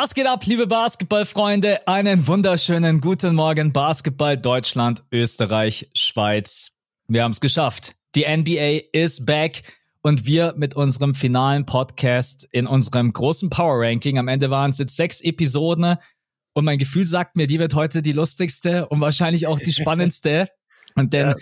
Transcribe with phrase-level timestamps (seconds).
[0.00, 1.88] Was geht ab, liebe Basketballfreunde?
[1.88, 6.78] Einen wunderschönen guten Morgen, Basketball Deutschland, Österreich, Schweiz.
[7.08, 7.96] Wir haben es geschafft.
[8.14, 9.62] Die NBA is back
[10.00, 14.20] und wir mit unserem finalen Podcast in unserem großen Power Ranking.
[14.20, 15.96] Am Ende waren es jetzt sechs Episoden
[16.54, 20.48] und mein Gefühl sagt mir, die wird heute die lustigste und wahrscheinlich auch die spannendste.
[20.94, 21.36] Und denn ja.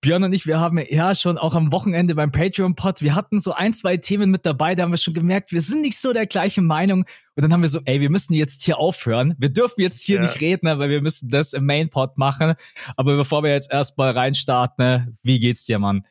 [0.00, 3.52] Björn und ich, wir haben ja schon auch am Wochenende beim Patreon-Pod, wir hatten so
[3.52, 6.26] ein, zwei Themen mit dabei, da haben wir schon gemerkt, wir sind nicht so der
[6.26, 7.04] gleichen Meinung.
[7.36, 9.34] Und dann haben wir so, ey, wir müssen jetzt hier aufhören.
[9.38, 10.22] Wir dürfen jetzt hier ja.
[10.22, 12.54] nicht reden, weil wir müssen das im Main-Pod machen.
[12.96, 16.06] Aber bevor wir jetzt erstmal reinstarten, wie geht's dir, Mann?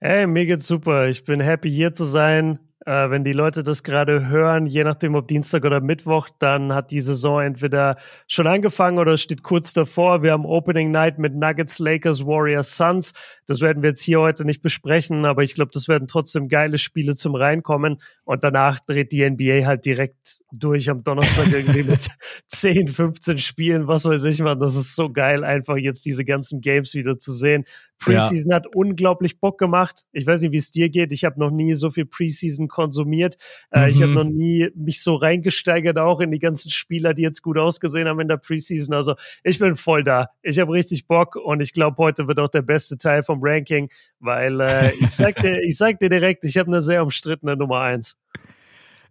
[0.00, 1.08] Ey, mir geht's super.
[1.08, 2.58] Ich bin happy hier zu sein.
[2.86, 6.90] Äh, wenn die Leute das gerade hören, je nachdem ob Dienstag oder Mittwoch, dann hat
[6.90, 7.96] die Saison entweder
[8.28, 10.22] schon angefangen oder steht kurz davor.
[10.22, 13.12] Wir haben Opening Night mit Nuggets, Lakers, Warriors, Suns.
[13.46, 16.76] Das werden wir jetzt hier heute nicht besprechen, aber ich glaube, das werden trotzdem geile
[16.76, 18.02] Spiele zum Reinkommen.
[18.24, 22.08] Und danach dreht die NBA halt direkt durch am Donnerstag irgendwie mit
[22.48, 24.60] 10, 15 Spielen, was weiß ich man.
[24.60, 27.64] Das ist so geil, einfach jetzt diese ganzen Games wieder zu sehen.
[27.98, 28.56] Preseason ja.
[28.56, 30.02] hat unglaublich Bock gemacht.
[30.12, 31.12] Ich weiß nicht, wie es dir geht.
[31.12, 33.36] Ich habe noch nie so viel Preseason konsumiert.
[33.70, 33.88] Äh, mhm.
[33.88, 37.56] Ich habe noch nie mich so reingesteigert, auch in die ganzen Spieler, die jetzt gut
[37.56, 38.94] ausgesehen haben in der Preseason.
[38.94, 40.28] Also ich bin voll da.
[40.42, 43.88] Ich habe richtig Bock und ich glaube, heute wird auch der beste Teil vom Ranking,
[44.18, 47.80] weil äh, ich sag dir, ich sag dir direkt, ich habe eine sehr umstrittene Nummer
[47.80, 48.18] eins.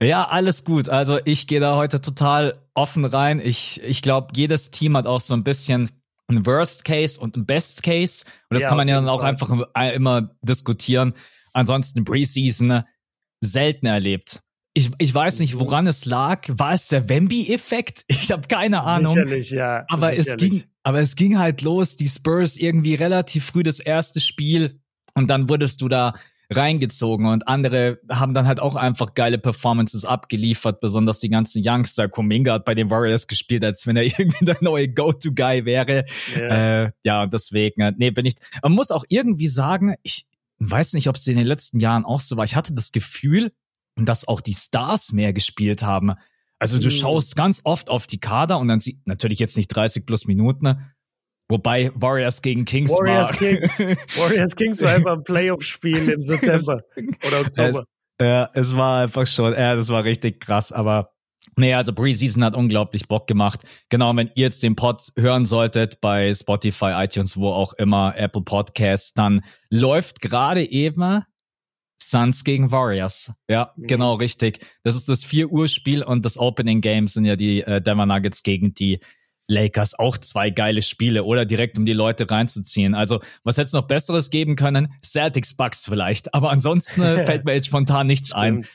[0.02, 0.90] Ja, alles gut.
[0.90, 3.42] Also ich gehe da heute total offen rein.
[3.44, 5.90] Ich, ich glaube, jedes Team hat auch so ein bisschen
[6.28, 8.26] ein Worst Case und ein Best Case.
[8.50, 9.50] Und das ja, kann man ja dann auch einfach
[9.94, 11.14] immer diskutieren.
[11.54, 12.84] Ansonsten Preseason
[13.44, 14.42] selten erlebt.
[14.76, 16.48] Ich, ich weiß nicht, woran es lag.
[16.48, 18.06] War es der Wemby-Effekt?
[18.10, 19.14] Ich habe keine Ahnung.
[19.14, 19.86] Sicherlich, ja.
[19.90, 20.28] Aber sicherlich.
[20.28, 21.96] es ging, aber es ging halt los.
[21.96, 24.80] Die Spurs irgendwie relativ früh das erste Spiel
[25.14, 26.16] und dann wurdest du da
[26.50, 32.10] reingezogen und andere haben dann halt auch einfach geile Performances abgeliefert, besonders die ganzen Youngster.
[32.10, 36.06] Kuminga hat bei den Warriors gespielt, als wenn er irgendwie der neue Go-To-Guy wäre.
[36.36, 36.86] Yeah.
[36.86, 40.28] Äh, ja, deswegen, äh, nee, bin ich, man muss auch irgendwie sagen, ich
[40.70, 42.46] weiß nicht, ob es in den letzten Jahren auch so war.
[42.46, 43.52] Ich hatte das Gefühl,
[43.96, 46.14] dass auch die Stars mehr gespielt haben.
[46.60, 46.92] Also du mhm.
[46.92, 50.78] schaust ganz oft auf die Kader und dann sieht natürlich jetzt nicht 30 plus Minuten,
[51.50, 53.38] Wobei Warriors gegen Kings Warriors war.
[53.38, 53.80] Kings.
[54.18, 56.82] Warriors Kings war einfach ein Playoff-Spiel im September
[57.28, 57.86] oder Oktober.
[58.18, 61.13] Es, ja, es war einfach schon, ja, das war richtig krass, aber
[61.56, 63.62] Nee, also Preseason hat unglaublich Bock gemacht.
[63.90, 68.42] Genau, wenn ihr jetzt den Pod hören solltet bei Spotify, iTunes, wo auch immer, Apple
[68.42, 71.24] Podcasts, dann läuft gerade eben
[72.02, 73.34] Suns gegen Warriors.
[73.50, 73.88] Ja, mhm.
[73.88, 74.60] genau, richtig.
[74.84, 78.06] Das ist das 4 Uhr Spiel und das Opening Game sind ja die äh, Denver
[78.06, 79.00] Nuggets gegen die
[79.48, 82.96] Lakers auch zwei geile Spiele oder direkt um die Leute reinzuziehen.
[82.96, 84.94] Also, was hätte es noch Besseres geben können?
[85.04, 86.34] Celtics Bucks vielleicht.
[86.34, 88.66] Aber ansonsten äh, fällt mir jetzt spontan nichts ein.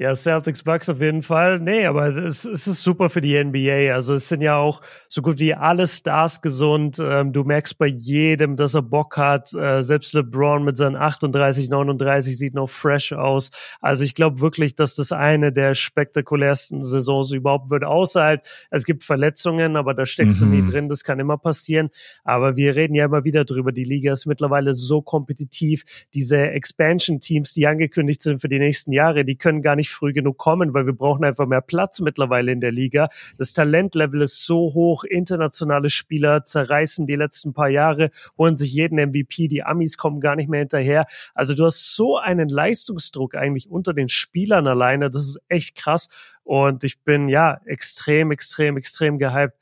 [0.00, 1.58] Ja, Celtics Bucks auf jeden Fall.
[1.58, 3.92] Nee, aber es, es ist super für die NBA.
[3.92, 7.02] Also es sind ja auch so gut wie alle Stars gesund.
[7.02, 9.52] Ähm, du merkst bei jedem, dass er Bock hat.
[9.54, 13.50] Äh, selbst LeBron mit seinen 38, 39 sieht noch fresh aus.
[13.80, 17.82] Also ich glaube wirklich, dass das eine der spektakulärsten Saisons überhaupt wird.
[17.82, 20.44] Außer halt, es gibt Verletzungen, aber da steckst mhm.
[20.44, 20.70] du nie mhm.
[20.70, 20.88] drin.
[20.88, 21.90] Das kann immer passieren.
[22.22, 23.72] Aber wir reden ja immer wieder drüber.
[23.72, 25.82] Die Liga ist mittlerweile so kompetitiv.
[26.14, 30.12] Diese Expansion-Teams, die angekündigt sind für die nächsten Jahre, die können gar nicht nicht früh
[30.12, 33.08] genug kommen, weil wir brauchen einfach mehr Platz mittlerweile in der Liga.
[33.38, 38.98] Das Talentlevel ist so hoch, internationale Spieler zerreißen die letzten paar Jahre, holen sich jeden
[38.98, 41.06] MVP, die Amis kommen gar nicht mehr hinterher.
[41.34, 46.08] Also du hast so einen Leistungsdruck eigentlich unter den Spielern alleine, das ist echt krass
[46.44, 49.54] und ich bin ja extrem, extrem, extrem gehypt.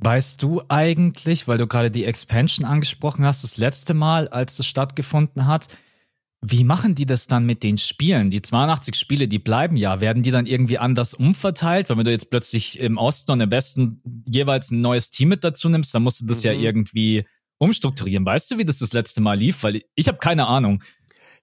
[0.00, 4.66] Weißt du eigentlich, weil du gerade die Expansion angesprochen hast, das letzte Mal, als das
[4.66, 5.66] stattgefunden hat,
[6.40, 8.30] wie machen die das dann mit den Spielen?
[8.30, 10.00] Die 82 Spiele, die bleiben ja.
[10.00, 11.90] Werden die dann irgendwie anders umverteilt?
[11.90, 15.42] Weil wenn du jetzt plötzlich im Osten und im Westen jeweils ein neues Team mit
[15.42, 16.50] dazu nimmst, dann musst du das mhm.
[16.50, 17.24] ja irgendwie
[17.58, 18.24] umstrukturieren.
[18.24, 19.64] Weißt du, wie das das letzte Mal lief?
[19.64, 20.82] Weil ich habe keine Ahnung.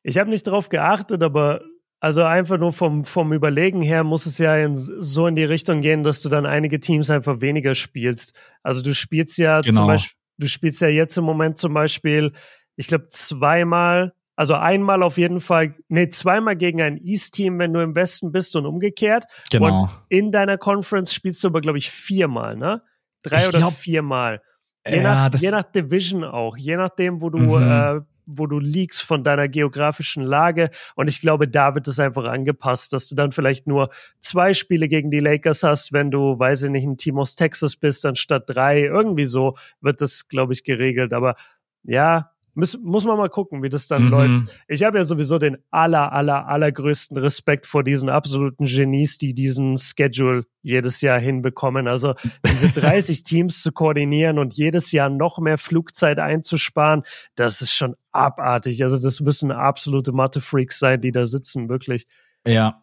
[0.02, 1.62] Ich habe nicht darauf geachtet, aber
[2.00, 5.82] also einfach nur vom, vom Überlegen her muss es ja in, so in die Richtung
[5.82, 8.38] gehen, dass du dann einige Teams einfach weniger spielst.
[8.64, 9.82] Also du spielst ja genau.
[9.82, 12.32] zum Beispiel, du spielst ja jetzt im Moment zum Beispiel,
[12.78, 17.82] ich glaube, zweimal also einmal auf jeden Fall, nee, zweimal gegen ein East-Team, wenn du
[17.82, 19.26] im Westen bist und umgekehrt.
[19.52, 19.84] Genau.
[19.84, 22.82] Und in deiner Conference spielst du aber, glaube ich, viermal, ne?
[23.24, 24.42] Drei ich oder glaub, viermal.
[24.88, 27.72] Je, ja, nach, je nach Division auch, je nachdem, wo du, mhm.
[27.72, 30.70] äh, wo du liegst von deiner geografischen Lage.
[30.96, 33.90] Und ich glaube, da wird es einfach angepasst, dass du dann vielleicht nur
[34.20, 37.78] zwei Spiele gegen die Lakers hast, wenn du, weiß ich nicht, ein Team aus Texas
[37.78, 38.82] bist, anstatt drei.
[38.82, 41.14] Irgendwie so wird das, glaube ich, geregelt.
[41.14, 41.36] Aber
[41.84, 44.10] ja, muss, muss man mal gucken, wie das dann mhm.
[44.10, 44.40] läuft.
[44.68, 49.78] Ich habe ja sowieso den aller, aller, allergrößten Respekt vor diesen absoluten Genies, die diesen
[49.78, 51.88] Schedule jedes Jahr hinbekommen.
[51.88, 52.16] Also
[52.46, 57.04] diese 30 Teams zu koordinieren und jedes Jahr noch mehr Flugzeit einzusparen,
[57.36, 58.84] das ist schon abartig.
[58.84, 62.08] Also das müssen absolute Mathe-Freaks sein, die da sitzen, wirklich.
[62.48, 62.82] Ja,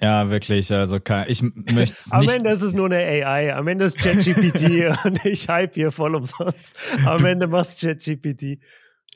[0.00, 0.72] ja, wirklich.
[0.72, 2.30] Also kann, ich möchte es nicht.
[2.30, 3.54] Am Ende ist es nur eine AI.
[3.54, 6.76] Am Ende ist ChatGPT und ich hype hier voll umsonst.
[7.04, 8.60] Am Ende machst ChatGPT.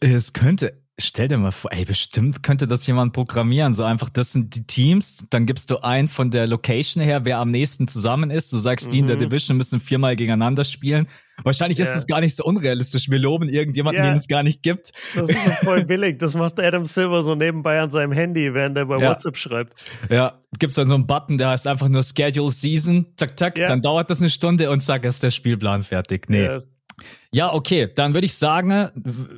[0.00, 3.74] Es könnte, stell dir mal vor, ey, bestimmt könnte das jemand programmieren.
[3.74, 7.38] So einfach, das sind die Teams, dann gibst du ein von der Location her, wer
[7.38, 8.52] am nächsten zusammen ist.
[8.52, 8.90] Du sagst, mhm.
[8.90, 9.20] die in der mhm.
[9.20, 11.08] Division müssen viermal gegeneinander spielen.
[11.44, 11.88] Wahrscheinlich yeah.
[11.88, 13.10] ist es gar nicht so unrealistisch.
[13.10, 14.12] Wir loben irgendjemanden, yeah.
[14.12, 14.92] den es gar nicht gibt.
[15.14, 16.18] Das ist voll billig.
[16.18, 19.10] Das macht Adam Silver so nebenbei an seinem Handy, während er bei ja.
[19.10, 19.74] WhatsApp schreibt.
[20.10, 23.68] Ja, gibt's dann so einen Button, der heißt einfach nur Schedule Season, zack, zack, yeah.
[23.68, 26.28] dann dauert das eine Stunde und zack, ist der Spielplan fertig.
[26.28, 26.60] Nee.
[27.31, 28.90] Ja, okay, dann würde ich sagen,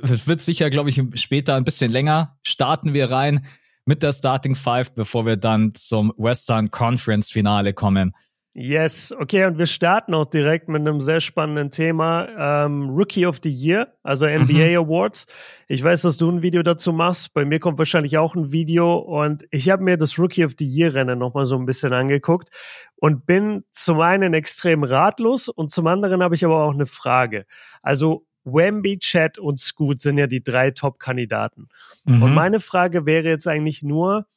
[0.03, 2.37] es wird sicher, glaube ich, später ein bisschen länger.
[2.43, 3.45] Starten wir rein
[3.85, 8.15] mit der Starting Five, bevor wir dann zum Western Conference Finale kommen.
[8.57, 12.65] Yes, okay, und wir starten auch direkt mit einem sehr spannenden Thema.
[12.65, 14.87] Ähm, Rookie of the Year, also NBA mhm.
[14.87, 15.25] Awards.
[15.67, 17.33] Ich weiß, dass du ein Video dazu machst.
[17.33, 20.65] Bei mir kommt wahrscheinlich auch ein Video und ich habe mir das Rookie of the
[20.65, 22.47] Year Rennen nochmal so ein bisschen angeguckt
[22.95, 27.45] und bin zum einen extrem ratlos und zum anderen habe ich aber auch eine Frage.
[27.81, 31.67] Also Wemby, Chat und Scoot sind ja die drei Top-Kandidaten.
[32.05, 32.23] Mhm.
[32.23, 34.27] Und meine Frage wäre jetzt eigentlich nur,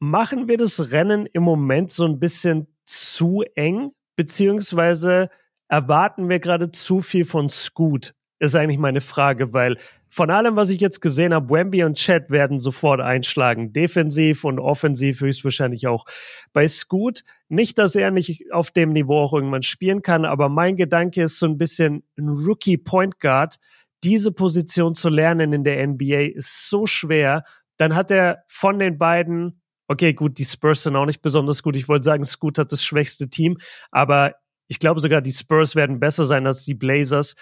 [0.00, 5.30] machen wir das Rennen im Moment so ein bisschen zu eng, beziehungsweise
[5.68, 8.14] erwarten wir gerade zu viel von Scoot?
[8.38, 9.76] Ist eigentlich meine Frage, weil
[10.08, 13.72] von allem, was ich jetzt gesehen habe, Wemby und Chat werden sofort einschlagen.
[13.72, 16.04] Defensiv und offensiv höchstwahrscheinlich auch.
[16.52, 20.76] Bei Scoot, nicht, dass er nicht auf dem Niveau auch irgendwann spielen kann, aber mein
[20.76, 23.58] Gedanke ist so ein bisschen ein Rookie Point Guard.
[24.02, 27.44] Diese Position zu lernen in der NBA ist so schwer.
[27.76, 29.59] Dann hat er von den beiden
[29.90, 31.74] Okay, gut, die Spurs sind auch nicht besonders gut.
[31.74, 33.58] Ich wollte sagen, Scoot hat das schwächste Team,
[33.90, 34.36] aber
[34.68, 37.34] ich glaube sogar, die Spurs werden besser sein als die Blazers.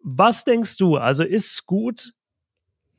[0.00, 0.96] Was denkst du?
[0.96, 2.12] Also ist Scoot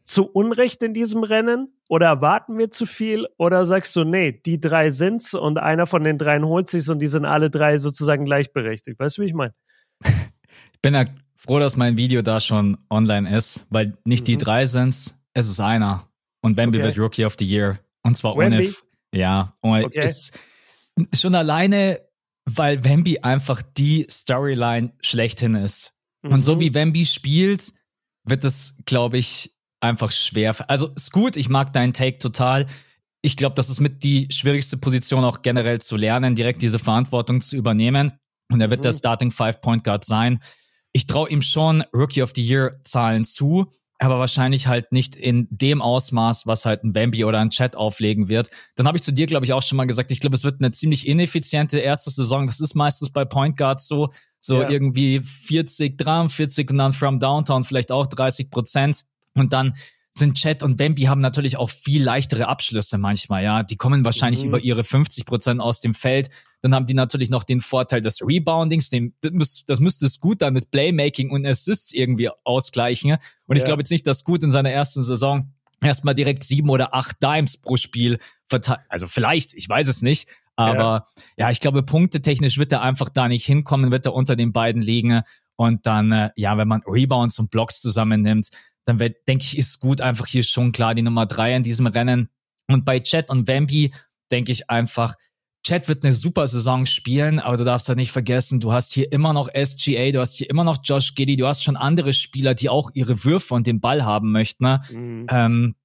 [0.05, 1.73] zu Unrecht in diesem Rennen?
[1.89, 3.27] Oder erwarten wir zu viel?
[3.37, 6.99] Oder sagst du, nee, die drei sind's und einer von den dreien holt sich's und
[6.99, 8.97] die sind alle drei sozusagen gleichberechtigt?
[8.97, 9.53] Weißt du, wie ich meine?
[10.01, 11.03] Ich bin ja
[11.35, 14.25] froh, dass mein Video da schon online ist, weil nicht mhm.
[14.27, 16.07] die drei sind's, es ist einer.
[16.39, 16.87] Und Bambi okay.
[16.87, 17.79] wird Rookie of the Year.
[18.01, 18.67] Und zwar Wemby?
[18.67, 18.73] ohne,
[19.13, 20.05] ja, und okay.
[20.05, 20.37] ist
[21.13, 22.01] schon alleine,
[22.45, 25.93] weil Wemby einfach die Storyline schlechthin ist.
[26.23, 26.33] Mhm.
[26.33, 26.59] Und so mhm.
[26.59, 27.73] wie Wemby spielt,
[28.25, 30.55] wird es, glaube ich, einfach schwer.
[30.69, 32.67] Also ist gut, ich mag deinen Take total.
[33.21, 37.41] Ich glaube, das ist mit die schwierigste Position auch generell zu lernen, direkt diese Verantwortung
[37.41, 38.13] zu übernehmen.
[38.51, 38.83] Und er wird mhm.
[38.83, 40.39] der Starting Five Point Guard sein.
[40.91, 43.71] Ich traue ihm schon Rookie of the Year Zahlen zu
[44.03, 48.29] aber wahrscheinlich halt nicht in dem Ausmaß, was halt ein Bambi oder ein Chat auflegen
[48.29, 48.49] wird.
[48.75, 50.61] Dann habe ich zu dir, glaube ich, auch schon mal gesagt, ich glaube, es wird
[50.61, 52.47] eine ziemlich ineffiziente erste Saison.
[52.47, 54.09] Das ist meistens bei Point Guards so,
[54.39, 54.69] so ja.
[54.69, 59.03] irgendwie 40, 43 und dann from Downtown vielleicht auch 30 Prozent.
[59.35, 59.75] Und dann
[60.15, 63.63] sind Chat und Bambi haben natürlich auch viel leichtere Abschlüsse manchmal, ja.
[63.63, 64.49] Die kommen wahrscheinlich mhm.
[64.49, 66.29] über ihre 50 Prozent aus dem Feld.
[66.61, 68.89] Dann haben die natürlich noch den Vorteil des Reboundings.
[68.89, 73.17] Den, das müsste es gut dann mit Playmaking und Assists irgendwie ausgleichen.
[73.47, 73.57] Und ja.
[73.57, 75.51] ich glaube jetzt nicht, dass gut in seiner ersten Saison
[75.81, 78.81] erstmal direkt sieben oder acht Dimes pro Spiel verteilt.
[78.89, 80.29] Also vielleicht, ich weiß es nicht.
[80.55, 84.35] Aber ja, ja ich glaube, punktetechnisch wird er einfach da nicht hinkommen, wird er unter
[84.35, 85.23] den beiden liegen.
[85.55, 88.49] Und dann, äh, ja, wenn man Rebounds und Blocks zusammennimmt,
[88.85, 92.29] dann denke ich, ist gut einfach hier schon klar die Nummer drei in diesem Rennen.
[92.67, 93.93] Und bei Chet und Vampy
[94.31, 95.15] denke ich einfach,
[95.65, 99.09] Chet wird eine super Saison spielen, aber du darfst halt nicht vergessen, du hast hier
[99.13, 102.53] immer noch SGA, du hast hier immer noch Josh Giddy, du hast schon andere Spieler,
[102.53, 104.65] die auch ihre Würfe und den Ball haben möchten.
[104.65, 104.81] Ne?
[104.91, 105.27] Mhm.
[105.29, 105.75] Ähm,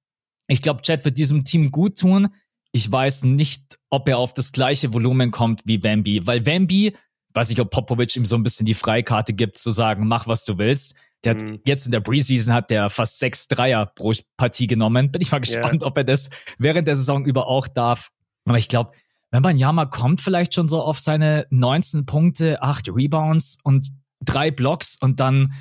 [0.47, 2.27] ich glaube, Chet wird diesem Team gut tun.
[2.71, 6.93] Ich weiß nicht, ob er auf das gleiche Volumen kommt wie Wemby, weil Wemby,
[7.33, 10.43] weiß ich, ob Popovic ihm so ein bisschen die Freikarte gibt, zu sagen, mach was
[10.43, 10.95] du willst.
[11.23, 11.59] Der hat mhm.
[11.65, 15.11] jetzt in der Preseason hat der fast sechs Dreier pro Partie genommen.
[15.11, 15.87] Bin ich mal gespannt, yeah.
[15.87, 18.09] ob er das während der Saison über auch darf.
[18.45, 18.91] Aber ich glaube,
[19.31, 23.89] wenn man ja mal kommt, vielleicht schon so auf seine 19 Punkte, acht Rebounds und
[24.21, 25.53] drei Blocks und dann,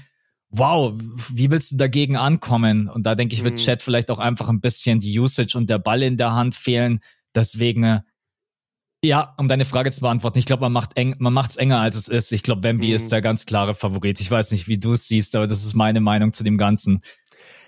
[0.50, 0.94] wow,
[1.30, 2.88] wie willst du dagegen ankommen?
[2.88, 3.58] Und da denke ich, wird mhm.
[3.58, 7.00] Chat vielleicht auch einfach ein bisschen die Usage und der Ball in der Hand fehlen.
[7.34, 8.00] Deswegen äh,
[9.04, 11.96] ja, um deine Frage zu beantworten, ich glaube, man macht eng, man macht's enger als
[11.96, 12.32] es ist.
[12.32, 12.94] Ich glaube, Wemby mhm.
[12.94, 14.20] ist der ganz klare Favorit.
[14.20, 17.02] Ich weiß nicht, wie du es siehst, aber das ist meine Meinung zu dem Ganzen.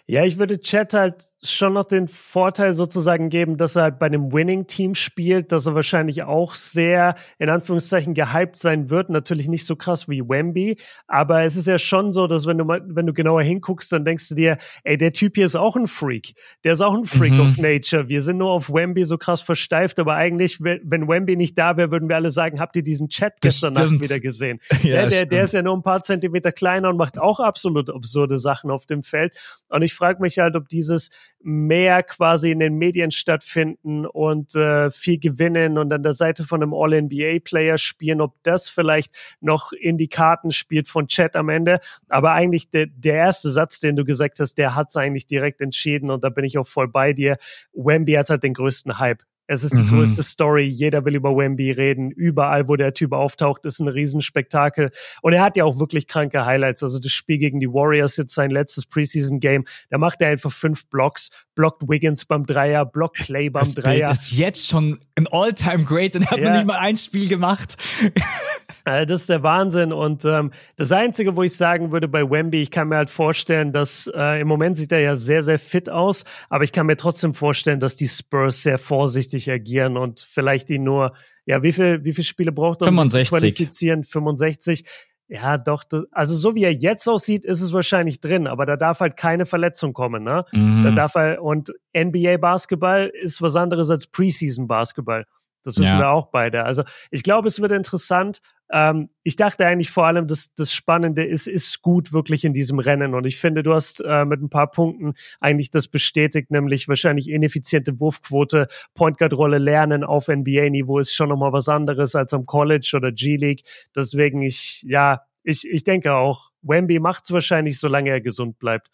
[0.06, 4.06] Ja, ich würde Chat halt schon noch den Vorteil sozusagen geben, dass er halt bei
[4.06, 9.08] einem Winning-Team spielt, dass er wahrscheinlich auch sehr, in Anführungszeichen, gehypt sein wird.
[9.08, 12.64] Natürlich nicht so krass wie Wemby, aber es ist ja schon so, dass wenn du
[12.64, 15.76] mal, wenn du genauer hinguckst, dann denkst du dir, ey, der Typ hier ist auch
[15.76, 16.34] ein Freak.
[16.64, 17.40] Der ist auch ein Freak mhm.
[17.40, 18.08] of Nature.
[18.08, 21.90] Wir sind nur auf Wemby so krass versteift, aber eigentlich, wenn Wemby nicht da wäre,
[21.90, 24.60] würden wir alle sagen, habt ihr diesen Chat gestern Nacht wieder gesehen?
[24.82, 28.36] ja, der, der ist ja nur ein paar Zentimeter kleiner und macht auch absolut absurde
[28.36, 29.34] Sachen auf dem Feld.
[29.70, 31.08] Und ich frage mich halt, ob dieses
[31.42, 36.62] mehr quasi in den Medien stattfinden und äh, viel gewinnen und an der Seite von
[36.62, 41.80] einem All-NBA-Player spielen, ob das vielleicht noch in die Karten spielt von Chat am Ende.
[42.08, 46.10] Aber eigentlich der, der erste Satz, den du gesagt hast, der hat's eigentlich direkt entschieden
[46.10, 47.36] und da bin ich auch voll bei dir.
[47.72, 49.22] Wemby hat halt den größten Hype.
[49.50, 49.88] Es ist die mhm.
[49.88, 50.62] größte Story.
[50.62, 52.12] Jeder will über Wemby reden.
[52.12, 54.92] Überall, wo der Typ auftaucht, ist ein Riesenspektakel.
[55.22, 56.84] Und er hat ja auch wirklich kranke Highlights.
[56.84, 60.86] Also das Spiel gegen die Warriors, jetzt sein letztes Preseason-Game, da macht er einfach fünf
[60.86, 64.06] Blocks, blockt Wiggins beim Dreier, blockt Clay beim das Dreier.
[64.06, 66.50] Das ist jetzt schon ein All-Time-Great und er hat ja.
[66.50, 67.76] noch nicht mal ein Spiel gemacht.
[68.84, 69.92] Also das ist der Wahnsinn.
[69.92, 73.72] Und ähm, das Einzige, wo ich sagen würde bei Wemby, ich kann mir halt vorstellen,
[73.72, 76.96] dass äh, im Moment sieht er ja sehr, sehr fit aus, aber ich kann mir
[76.96, 81.14] trotzdem vorstellen, dass die Spurs sehr vorsichtig agieren und vielleicht ihn nur,
[81.46, 83.18] ja, wie viel, wie viele Spiele braucht er, um 65.
[83.20, 84.04] sich zu qualifizieren?
[84.04, 84.84] 65.
[85.32, 88.76] Ja, doch, das, also so wie er jetzt aussieht, ist es wahrscheinlich drin, aber da
[88.76, 90.44] darf halt keine Verletzung kommen, ne?
[90.50, 90.82] Mhm.
[90.82, 95.26] Da darf er, und NBA Basketball ist was anderes als Preseason Basketball.
[95.62, 95.98] Das wissen ja.
[95.98, 96.64] wir auch beide.
[96.64, 98.40] Also ich glaube, es wird interessant.
[98.72, 102.78] Ähm, ich dachte eigentlich vor allem, dass das Spannende ist, ist gut wirklich in diesem
[102.78, 103.14] Rennen.
[103.14, 107.28] Und ich finde, du hast äh, mit ein paar Punkten eigentlich das bestätigt, nämlich wahrscheinlich
[107.28, 112.46] ineffiziente Wurfquote, Point Guard Rolle lernen auf NBA-Niveau ist schon nochmal was anderes als am
[112.46, 113.62] College oder G-League.
[113.94, 118.90] Deswegen ich, ja, ich, ich denke auch, Wemby macht's wahrscheinlich, solange er gesund bleibt.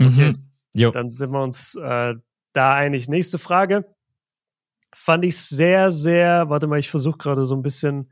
[0.00, 0.34] Okay,
[0.74, 0.92] mhm.
[0.92, 2.14] dann sind wir uns äh,
[2.52, 3.08] da einig.
[3.08, 3.84] Nächste Frage
[4.94, 8.10] fand ich sehr, sehr, warte mal, ich versuche gerade so ein bisschen,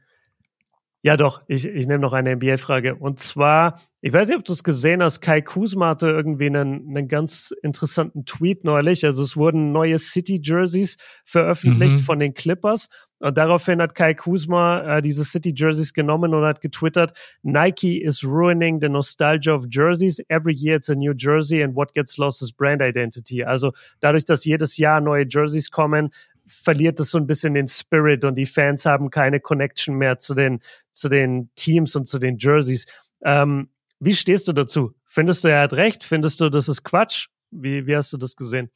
[1.02, 2.96] ja doch, ich, ich nehme noch eine NBA-Frage.
[2.96, 6.88] Und zwar, ich weiß nicht, ob du es gesehen hast, Kai Kuzma hatte irgendwie einen,
[6.88, 9.04] einen ganz interessanten Tweet neulich.
[9.04, 12.02] Also es wurden neue City-Jerseys veröffentlicht mhm.
[12.02, 12.88] von den Clippers.
[13.20, 18.80] Und daraufhin hat Kai Kuzma äh, diese City-Jerseys genommen und hat getwittert, Nike is ruining
[18.80, 20.20] the nostalgia of jerseys.
[20.28, 23.44] Every year it's a new jersey and what gets lost is brand identity.
[23.44, 26.10] Also dadurch, dass jedes Jahr neue Jerseys kommen,
[26.48, 30.34] verliert es so ein bisschen den Spirit und die Fans haben keine Connection mehr zu
[30.34, 30.60] den,
[30.92, 32.86] zu den Teams und zu den Jerseys.
[33.22, 33.68] Ähm,
[34.00, 34.94] wie stehst du dazu?
[35.06, 36.04] Findest du, er hat recht?
[36.04, 37.28] Findest du, das ist Quatsch?
[37.50, 38.70] Wie, wie hast du das gesehen?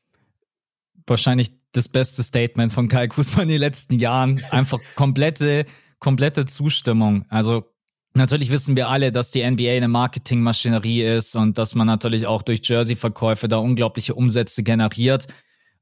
[1.06, 4.42] Wahrscheinlich das beste Statement von Kai Kusman in den letzten Jahren.
[4.50, 5.64] Einfach komplette,
[5.98, 7.26] komplette Zustimmung.
[7.28, 7.72] Also
[8.14, 12.42] Natürlich wissen wir alle, dass die NBA eine Marketingmaschinerie ist und dass man natürlich auch
[12.42, 15.26] durch Jersey-Verkäufe da unglaubliche Umsätze generiert.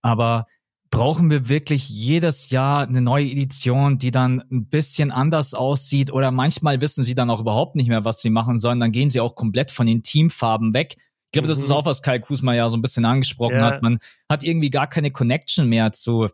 [0.01, 0.47] Aber
[0.91, 6.33] brauchen wir wirklich jedes Jahr eine neue Edition, die dann ein bisschen anders aussieht oder
[6.33, 9.21] manchmal wissen sie dann auch überhaupt nicht mehr, was sie machen sollen, dann gehen sie
[9.21, 10.97] auch komplett von den Teamfarben weg.
[10.99, 11.51] Ich glaube, mhm.
[11.51, 11.77] das ist mhm.
[11.77, 13.67] auch, was Kai Kusma ja so ein bisschen angesprochen ja.
[13.67, 13.83] hat.
[13.83, 16.27] Man hat irgendwie gar keine Connection mehr zu,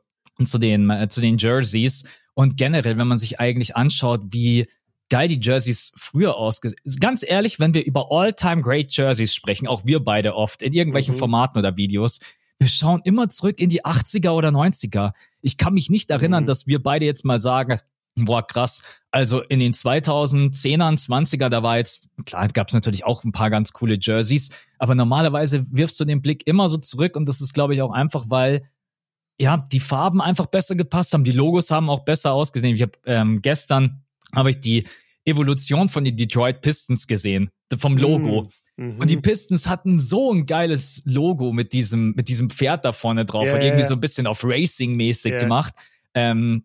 [0.43, 2.05] zu, den, äh, zu den Jerseys.
[2.33, 4.67] Und generell, wenn man sich eigentlich anschaut, wie
[5.11, 6.79] geil die Jerseys früher ausgesehen.
[6.99, 11.15] Ganz ehrlich, wenn wir über All-Time Great Jerseys sprechen, auch wir beide oft in irgendwelchen
[11.15, 11.19] mhm.
[11.19, 12.21] Formaten oder Videos,
[12.59, 15.13] wir schauen immer zurück in die 80er oder 90er.
[15.43, 16.47] Ich kann mich nicht erinnern, mhm.
[16.47, 17.79] dass wir beide jetzt mal sagen,
[18.17, 18.83] boah, krass.
[19.11, 23.51] Also in den 2010ern, 20er, da war jetzt, klar, gab es natürlich auch ein paar
[23.51, 27.53] ganz coole Jerseys, aber normalerweise wirfst du den Blick immer so zurück und das ist,
[27.53, 28.69] glaube ich, auch einfach, weil
[29.39, 32.75] ja, die Farben einfach besser gepasst haben, die Logos haben auch besser ausgesehen.
[32.75, 34.03] Ich habe ähm, gestern
[34.35, 34.87] habe ich die
[35.27, 38.45] Evolution von den Detroit Pistons gesehen, vom Logo.
[38.45, 38.49] Mhm.
[38.77, 38.99] Mhm.
[38.99, 43.25] Und die Pistons hatten so ein geiles Logo mit diesem, mit diesem Pferd da vorne
[43.25, 43.89] drauf yeah, und irgendwie yeah.
[43.89, 45.41] so ein bisschen auf Racing-mäßig yeah.
[45.41, 45.75] gemacht.
[46.15, 46.65] Ähm,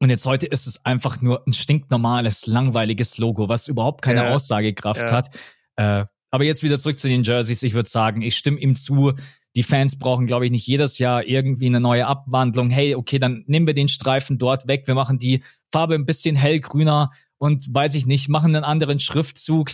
[0.00, 5.10] und jetzt heute ist es einfach nur ein stinknormales, langweiliges Logo, was überhaupt keine Aussagekraft
[5.10, 5.30] hat.
[5.76, 7.62] Äh, aber jetzt wieder zurück zu den Jerseys.
[7.62, 9.12] Ich würde sagen, ich stimme ihm zu.
[9.54, 12.70] Die Fans brauchen, glaube ich, nicht jedes Jahr irgendwie eine neue Abwandlung.
[12.70, 14.86] Hey, okay, dann nehmen wir den Streifen dort weg.
[14.86, 19.70] Wir machen die Farbe ein bisschen hellgrüner und weiß ich nicht, machen einen anderen Schriftzug.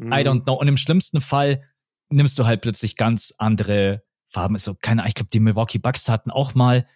[0.00, 0.12] Mhm.
[0.12, 0.54] I don't know.
[0.54, 1.62] Und im schlimmsten Fall
[2.08, 4.56] nimmst du halt plötzlich ganz andere Farben.
[4.58, 6.86] So, keine Ahnung, ich glaube, die Milwaukee Bucks hatten auch mal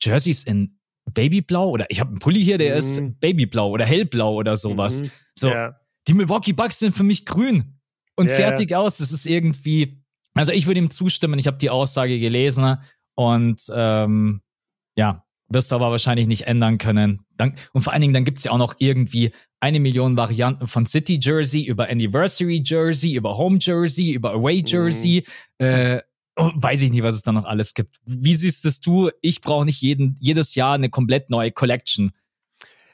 [0.00, 0.78] Jerseys in
[1.12, 2.78] Babyblau oder ich habe einen Pulli hier, der mhm.
[2.78, 5.02] ist Babyblau oder hellblau oder sowas.
[5.02, 5.10] Mhm.
[5.34, 5.80] So, yeah.
[6.06, 7.80] die Milwaukee Bucks sind für mich grün
[8.16, 8.36] und yeah.
[8.36, 8.98] fertig aus.
[8.98, 10.02] Das ist irgendwie,
[10.34, 11.38] also ich würde ihm zustimmen.
[11.38, 12.76] Ich habe die Aussage gelesen
[13.14, 14.42] und ähm,
[14.96, 17.24] ja, wirst du aber wahrscheinlich nicht ändern können.
[17.36, 20.86] Dann, und vor allen Dingen, dann gibt's ja auch noch irgendwie eine Million Varianten von
[20.86, 24.66] City Jersey, über Anniversary Jersey, über Home Jersey, über Away mhm.
[24.66, 25.24] Jersey.
[25.60, 25.66] Mhm.
[25.66, 26.00] Äh,
[26.34, 28.00] oh, weiß ich nicht, was es da noch alles gibt.
[28.04, 29.10] Wie siehst es du?
[29.20, 32.10] Ich brauche nicht jeden, jedes Jahr eine komplett neue Collection.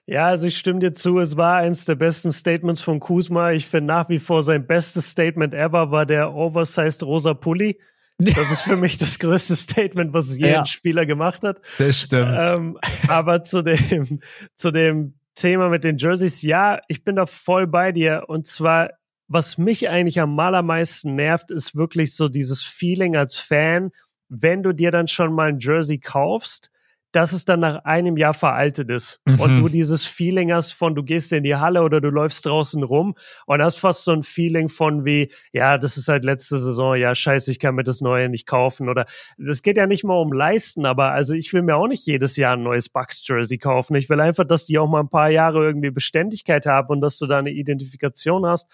[0.04, 3.52] Ja, also ich stimme dir zu, es war eins der besten Statements von Kuzma.
[3.52, 7.78] Ich finde nach wie vor sein bestes Statement ever war der oversized rosa Pulli.
[8.18, 11.62] Das ist für mich das größte Statement, was je ja, ein Spieler gemacht hat.
[11.78, 12.37] Das stimmt.
[12.38, 14.20] Ähm, aber zu dem,
[14.54, 18.25] zu dem Thema mit den Jerseys, ja, ich bin da voll bei dir.
[18.28, 18.90] Und zwar,
[19.26, 23.90] was mich eigentlich am allermeisten nervt, ist wirklich so dieses Feeling als Fan,
[24.28, 26.71] wenn du dir dann schon mal ein Jersey kaufst,
[27.12, 29.41] dass es dann nach einem Jahr veraltet ist mhm.
[29.41, 32.83] und du dieses Feeling hast von, du gehst in die Halle oder du läufst draußen
[32.83, 33.15] rum
[33.47, 37.15] und hast fast so ein Feeling von wie, ja, das ist halt letzte Saison, ja,
[37.15, 39.07] scheiße, ich kann mir das Neue nicht kaufen oder
[39.38, 42.37] das geht ja nicht mal um Leisten, aber also ich will mir auch nicht jedes
[42.37, 43.95] Jahr ein neues Bucks-Jersey kaufen.
[43.97, 47.19] Ich will einfach, dass die auch mal ein paar Jahre irgendwie Beständigkeit haben und dass
[47.19, 48.67] du da eine Identifikation hast.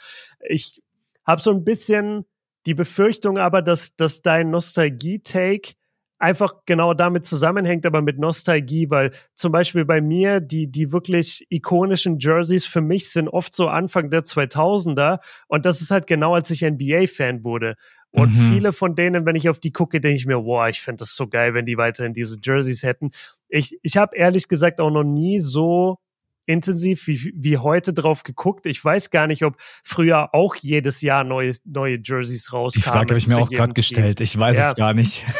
[0.49, 0.83] Ich
[1.25, 2.25] habe so ein bisschen
[2.67, 5.75] die Befürchtung aber, dass, dass dein Nostalgie-Take
[6.18, 11.47] einfach genau damit zusammenhängt, aber mit Nostalgie, weil zum Beispiel bei mir die, die wirklich
[11.50, 15.18] ikonischen Jerseys für mich sind oft so Anfang der 2000er
[15.49, 17.76] und das ist halt genau, als ich NBA-Fan wurde.
[18.11, 18.52] Und mhm.
[18.52, 21.16] viele von denen, wenn ich auf die gucke, denke ich mir, wow, ich fände das
[21.16, 23.11] so geil, wenn die weiterhin diese Jerseys hätten.
[23.49, 25.99] Ich, ich habe ehrlich gesagt auch noch nie so
[26.47, 28.66] intensiv wie, wie heute drauf geguckt.
[28.66, 32.83] Ich weiß gar nicht, ob früher auch jedes Jahr neue, neue Jerseys rauskamen.
[32.85, 34.21] Die Frage habe ich mir auch gerade gestellt.
[34.21, 34.68] Ich weiß ja.
[34.68, 35.25] es gar nicht.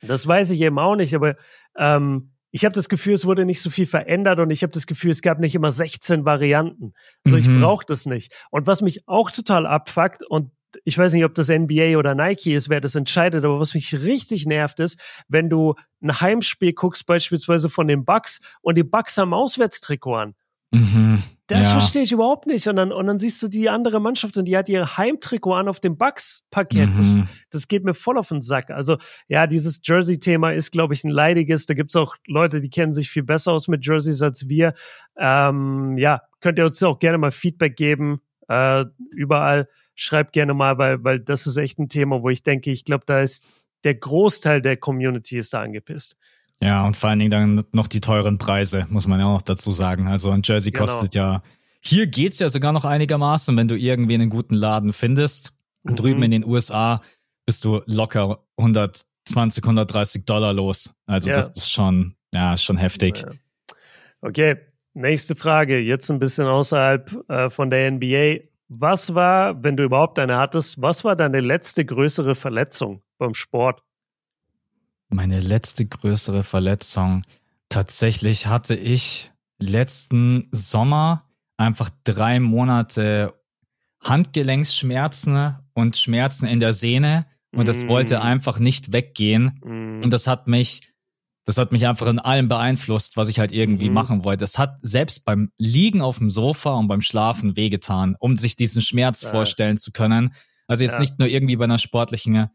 [0.00, 1.36] Das weiß ich eben auch nicht, aber
[1.76, 4.86] ähm, ich habe das Gefühl, es wurde nicht so viel verändert und ich habe das
[4.86, 6.94] Gefühl, es gab nicht immer 16 Varianten.
[7.24, 7.42] So, mhm.
[7.42, 8.32] ich brauche das nicht.
[8.50, 10.50] Und was mich auch total abfuckt und
[10.84, 14.02] ich weiß nicht, ob das NBA oder Nike ist, wer das entscheidet, aber was mich
[14.02, 19.16] richtig nervt ist, wenn du ein Heimspiel guckst, beispielsweise von den Bucks und die Bucks
[19.16, 20.34] haben Auswärtstrikot an.
[20.70, 21.22] Mhm.
[21.48, 21.72] Das ja.
[21.72, 22.66] verstehe ich überhaupt nicht.
[22.68, 25.68] Und dann, und dann siehst du die andere Mannschaft und die hat ihr Heimtrikot an
[25.68, 26.90] auf dem Bucks-Paket.
[26.90, 26.96] Mhm.
[26.96, 28.70] Das, das geht mir voll auf den Sack.
[28.70, 31.64] Also, ja, dieses Jersey-Thema ist, glaube ich, ein leidiges.
[31.64, 34.74] Da gibt's auch Leute, die kennen sich viel besser aus mit Jerseys als wir.
[35.16, 38.20] Ähm, ja, könnt ihr uns auch gerne mal Feedback geben.
[38.48, 39.68] Äh, überall.
[39.94, 43.04] Schreibt gerne mal, weil, weil das ist echt ein Thema, wo ich denke, ich glaube,
[43.06, 43.42] da ist
[43.84, 46.16] der Großteil der Community ist da angepisst.
[46.60, 49.42] Ja, und vor allen Dingen dann noch die teuren Preise, muss man ja auch noch
[49.42, 50.08] dazu sagen.
[50.08, 50.86] Also ein Jersey genau.
[50.86, 51.42] kostet ja,
[51.80, 55.52] hier geht's ja sogar noch einigermaßen, wenn du irgendwie einen guten Laden findest.
[55.84, 55.96] Mhm.
[55.96, 57.00] Drüben in den USA
[57.46, 60.94] bist du locker 120, 130 Dollar los.
[61.06, 61.36] Also ja.
[61.36, 63.24] das ist schon, ja, schon heftig.
[64.20, 64.56] Okay,
[64.94, 65.78] nächste Frage.
[65.78, 68.48] Jetzt ein bisschen außerhalb äh, von der NBA.
[68.68, 73.82] Was war, wenn du überhaupt eine hattest, was war deine letzte größere Verletzung beim Sport?
[75.08, 77.24] Meine letzte größere Verletzung.
[77.68, 81.24] Tatsächlich hatte ich letzten Sommer
[81.56, 83.34] einfach drei Monate
[84.02, 87.88] Handgelenksschmerzen und Schmerzen in der Sehne und das mm.
[87.88, 90.04] wollte einfach nicht weggehen mm.
[90.04, 90.82] und das hat mich
[91.44, 93.94] das hat mich einfach in allem beeinflusst, was ich halt irgendwie mm.
[93.94, 94.40] machen wollte.
[94.40, 98.82] Das hat selbst beim Liegen auf dem Sofa und beim Schlafen wehgetan, um sich diesen
[98.82, 99.30] Schmerz ja.
[99.30, 100.34] vorstellen zu können.
[100.66, 101.00] Also jetzt ja.
[101.00, 102.50] nicht nur irgendwie bei einer sportlichen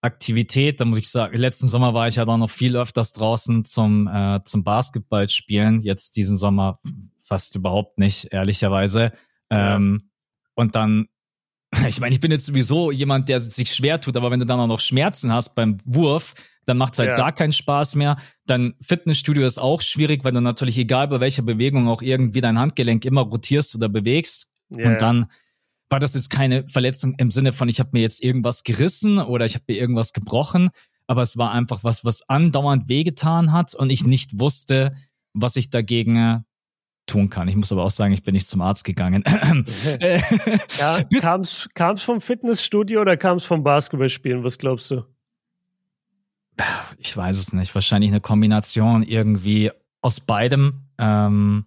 [0.00, 3.64] Aktivität, da muss ich sagen, letzten Sommer war ich ja dann noch viel öfters draußen
[3.64, 5.80] zum, äh, zum Basketball spielen.
[5.80, 6.80] Jetzt diesen Sommer
[7.18, 9.12] fast überhaupt nicht, ehrlicherweise.
[9.50, 10.10] Ähm,
[10.54, 11.08] und dann,
[11.86, 14.60] ich meine, ich bin jetzt sowieso jemand, der sich schwer tut, aber wenn du dann
[14.60, 16.34] auch noch Schmerzen hast beim Wurf,
[16.64, 17.16] dann macht es halt ja.
[17.16, 18.18] gar keinen Spaß mehr.
[18.46, 22.58] Dann Fitnessstudio ist auch schwierig, weil du natürlich egal bei welcher Bewegung auch irgendwie dein
[22.58, 24.52] Handgelenk immer rotierst oder bewegst.
[24.76, 24.90] Ja.
[24.90, 25.30] Und dann
[25.90, 29.46] war das jetzt keine Verletzung im Sinne von, ich habe mir jetzt irgendwas gerissen oder
[29.46, 30.70] ich habe mir irgendwas gebrochen,
[31.06, 34.94] aber es war einfach was, was andauernd wehgetan hat und ich nicht wusste,
[35.32, 36.40] was ich dagegen äh,
[37.06, 37.48] tun kann.
[37.48, 39.24] Ich muss aber auch sagen, ich bin nicht zum Arzt gegangen.
[40.78, 41.02] ja,
[41.74, 44.44] kam es vom Fitnessstudio oder kam es vom Basketballspielen?
[44.44, 45.04] Was glaubst du?
[46.98, 47.74] Ich weiß es nicht.
[47.74, 49.70] Wahrscheinlich eine Kombination irgendwie
[50.02, 50.88] aus beidem.
[50.98, 51.66] Ähm,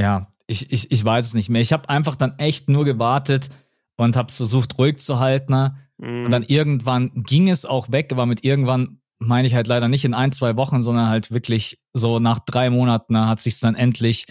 [0.00, 1.60] ja, ich, ich, ich weiß es nicht mehr.
[1.60, 3.50] Ich habe einfach dann echt nur gewartet
[3.96, 5.52] und habe versucht, ruhig zu halten.
[5.52, 5.76] Ne?
[5.98, 6.24] Mhm.
[6.24, 10.04] Und dann irgendwann ging es auch weg, aber mit irgendwann meine ich halt leider nicht
[10.04, 13.74] in ein, zwei Wochen, sondern halt wirklich so nach drei Monaten ne, hat sich dann
[13.74, 14.26] endlich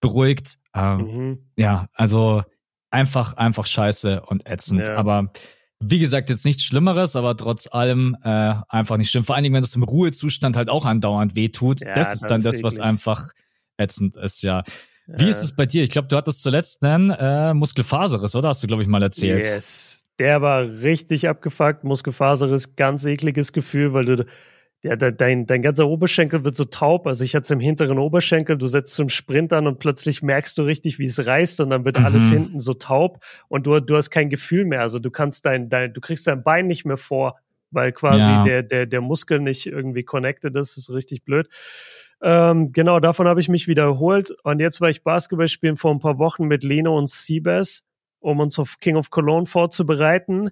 [0.00, 0.58] beruhigt.
[0.74, 1.38] Ähm, mhm.
[1.56, 2.42] Ja, also
[2.90, 4.88] einfach, einfach scheiße und ätzend.
[4.88, 4.96] Ja.
[4.96, 5.30] Aber
[5.80, 9.24] wie gesagt, jetzt nichts Schlimmeres, aber trotz allem äh, einfach nicht schlimm.
[9.24, 11.80] Vor allen Dingen, wenn das im Ruhezustand halt auch andauernd wehtut.
[11.80, 13.32] Ja, das ist dann das, was einfach
[13.76, 14.62] ätzend ist, ja.
[15.06, 15.82] Wie ist es bei dir?
[15.82, 18.48] Ich glaube, du hattest zuletzt einen äh, Muskelfaserriss, oder?
[18.48, 19.44] Hast du, glaube ich, mal erzählt.
[19.44, 20.06] Yes.
[20.18, 21.84] Der war richtig abgefuckt.
[21.84, 24.26] Muskelfaserriss, ganz ekliges Gefühl, weil du,
[24.82, 27.06] ja, dein, dein ganzer Oberschenkel wird so taub.
[27.06, 30.56] Also ich hatte es im hinteren Oberschenkel, du setzt zum Sprint an und plötzlich merkst
[30.58, 32.04] du richtig, wie es reißt und dann wird mhm.
[32.04, 34.82] alles hinten so taub und du, du hast kein Gefühl mehr.
[34.82, 37.38] Also du kannst dein, dein, du kriegst dein Bein nicht mehr vor,
[37.70, 38.42] weil quasi ja.
[38.42, 40.76] der, der, der Muskel nicht irgendwie connected ist.
[40.76, 41.48] Das ist richtig blöd.
[42.22, 44.30] Ähm, genau, davon habe ich mich wiederholt.
[44.42, 47.84] Und jetzt war ich Basketball spielen vor ein paar Wochen mit Leno und Siebes,
[48.20, 50.50] um uns auf King of Cologne vorzubereiten.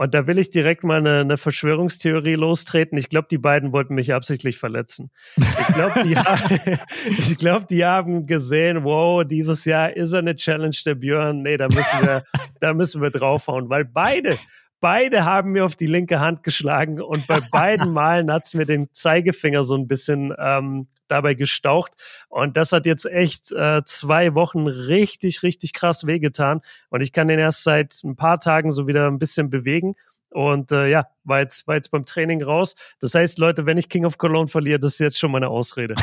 [0.00, 2.96] Und da will ich direkt mal eine, eine Verschwörungstheorie lostreten.
[2.96, 5.10] Ich glaube, die beiden wollten mich absichtlich verletzen.
[5.36, 6.16] Ich glaube, die,
[7.18, 11.42] ich glaub, die haben gesehen, wow, dieses Jahr ist er eine Challenge der Björn.
[11.42, 12.24] Nee, da müssen wir,
[12.60, 14.38] da müssen wir draufhauen, weil beide,
[14.80, 18.88] beide haben mir auf die linke Hand geschlagen und bei beiden Malen hat's mir den
[18.92, 21.92] Zeigefinger so ein bisschen ähm, dabei gestaucht.
[22.28, 26.62] Und das hat jetzt echt äh, zwei Wochen richtig, richtig krass wehgetan.
[26.88, 29.94] Und ich kann den erst seit ein paar Tagen so wieder ein bisschen bewegen.
[30.30, 32.76] Und äh, ja, war jetzt, war jetzt beim Training raus.
[33.00, 35.94] Das heißt, Leute, wenn ich King of Cologne verliere, das ist jetzt schon meine Ausrede.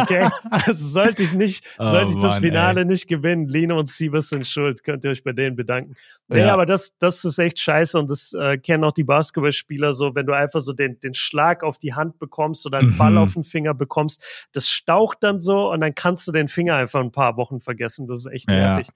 [0.00, 0.28] Okay?
[0.50, 2.86] also sollte ich nicht, oh, sollte ich das Finale ey.
[2.86, 5.96] nicht gewinnen, Lino und Sievers sind schuld, könnt ihr euch bei denen bedanken.
[6.28, 6.52] Nee, ja.
[6.52, 10.26] aber das, das ist echt scheiße und das äh, kennen auch die Basketballspieler so, wenn
[10.26, 12.98] du einfach so den, den Schlag auf die Hand bekommst oder einen mhm.
[12.98, 16.76] Ball auf den Finger bekommst, das staucht dann so und dann kannst du den Finger
[16.76, 18.06] einfach ein paar Wochen vergessen.
[18.06, 18.86] Das ist echt nervig.
[18.86, 18.94] Ja.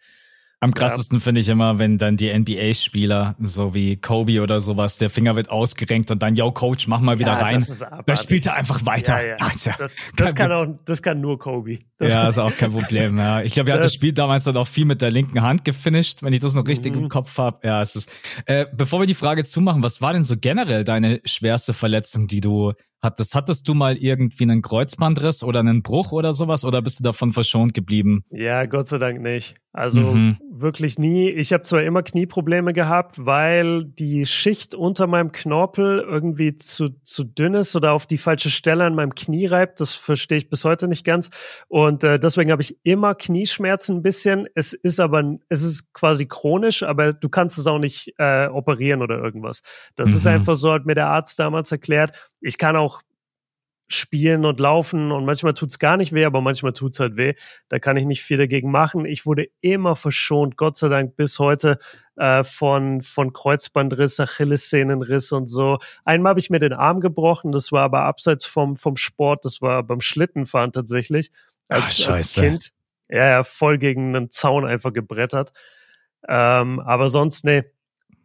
[0.60, 1.22] Am krassesten ja.
[1.22, 5.50] finde ich immer, wenn dann die NBA-Spieler, so wie Kobe oder sowas, der Finger wird
[5.50, 7.66] ausgerenkt und dann, yo, Coach, mach mal wieder ja, rein.
[8.06, 9.24] Da spielt er einfach weiter.
[9.24, 11.78] Ja, also, das, das kann auch, das kann nur Kobe.
[11.98, 13.18] Das ja, ist auch kein Problem.
[13.18, 13.42] Ja.
[13.42, 16.24] Ich glaube, er hat das Spiel damals dann auch viel mit der linken Hand gefinisht,
[16.24, 17.04] wenn ich das noch richtig mhm.
[17.04, 17.64] im Kopf habe.
[17.64, 18.10] Ja, es ist.
[18.46, 22.40] Äh, bevor wir die Frage zumachen, was war denn so generell deine schwerste Verletzung, die
[22.40, 26.98] du Hattest, hattest du mal irgendwie einen Kreuzbandriss oder einen Bruch oder sowas oder bist
[26.98, 28.24] du davon verschont geblieben?
[28.30, 29.54] Ja, Gott sei Dank nicht.
[29.78, 30.38] Also mhm.
[30.50, 31.30] wirklich nie.
[31.30, 37.22] Ich habe zwar immer Knieprobleme gehabt, weil die Schicht unter meinem Knorpel irgendwie zu, zu
[37.22, 39.80] dünn ist oder auf die falsche Stelle an meinem Knie reibt.
[39.80, 41.30] Das verstehe ich bis heute nicht ganz.
[41.68, 44.48] Und äh, deswegen habe ich immer Knieschmerzen ein bisschen.
[44.56, 49.00] Es ist aber, es ist quasi chronisch, aber du kannst es auch nicht äh, operieren
[49.00, 49.62] oder irgendwas.
[49.94, 50.16] Das mhm.
[50.16, 52.30] ist einfach so, hat mir der Arzt damals erklärt.
[52.40, 53.00] Ich kann auch
[53.88, 57.34] spielen und laufen und manchmal tut's gar nicht weh, aber manchmal tut's halt weh.
[57.68, 59.06] Da kann ich nicht viel dagegen machen.
[59.06, 61.78] Ich wurde immer verschont, Gott sei Dank bis heute
[62.16, 65.78] äh, von von Kreuzbandriss, Achillessehnenriss und so.
[66.04, 69.62] Einmal habe ich mir den Arm gebrochen, das war aber abseits vom vom Sport, das
[69.62, 71.30] war beim Schlittenfahren tatsächlich
[71.68, 72.70] als, Ach, als Kind.
[73.08, 75.52] Ja, ja, voll gegen einen Zaun einfach gebrettert.
[76.28, 77.64] Ähm, aber sonst nee,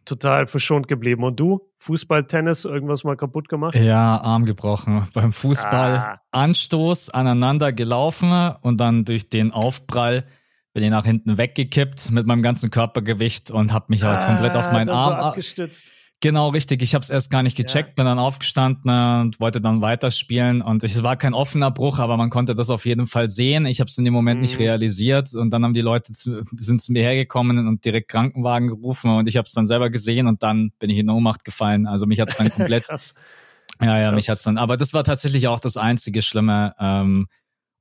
[0.04, 1.24] total verschont geblieben.
[1.24, 1.60] Und du?
[1.78, 3.74] Fußball, Tennis, irgendwas mal kaputt gemacht?
[3.74, 5.06] Ja, Arm gebrochen.
[5.14, 6.20] Beim Fußball ah.
[6.30, 10.26] Anstoß, aneinander gelaufen und dann durch den Aufprall
[10.72, 14.56] bin ich nach hinten weggekippt mit meinem ganzen Körpergewicht und habe mich halt ah, komplett
[14.56, 15.92] auf meinen Arm so abgestützt.
[16.24, 16.80] Genau, richtig.
[16.80, 17.94] Ich habe es erst gar nicht gecheckt, ja.
[17.96, 20.62] bin dann aufgestanden äh, und wollte dann weiterspielen.
[20.62, 23.66] Und es war kein offener Bruch, aber man konnte das auf jeden Fall sehen.
[23.66, 24.44] Ich habe es in dem Moment mhm.
[24.44, 25.34] nicht realisiert.
[25.34, 29.10] Und dann haben die Leute zu, sind zu mir hergekommen und direkt Krankenwagen gerufen.
[29.10, 31.86] Und ich habe es dann selber gesehen und dann bin ich in Ohnmacht gefallen.
[31.86, 32.88] Also mich hat es dann komplett.
[32.88, 34.14] ja, ja, Krass.
[34.14, 34.56] mich hat's dann.
[34.56, 36.74] Aber das war tatsächlich auch das einzige Schlimme.
[36.80, 37.26] Ähm,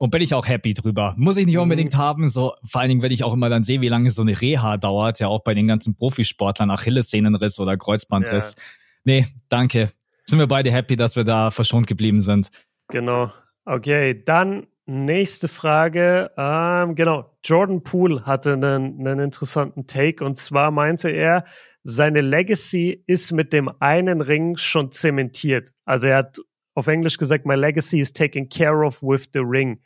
[0.03, 1.13] und bin ich auch happy drüber.
[1.15, 1.97] Muss ich nicht unbedingt mhm.
[1.97, 4.41] haben, so vor allen Dingen, wenn ich auch immer dann sehe, wie lange so eine
[4.41, 8.57] Reha dauert, ja auch bei den ganzen Profisportlern, Achillessehnenriss oder Kreuzbandriss.
[8.57, 8.63] Ja.
[9.05, 9.91] Nee, danke.
[10.23, 12.51] Sind wir beide happy, dass wir da verschont geblieben sind.
[12.89, 13.31] Genau.
[13.63, 16.31] Okay, dann nächste Frage.
[16.35, 21.45] Ähm, genau, Jordan Poole hatte einen, einen interessanten Take und zwar meinte er,
[21.83, 25.71] seine Legacy ist mit dem einen Ring schon zementiert.
[25.85, 26.39] Also er hat
[26.73, 29.79] auf Englisch gesagt, my legacy is taken care of with the ring.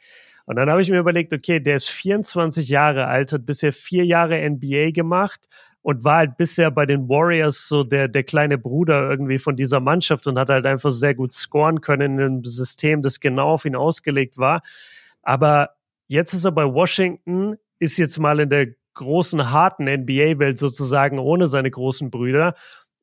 [0.45, 4.06] Und dann habe ich mir überlegt, okay, der ist 24 Jahre alt, hat bisher vier
[4.06, 5.47] Jahre NBA gemacht
[5.82, 9.82] und war halt bisher bei den Warriors so der, der kleine Bruder irgendwie von dieser
[9.82, 13.65] Mannschaft und hat halt einfach sehr gut scoren können in einem System, das genau auf
[13.65, 14.62] ihn ausgelegt war.
[15.21, 15.71] Aber
[16.08, 21.47] jetzt ist er bei Washington, ist jetzt mal in der großen, harten NBA-Welt sozusagen ohne
[21.47, 22.56] seine großen Brüder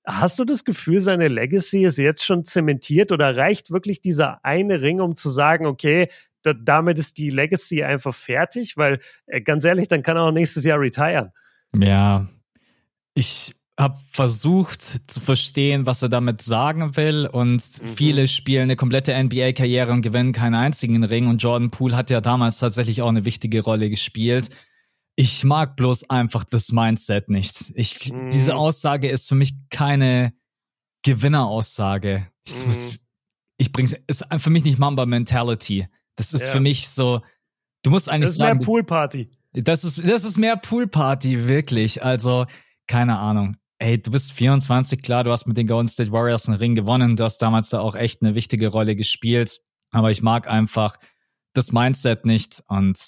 [0.04, 4.82] Hast du das Gefühl, seine Legacy ist jetzt schon zementiert oder reicht wirklich dieser eine
[4.82, 6.08] Ring, um zu sagen, okay,
[6.42, 8.76] da, damit ist die Legacy einfach fertig?
[8.76, 11.32] Weil, äh, ganz ehrlich, dann kann er auch nächstes Jahr retiren.
[11.74, 12.28] Ja,
[13.14, 17.86] ich habe versucht zu verstehen, was er damit sagen will und mhm.
[17.96, 22.20] viele spielen eine komplette NBA-Karriere und gewinnen keinen einzigen Ring und Jordan Poole hat ja
[22.20, 24.50] damals tatsächlich auch eine wichtige Rolle gespielt.
[25.16, 27.72] Ich mag bloß einfach das Mindset nicht.
[27.74, 28.30] Ich, mm.
[28.30, 30.32] Diese Aussage ist für mich keine
[31.02, 32.26] Gewinneraussage.
[32.46, 32.70] Mm.
[33.58, 35.86] Ich bring's, ist für mich nicht Mamba Mentality.
[36.16, 36.52] Das ist ja.
[36.52, 37.22] für mich so,
[37.82, 38.58] du musst eigentlich sagen.
[38.58, 39.30] Das ist mehr Poolparty.
[39.52, 42.04] Das ist, das ist mehr Poolparty, wirklich.
[42.04, 42.46] Also,
[42.88, 43.56] keine Ahnung.
[43.78, 47.16] Ey, du bist 24, klar, du hast mit den Golden State Warriors einen Ring gewonnen.
[47.16, 49.60] Du hast damals da auch echt eine wichtige Rolle gespielt.
[49.92, 50.96] Aber ich mag einfach
[51.52, 52.98] das Mindset nicht und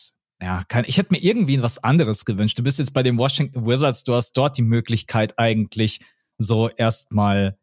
[0.41, 2.59] ja, kann, ich hätte mir irgendwie was anderes gewünscht.
[2.59, 6.01] Du bist jetzt bei den Washington Wizards, du hast dort die Möglichkeit eigentlich
[6.39, 7.59] so erstmal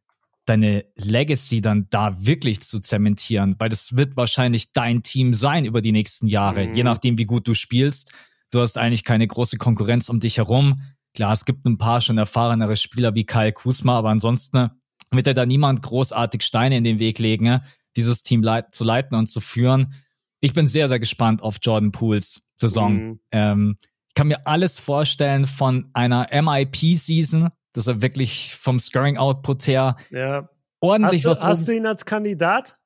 [0.46, 5.82] deine Legacy dann da wirklich zu zementieren, weil das wird wahrscheinlich dein Team sein über
[5.82, 6.74] die nächsten Jahre, mhm.
[6.74, 8.12] je nachdem, wie gut du spielst.
[8.52, 10.82] Du hast eigentlich keine große Konkurrenz um dich herum.
[11.16, 14.70] Klar, es gibt ein paar schon erfahrenere Spieler wie Kyle Kusma, aber ansonsten
[15.12, 17.62] wird er da niemand großartig Steine in den Weg legen,
[17.96, 19.94] dieses Team leit zu leiten und zu führen.
[20.40, 22.94] Ich bin sehr, sehr gespannt auf Jordan Pools Saison.
[22.94, 23.20] Mhm.
[23.32, 29.96] Ähm, ich kann mir alles vorstellen von einer MIP-Season, dass er wirklich vom Scoring-Output her
[30.12, 30.50] ja.
[30.80, 31.60] ordentlich hast du, was.
[31.60, 32.78] Hast du ihn als Kandidat?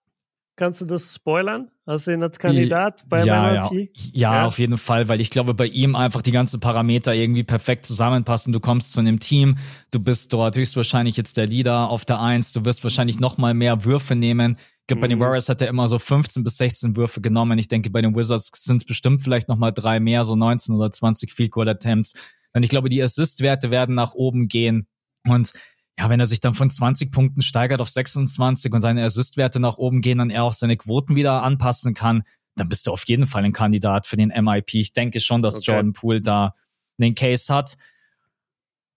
[0.58, 1.70] Kannst du das spoilern?
[1.86, 3.92] Hast du ihn als Kandidat bei ja, MIP?
[3.96, 4.02] Ja.
[4.12, 7.44] ja, ja, auf jeden Fall, weil ich glaube, bei ihm einfach die ganzen Parameter irgendwie
[7.44, 8.52] perfekt zusammenpassen.
[8.54, 9.60] Du kommst zu einem Team,
[9.92, 13.54] du bist dort höchstwahrscheinlich jetzt der Leader auf der Eins, du wirst wahrscheinlich noch mal
[13.54, 14.58] mehr Würfe nehmen.
[14.82, 15.26] Ich glaube, bei den mhm.
[15.26, 17.60] Warriors hat er immer so 15 bis 16 Würfe genommen.
[17.60, 20.74] Ich denke, bei den Wizards sind es bestimmt vielleicht noch mal drei mehr, so 19
[20.74, 22.20] oder 20 Field Goal Attempts.
[22.54, 24.88] Und ich glaube, die Assist-Werte werden nach oben gehen.
[25.28, 25.54] Und
[26.00, 29.78] ja, wenn er sich dann von 20 Punkten steigert auf 26 und seine Assist-Werte nach
[29.78, 32.24] oben gehen, dann er auch seine Quoten wieder anpassen kann,
[32.56, 34.76] dann bist du auf jeden Fall ein Kandidat für den MIP.
[34.76, 35.72] Ich denke schon, dass okay.
[35.72, 36.54] Jordan Poole da
[37.00, 37.78] den Case hat.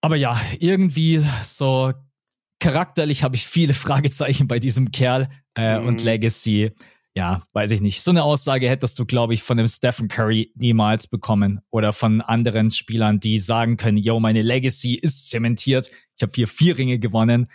[0.01, 1.93] Aber ja, irgendwie so
[2.59, 5.87] charakterlich habe ich viele Fragezeichen bei diesem Kerl äh, mhm.
[5.87, 6.73] und Legacy
[7.15, 8.03] ja, weiß ich nicht.
[8.03, 12.21] So eine Aussage hättest du, glaube ich, von dem Stephen Curry niemals bekommen oder von
[12.21, 15.91] anderen Spielern, die sagen können, yo, meine Legacy ist zementiert.
[16.17, 17.51] Ich habe hier vier Ringe gewonnen.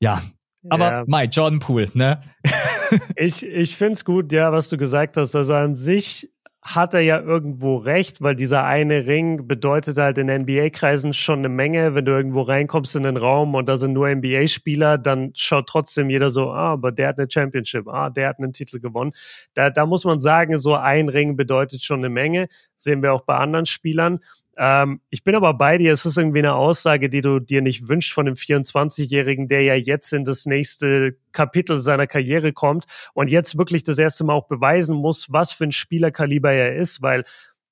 [0.00, 0.22] Ja,
[0.70, 1.04] aber ja.
[1.06, 2.20] Mai, Jordan Poole, ne?
[3.16, 5.34] ich ich finde es gut, ja, was du gesagt hast.
[5.34, 6.30] Also an sich
[6.64, 11.50] hat er ja irgendwo recht, weil dieser eine Ring bedeutet halt in NBA-Kreisen schon eine
[11.50, 11.94] Menge.
[11.94, 16.08] Wenn du irgendwo reinkommst in den Raum und da sind nur NBA-Spieler, dann schaut trotzdem
[16.08, 19.12] jeder so, ah, aber der hat eine Championship, ah, der hat einen Titel gewonnen.
[19.52, 22.48] Da, da muss man sagen, so ein Ring bedeutet schon eine Menge.
[22.76, 24.20] Sehen wir auch bei anderen Spielern.
[24.56, 25.92] Ähm, ich bin aber bei dir.
[25.92, 29.74] Es ist irgendwie eine Aussage, die du dir nicht wünschst von dem 24-Jährigen, der ja
[29.74, 34.46] jetzt in das nächste Kapitel seiner Karriere kommt und jetzt wirklich das erste Mal auch
[34.46, 37.24] beweisen muss, was für ein Spielerkaliber er ist, weil,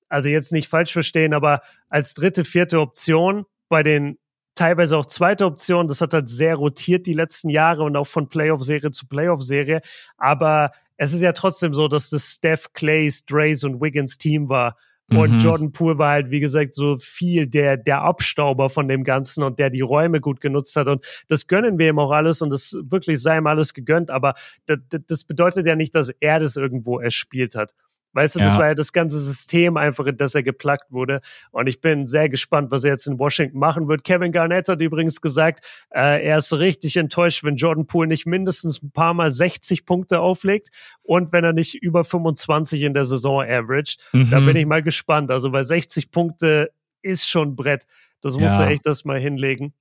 [0.09, 4.19] also jetzt nicht falsch verstehen, aber als dritte, vierte Option bei den
[4.55, 5.89] teilweise auch zweite Option.
[5.89, 9.81] Das hat halt sehr rotiert die letzten Jahre und auch von Playoff-Serie zu Playoff-Serie.
[10.17, 14.77] Aber es ist ja trotzdem so, dass das Steph, Clays, Drays und Wiggins Team war.
[15.11, 15.39] Und mhm.
[15.39, 19.59] Jordan Poole war halt, wie gesagt, so viel der, der Abstauber von dem Ganzen und
[19.59, 20.87] der die Räume gut genutzt hat.
[20.87, 24.11] Und das gönnen wir ihm auch alles und das wirklich sei ihm alles gegönnt.
[24.11, 24.35] Aber
[24.67, 27.75] das, das bedeutet ja nicht, dass er das irgendwo erspielt hat.
[28.13, 28.47] Weißt du, ja.
[28.47, 31.21] das war ja das ganze System einfach, in das er geplagt wurde.
[31.51, 34.05] Und ich bin sehr gespannt, was er jetzt in Washington machen wird.
[34.05, 38.83] Kevin Garnett hat übrigens gesagt, äh, er ist richtig enttäuscht, wenn Jordan Poole nicht mindestens
[38.83, 40.69] ein paar Mal 60 Punkte auflegt
[41.03, 43.97] und wenn er nicht über 25 in der Saison average.
[44.13, 44.31] Mhm.
[44.31, 45.31] Da bin ich mal gespannt.
[45.31, 46.71] Also bei 60 Punkte
[47.03, 47.87] ist schon Brett.
[48.21, 48.67] Das musst ja.
[48.67, 49.75] du echt das mal hinlegen.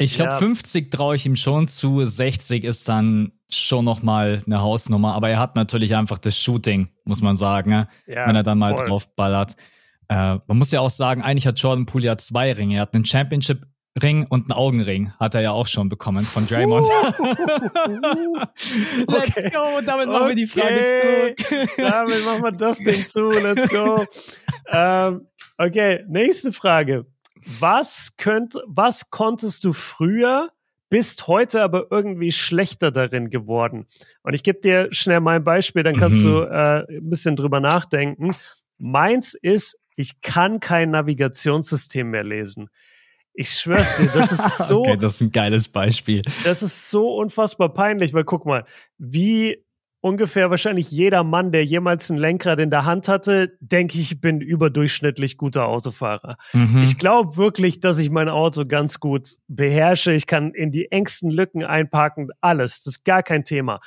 [0.00, 0.38] Ich glaube, ja.
[0.38, 5.38] 50 traue ich ihm schon zu, 60 ist dann schon nochmal eine Hausnummer, aber er
[5.38, 7.88] hat natürlich einfach das Shooting, muss man sagen, ne?
[8.06, 8.88] ja, wenn er dann mal voll.
[8.88, 9.56] draufballert.
[10.08, 12.76] Äh, man muss ja auch sagen, eigentlich hat Jordan Poole ja zwei Ringe.
[12.76, 13.66] Er hat einen Championship
[14.00, 16.86] Ring und einen Augenring hat er ja auch schon bekommen von Draymond.
[19.08, 19.50] Let's okay.
[19.50, 21.36] go, damit machen wir die Frage zurück.
[21.76, 24.06] damit machen wir das Ding zu, let's go.
[24.72, 25.26] ähm,
[25.58, 27.04] okay, nächste Frage.
[27.58, 30.50] Was könnt, was konntest du früher,
[30.88, 33.86] bist heute aber irgendwie schlechter darin geworden?
[34.22, 36.24] Und ich gebe dir schnell mein Beispiel, dann kannst mhm.
[36.24, 38.30] du äh, ein bisschen drüber nachdenken.
[38.78, 42.70] Meins ist, ich kann kein Navigationssystem mehr lesen.
[43.32, 44.80] Ich schwör's dir, das ist so.
[44.80, 46.22] okay, das ist ein geiles Beispiel.
[46.44, 48.64] Das ist so unfassbar peinlich, weil guck mal,
[48.98, 49.64] wie
[50.00, 54.40] ungefähr wahrscheinlich jeder Mann, der jemals ein Lenkrad in der Hand hatte, denke ich, bin
[54.40, 56.36] überdurchschnittlich guter Autofahrer.
[56.52, 56.82] Mhm.
[56.82, 60.12] Ich glaube wirklich, dass ich mein Auto ganz gut beherrsche.
[60.12, 62.82] Ich kann in die engsten Lücken einparken, alles.
[62.82, 63.80] Das ist gar kein Thema.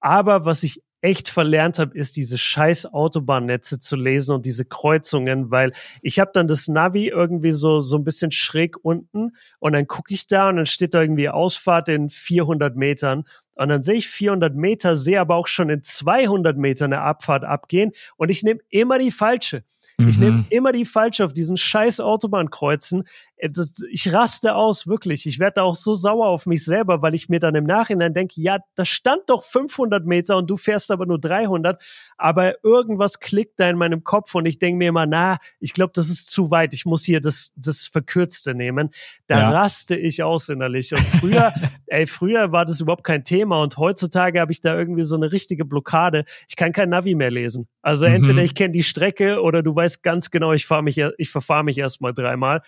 [0.00, 5.50] Aber was ich echt verlernt habe, ist diese scheiß Autobahnnetze zu lesen und diese Kreuzungen,
[5.50, 9.86] weil ich habe dann das Navi irgendwie so so ein bisschen schräg unten und dann
[9.86, 13.96] gucke ich da und dann steht da irgendwie Ausfahrt in 400 Metern und dann sehe
[13.96, 18.42] ich 400 Meter, sehe aber auch schon in 200 Metern eine Abfahrt abgehen und ich
[18.42, 19.64] nehme immer die falsche.
[20.08, 20.46] Ich nehme mhm.
[20.48, 23.04] immer die falsche auf diesen scheiß Autobahnkreuzen.
[23.40, 23.50] Äh,
[23.90, 25.26] ich raste aus, wirklich.
[25.26, 28.14] Ich werde da auch so sauer auf mich selber, weil ich mir dann im Nachhinein
[28.14, 31.82] denke, ja, da stand doch 500 Meter und du fährst aber nur 300.
[32.16, 35.92] Aber irgendwas klickt da in meinem Kopf und ich denke mir immer, na, ich glaube,
[35.94, 36.74] das ist zu weit.
[36.74, 38.90] Ich muss hier das, das Verkürzte nehmen.
[39.26, 39.50] Da ja.
[39.50, 40.92] raste ich aus innerlich.
[40.92, 41.52] Und früher,
[41.86, 45.32] ey, früher war das überhaupt kein Thema und heutzutage habe ich da irgendwie so eine
[45.32, 46.24] richtige Blockade.
[46.48, 47.68] Ich kann kein Navi mehr lesen.
[47.82, 48.14] Also mhm.
[48.14, 51.64] entweder ich kenne die Strecke oder du weißt ganz genau, ich fahre mich, ich verfahre
[51.64, 52.62] mich erstmal dreimal.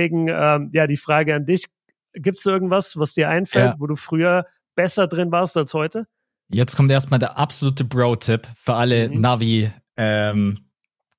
[0.00, 1.66] Deswegen, ähm, ja, die Frage an dich,
[2.14, 3.76] Gibt's irgendwas, was dir einfällt, ja.
[3.78, 6.06] wo du früher besser drin warst als heute?
[6.48, 9.20] Jetzt kommt erstmal der absolute Bro-Tipp für alle mhm.
[9.20, 10.58] Navi ähm,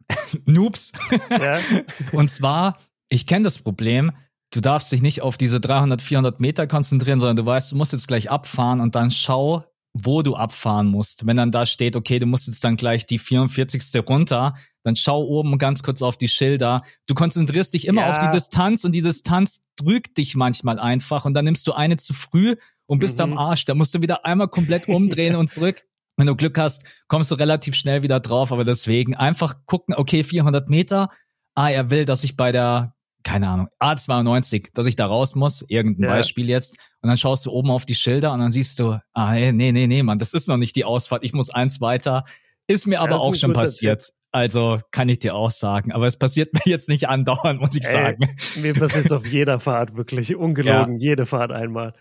[0.45, 0.91] Noobs.
[1.29, 1.59] Ja.
[2.11, 4.11] Und zwar, ich kenne das Problem,
[4.53, 7.93] du darfst dich nicht auf diese 300, 400 Meter konzentrieren, sondern du weißt, du musst
[7.93, 11.27] jetzt gleich abfahren und dann schau, wo du abfahren musst.
[11.27, 14.07] Wenn dann da steht, okay, du musst jetzt dann gleich die 44.
[14.07, 16.83] runter, dann schau oben ganz kurz auf die Schilder.
[17.07, 18.09] Du konzentrierst dich immer ja.
[18.09, 21.97] auf die Distanz und die Distanz drückt dich manchmal einfach und dann nimmst du eine
[21.97, 23.23] zu früh und bist mhm.
[23.23, 23.65] am Arsch.
[23.65, 25.83] Da musst du wieder einmal komplett umdrehen und zurück.
[26.17, 30.23] Wenn du Glück hast, kommst du relativ schnell wieder drauf, aber deswegen einfach gucken, okay,
[30.23, 31.09] 400 Meter.
[31.55, 35.65] Ah, er will, dass ich bei der, keine Ahnung, A92, dass ich da raus muss,
[35.67, 36.15] irgendein ja.
[36.15, 36.77] Beispiel jetzt.
[37.01, 39.87] Und dann schaust du oben auf die Schilder und dann siehst du, ah, nee, nee,
[39.87, 42.25] nee, Mann, das ist noch nicht die Ausfahrt, ich muss eins weiter.
[42.67, 44.01] Ist mir aber auch schon passiert.
[44.01, 44.15] Tipp.
[44.31, 45.91] Also kann ich dir auch sagen.
[45.91, 48.29] Aber es passiert mir jetzt nicht andauernd, muss ich Ey, sagen.
[48.55, 50.35] Mir passiert es auf jeder Fahrt, wirklich.
[50.35, 51.09] Ungelogen, ja.
[51.09, 51.93] jede Fahrt einmal.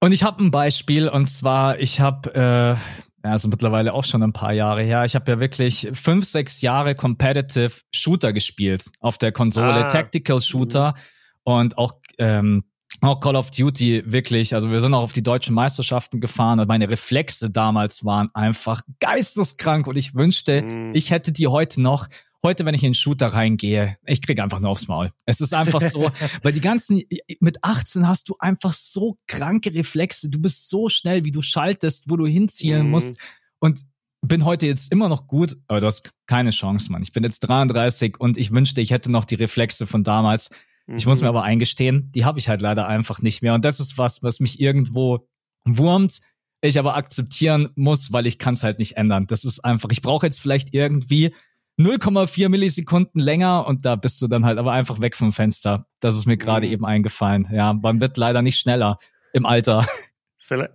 [0.00, 4.22] Und ich habe ein Beispiel und zwar, ich habe, äh, ja, also mittlerweile auch schon
[4.22, 9.18] ein paar Jahre her, ich habe ja wirklich fünf, sechs Jahre Competitive Shooter gespielt auf
[9.18, 9.88] der Konsole, ah.
[9.88, 11.52] Tactical Shooter mhm.
[11.52, 12.64] und auch ähm,
[13.02, 16.68] auch Call of Duty wirklich, also wir sind auch auf die deutschen Meisterschaften gefahren und
[16.68, 20.94] meine Reflexe damals waren einfach geisteskrank und ich wünschte, mhm.
[20.94, 22.08] ich hätte die heute noch
[22.42, 25.12] heute, wenn ich in den Shooter reingehe, ich krieg einfach nur aufs Maul.
[25.26, 26.10] Es ist einfach so,
[26.42, 27.02] weil die ganzen,
[27.40, 30.30] mit 18 hast du einfach so kranke Reflexe.
[30.30, 32.90] Du bist so schnell, wie du schaltest, wo du hinzielen mhm.
[32.90, 33.20] musst.
[33.58, 33.82] Und
[34.22, 37.02] bin heute jetzt immer noch gut, aber du hast keine Chance, Mann.
[37.02, 40.50] Ich bin jetzt 33 und ich wünschte, ich hätte noch die Reflexe von damals.
[40.86, 40.96] Mhm.
[40.96, 41.36] Ich muss mir mhm.
[41.36, 43.54] aber eingestehen, die habe ich halt leider einfach nicht mehr.
[43.54, 45.26] Und das ist was, was mich irgendwo
[45.64, 46.20] wurmt,
[46.62, 49.26] ich aber akzeptieren muss, weil ich kann es halt nicht ändern.
[49.26, 51.34] Das ist einfach, ich brauche jetzt vielleicht irgendwie
[51.80, 55.86] 0,4 Millisekunden länger und da bist du dann halt aber einfach weg vom Fenster.
[56.00, 56.72] Das ist mir gerade mhm.
[56.72, 57.48] eben eingefallen.
[57.52, 58.98] Ja, man wird leider nicht schneller
[59.32, 59.86] im Alter.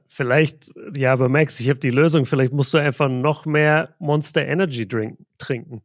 [0.07, 2.25] Vielleicht, ja, aber Max, ich habe die Lösung.
[2.25, 5.81] Vielleicht musst du einfach noch mehr Monster Energy drink, trinken.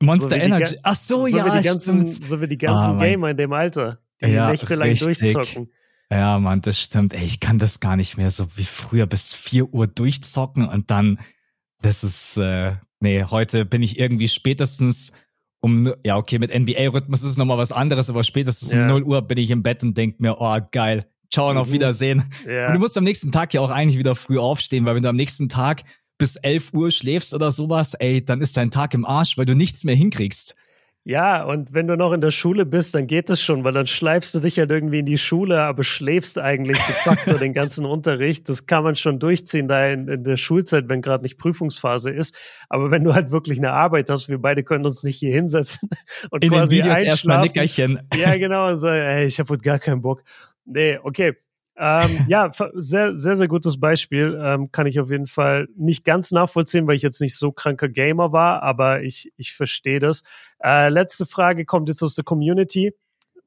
[0.00, 0.76] Monster so Energy.
[0.82, 2.08] Ach so, so ja, ganzen.
[2.08, 5.34] So wie die ganzen oh, Gamer in dem Alter, die ja, nächtelang richtig.
[5.34, 5.70] durchzocken.
[6.10, 7.12] Ja, Mann, das stimmt.
[7.12, 10.90] Ey, ich kann das gar nicht mehr so wie früher bis 4 Uhr durchzocken und
[10.90, 11.18] dann,
[11.82, 15.12] das ist, äh, nee, heute bin ich irgendwie spätestens
[15.60, 18.82] um, ja, okay, mit NBA-Rhythmus ist es nochmal was anderes, aber spätestens ja.
[18.82, 21.68] um 0 Uhr bin ich im Bett und denk mir, oh, geil, ciao und auf
[21.68, 21.72] mhm.
[21.72, 22.24] Wiedersehen.
[22.48, 22.68] Ja.
[22.68, 25.08] Und du musst am nächsten Tag ja auch eigentlich wieder früh aufstehen, weil wenn du
[25.08, 25.82] am nächsten Tag
[26.16, 29.54] bis 11 Uhr schläfst oder sowas, ey, dann ist dein Tag im Arsch, weil du
[29.54, 30.54] nichts mehr hinkriegst.
[31.08, 33.86] Ja, und wenn du noch in der Schule bist, dann geht es schon, weil dann
[33.86, 37.86] schleifst du dich halt irgendwie in die Schule, aber schläfst eigentlich de facto den ganzen
[37.86, 38.46] Unterricht.
[38.50, 42.36] Das kann man schon durchziehen da in, in der Schulzeit, wenn gerade nicht Prüfungsphase ist.
[42.68, 45.88] Aber wenn du halt wirklich eine Arbeit hast, wir beide können uns nicht hier hinsetzen
[46.30, 48.00] und in quasi den Videos erstmal Nickerchen.
[48.14, 50.22] Ja, genau, und sagen, ey, ich habe heute gar keinen Bock.
[50.66, 51.38] Nee, okay.
[51.78, 54.38] Ähm, ja, sehr, sehr, sehr gutes Beispiel.
[54.42, 57.88] Ähm, kann ich auf jeden Fall nicht ganz nachvollziehen, weil ich jetzt nicht so kranker
[57.88, 60.22] Gamer war, aber ich, ich verstehe das.
[60.62, 62.92] Äh, letzte Frage kommt jetzt aus der Community.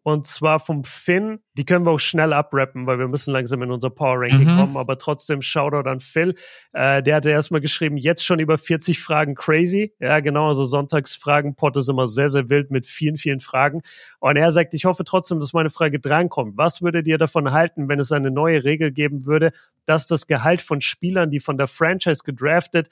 [0.04, 1.40] Und zwar vom Finn.
[1.58, 4.58] Die können wir auch schnell abrappen, weil wir müssen langsam in unser Power Ranking mhm.
[4.58, 4.78] kommen.
[4.78, 6.36] Aber trotzdem Shoutout an Phil.
[6.72, 9.94] Äh, der hatte erstmal geschrieben, jetzt schon über 40 Fragen crazy.
[10.00, 10.48] Ja, genau.
[10.48, 13.82] Also Sonntagsfragenpot ist immer sehr, sehr wild mit vielen, vielen Fragen.
[14.20, 16.58] Und er sagt, ich hoffe trotzdem, dass meine Frage drankommt.
[16.58, 19.52] Was würdet ihr davon halten, wenn es eine neue Regel geben würde,
[19.86, 22.90] dass das Gehalt von Spielern, die von der Franchise gedraftet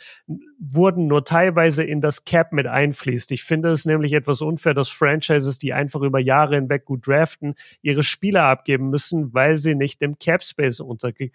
[0.59, 3.31] wurden, nur teilweise in das Cap mit einfließt?
[3.31, 7.55] Ich finde es nämlich etwas unfair, dass Franchises, die einfach über Jahre hinweg gut draften,
[7.81, 11.29] ihre Spieler abgeben müssen, weil sie nicht im Cap Space unter, äh,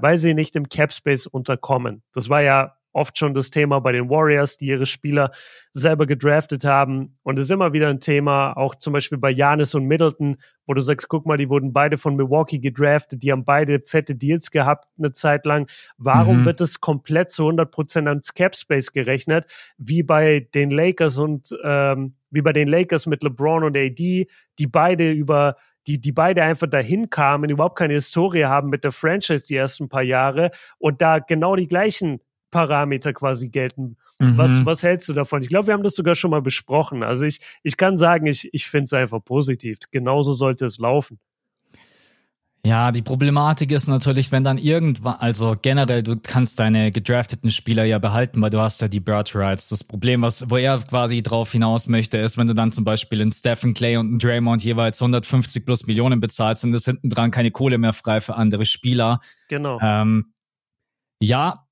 [0.00, 2.02] weil sie nicht im Cap Space unterkommen.
[2.12, 5.30] Das war ja oft schon das Thema bei den Warriors, die ihre Spieler
[5.72, 7.18] selber gedraftet haben.
[7.22, 10.72] Und es ist immer wieder ein Thema, auch zum Beispiel bei Janis und Middleton, wo
[10.72, 14.50] du sagst, guck mal, die wurden beide von Milwaukee gedraftet, die haben beide fette Deals
[14.50, 15.70] gehabt eine Zeit lang.
[15.98, 16.44] Warum mhm.
[16.46, 19.44] wird es komplett zu 100 Prozent ans Cap Space gerechnet,
[19.76, 24.26] wie bei den Lakers und ähm, wie bei den Lakers mit LeBron und AD,
[24.58, 28.92] die beide über die, die beide einfach dahin kamen, überhaupt keine Historie haben mit der
[28.92, 33.96] Franchise die ersten paar Jahre und da genau die gleichen Parameter quasi gelten.
[34.18, 34.38] Mhm.
[34.38, 35.42] Was, was hältst du davon?
[35.42, 37.02] Ich glaube, wir haben das sogar schon mal besprochen.
[37.02, 39.78] Also ich, ich kann sagen, ich, ich finde es einfach positiv.
[39.90, 41.18] Genauso sollte es laufen.
[42.66, 47.84] Ja, die Problematik ist natürlich, wenn dann irgendwann, also generell, du kannst deine gedrafteten Spieler
[47.84, 49.68] ja behalten, weil du hast ja die Bird Rights.
[49.68, 53.22] Das Problem, was, wo er quasi drauf hinaus möchte, ist, wenn du dann zum Beispiel
[53.22, 57.30] einen Stephen Clay und einen Draymond jeweils 150 plus Millionen bezahlst, und es hinten dran
[57.30, 59.20] keine Kohle mehr frei für andere Spieler.
[59.48, 59.78] Genau.
[59.80, 60.32] Ähm,
[61.20, 61.68] ja,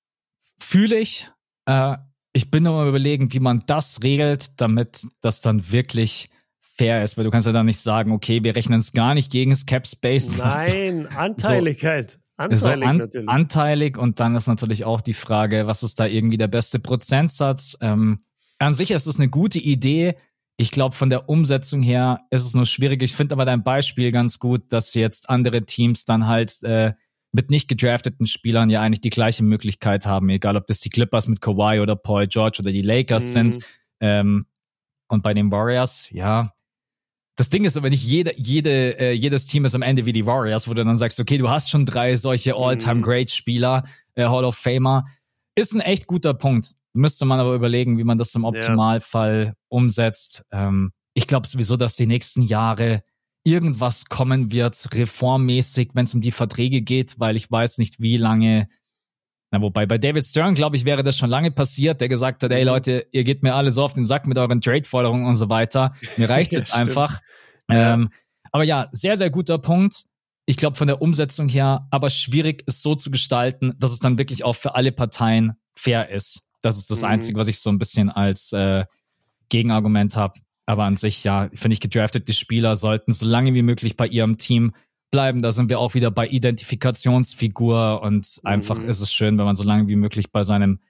[0.60, 1.28] fühle ich.
[1.66, 1.96] Äh,
[2.32, 6.30] ich bin nur mal überlegen, wie man das regelt, damit das dann wirklich
[6.76, 9.30] fair ist, weil du kannst ja dann nicht sagen, okay, wir rechnen es gar nicht
[9.30, 10.36] gegen das Cap Space.
[10.38, 12.12] Nein, Anteiligkeit.
[12.12, 13.28] So, Anteilig, so an, natürlich.
[13.28, 17.78] Anteilig und dann ist natürlich auch die Frage, was ist da irgendwie der beste Prozentsatz?
[17.80, 18.18] Ähm,
[18.58, 20.16] an sich ist es eine gute Idee.
[20.56, 23.02] Ich glaube, von der Umsetzung her ist es nur schwierig.
[23.02, 26.92] Ich finde aber dein Beispiel ganz gut, dass jetzt andere Teams dann halt äh,
[27.32, 31.26] mit nicht gedrafteten Spielern ja eigentlich die gleiche Möglichkeit haben, egal ob das die Clippers
[31.26, 33.52] mit Kawhi oder Paul George oder die Lakers mhm.
[33.52, 33.64] sind.
[34.00, 34.46] Ähm,
[35.08, 36.52] und bei den Warriors, ja,
[37.36, 40.26] das Ding ist aber nicht jede, jede, äh, jedes Team ist am Ende wie die
[40.26, 44.56] Warriors, wo du dann sagst, okay, du hast schon drei solche All-Time-Great-Spieler, äh, Hall of
[44.56, 45.04] Famer.
[45.56, 46.74] Ist ein echt guter Punkt.
[46.92, 49.52] Müsste man aber überlegen, wie man das im Optimalfall ja.
[49.68, 50.44] umsetzt.
[50.52, 53.02] Ähm, ich glaube sowieso, dass die nächsten Jahre
[53.44, 58.16] irgendwas kommen wird, reformmäßig, wenn es um die Verträge geht, weil ich weiß nicht, wie
[58.16, 58.68] lange
[59.54, 62.50] na, wobei bei David Stern, glaube ich, wäre das schon lange passiert, der gesagt hat,
[62.50, 62.66] ey mhm.
[62.66, 65.94] Leute, ihr geht mir alle so auf den Sack mit euren Trade-Forderungen und so weiter.
[66.16, 66.80] Mir reicht ja, jetzt stimmt.
[66.80, 67.20] einfach.
[67.70, 68.10] Ähm,
[68.50, 70.06] aber ja, sehr, sehr guter Punkt.
[70.46, 74.18] Ich glaube, von der Umsetzung her, aber schwierig, es so zu gestalten, dass es dann
[74.18, 76.48] wirklich auch für alle Parteien fair ist.
[76.60, 77.08] Das ist das mhm.
[77.08, 78.84] Einzige, was ich so ein bisschen als äh,
[79.50, 80.34] Gegenargument habe.
[80.66, 84.36] Aber an sich, ja, finde ich, gedraftete Spieler sollten so lange wie möglich bei ihrem
[84.36, 84.72] Team
[85.14, 85.42] bleiben.
[85.42, 88.88] Da sind wir auch wieder bei Identifikationsfigur und einfach mhm.
[88.88, 90.80] ist es schön, wenn man so lange wie möglich bei seinem,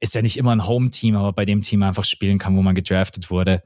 [0.00, 2.74] ist ja nicht immer ein Home-Team, aber bei dem Team einfach spielen kann, wo man
[2.74, 3.62] gedraftet wurde.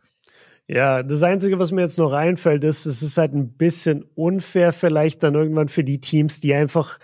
[0.68, 4.74] Ja, das Einzige, was mir jetzt noch einfällt, ist, es ist halt ein bisschen unfair
[4.74, 6.98] vielleicht dann irgendwann für die Teams, die einfach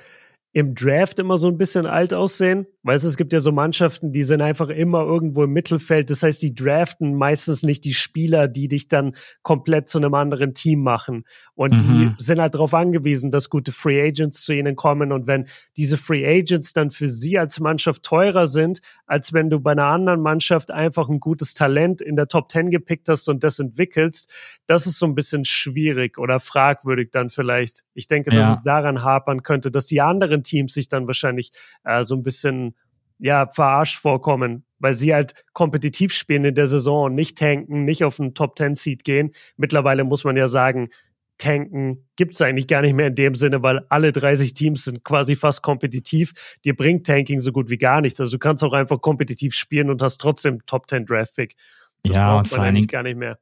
[0.59, 2.66] im Draft immer so ein bisschen alt aussehen.
[2.82, 6.11] Weißt du, es gibt ja so Mannschaften, die sind einfach immer irgendwo im Mittelfeld.
[6.11, 10.54] Das heißt, die draften meistens nicht die Spieler, die dich dann komplett zu einem anderen
[10.54, 11.24] Team machen.
[11.54, 12.14] Und mhm.
[12.16, 15.12] die sind halt darauf angewiesen, dass gute Free Agents zu ihnen kommen.
[15.12, 15.46] Und wenn
[15.76, 19.86] diese Free Agents dann für sie als Mannschaft teurer sind, als wenn du bei einer
[19.86, 24.32] anderen Mannschaft einfach ein gutes Talent in der Top 10 gepickt hast und das entwickelst,
[24.66, 27.84] das ist so ein bisschen schwierig oder fragwürdig dann vielleicht.
[27.92, 28.52] Ich denke, dass ja.
[28.52, 31.53] es daran hapern könnte, dass die anderen Teams sich dann wahrscheinlich
[31.84, 32.74] äh, so ein bisschen
[33.18, 38.05] ja, verarscht vorkommen, weil sie halt kompetitiv spielen in der Saison und nicht tanken, nicht
[38.05, 39.32] auf einen Top Ten Seed gehen.
[39.57, 40.90] Mittlerweile muss man ja sagen,
[41.38, 45.36] tanken gibt's eigentlich gar nicht mehr in dem Sinne, weil alle 30 Teams sind quasi
[45.36, 46.57] fast kompetitiv.
[46.64, 48.20] Dir bringt Tanking so gut wie gar nichts.
[48.20, 51.57] Also du kannst auch einfach kompetitiv spielen und hast trotzdem Top 10 Draft Pick.
[52.03, 53.38] Das ja, und vor allen Dingen gar nicht mehr.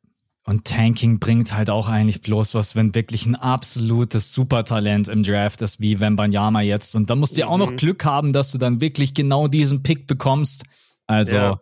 [0.47, 5.61] Und Tanking bringt halt auch eigentlich bloß was, wenn wirklich ein absolutes Supertalent im Draft
[5.61, 6.95] ist, wie Wembanyama jetzt.
[6.95, 7.77] Und dann musst du ja auch noch mhm.
[7.77, 10.65] Glück haben, dass du dann wirklich genau diesen Pick bekommst.
[11.09, 11.61] Also, ja,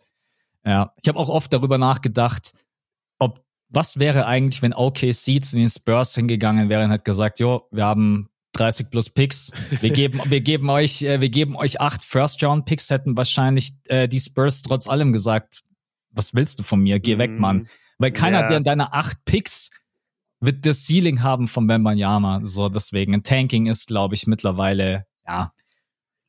[0.66, 0.92] ja.
[1.02, 2.52] ich habe auch oft darüber nachgedacht,
[3.18, 7.66] ob was wäre eigentlich, wenn OKC zu den Spurs hingegangen wäre und hat gesagt, jo,
[7.70, 9.50] wir haben 30 plus Picks.
[9.80, 12.90] Wir geben, wir geben euch, äh, wir geben euch acht First Round Picks.
[12.90, 15.62] Hätten wahrscheinlich äh, die Spurs trotz allem gesagt,
[16.10, 17.00] was willst du von mir?
[17.00, 17.18] Geh mhm.
[17.18, 17.66] weg, Mann.
[17.98, 18.46] Weil keiner, ja.
[18.46, 19.70] der in deiner acht Picks
[20.40, 22.40] wird das Ceiling haben von Bembanyama.
[22.42, 23.22] So, deswegen.
[23.22, 25.52] Tanking ist, glaube ich, mittlerweile, ja.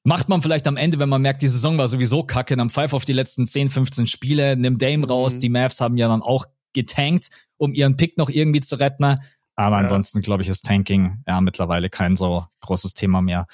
[0.03, 2.93] Macht man vielleicht am Ende, wenn man merkt, die Saison war sowieso kacke, dann pfeif
[2.93, 5.35] auf die letzten 10, 15 Spiele, nimm Dame raus.
[5.35, 5.39] Mhm.
[5.39, 9.17] Die Mavs haben ja dann auch getankt, um ihren Pick noch irgendwie zu retten.
[9.55, 9.81] Aber ja.
[9.81, 13.47] ansonsten, glaube ich, ist Tanking ja mittlerweile kein so großes Thema mehr.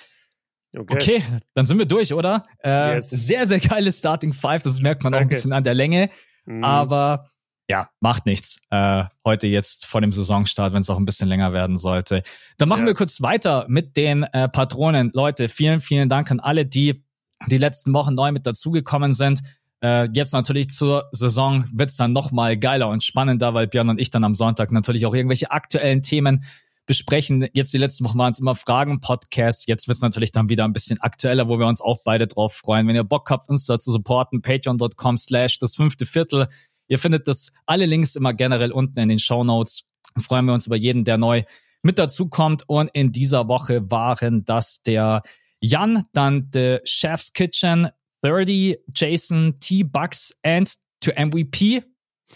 [0.77, 0.93] Okay.
[0.93, 2.45] okay, dann sind wir durch, oder?
[2.63, 3.09] Äh, yes.
[3.09, 4.63] Sehr, sehr geiles Starting Five.
[4.63, 5.23] Das merkt man Danke.
[5.23, 6.09] auch ein bisschen an der Länge.
[6.45, 6.63] Mhm.
[6.63, 7.29] Aber
[7.71, 8.59] ja, macht nichts.
[8.69, 12.21] Äh, heute jetzt vor dem Saisonstart, wenn es auch ein bisschen länger werden sollte.
[12.57, 12.87] Dann machen ja.
[12.87, 15.09] wir kurz weiter mit den äh, Patronen.
[15.13, 17.05] Leute, vielen, vielen Dank an alle, die
[17.47, 19.39] die letzten Wochen neu mit dazugekommen sind.
[19.81, 24.01] Äh, jetzt natürlich zur Saison wird's dann noch mal geiler und spannender, weil Björn und
[24.01, 26.43] ich dann am Sonntag natürlich auch irgendwelche aktuellen Themen
[26.85, 27.47] besprechen.
[27.53, 29.65] Jetzt die letzten Wochen waren es immer Fragen-Podcasts.
[29.65, 32.85] Jetzt wird's natürlich dann wieder ein bisschen aktueller, wo wir uns auch beide drauf freuen.
[32.85, 36.47] Wenn ihr Bock habt, uns da zu supporten, patreon.com slash das fünfte Viertel.
[36.91, 39.85] Ihr findet das alle Links immer generell unten in den Show Notes.
[40.19, 41.43] Freuen wir uns über jeden, der neu
[41.83, 42.67] mit dazu kommt.
[42.67, 45.21] Und in dieser Woche waren das der
[45.61, 47.87] Jan, dann The Chef's Kitchen,
[48.23, 50.69] 30, Jason, T-Bucks and
[50.99, 51.81] to MVP.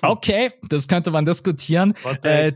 [0.01, 1.93] Okay, das könnte man diskutieren.
[2.23, 2.53] Äh,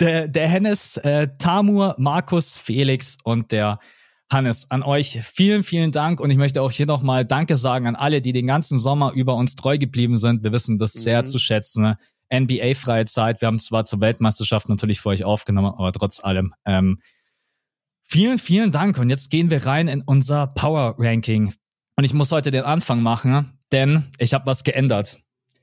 [0.00, 3.78] der, der Hennes, äh, Tamur, Markus, Felix und der
[4.30, 7.94] Hannes, an euch vielen, vielen Dank und ich möchte auch hier nochmal Danke sagen an
[7.94, 10.42] alle, die den ganzen Sommer über uns treu geblieben sind.
[10.42, 11.00] Wir wissen das mhm.
[11.00, 11.94] sehr zu schätzen.
[12.32, 13.40] NBA-freie Zeit.
[13.40, 16.54] Wir haben zwar zur Weltmeisterschaft natürlich für euch aufgenommen, aber trotz allem.
[16.64, 17.00] Ähm,
[18.02, 18.98] vielen, vielen Dank.
[18.98, 21.54] Und jetzt gehen wir rein in unser Power Ranking.
[21.94, 25.20] Und ich muss heute den Anfang machen, denn ich habe was geändert.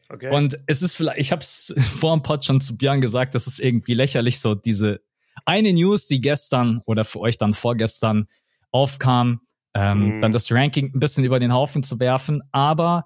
[0.09, 0.33] Okay.
[0.33, 3.45] Und es ist vielleicht, ich habe es vor dem Pod schon zu Björn gesagt, das
[3.45, 5.01] ist irgendwie lächerlich, so diese
[5.45, 8.27] eine News, die gestern oder für euch dann vorgestern
[8.73, 9.39] aufkam,
[9.73, 10.19] ähm, mhm.
[10.19, 12.41] dann das Ranking ein bisschen über den Haufen zu werfen.
[12.51, 13.05] Aber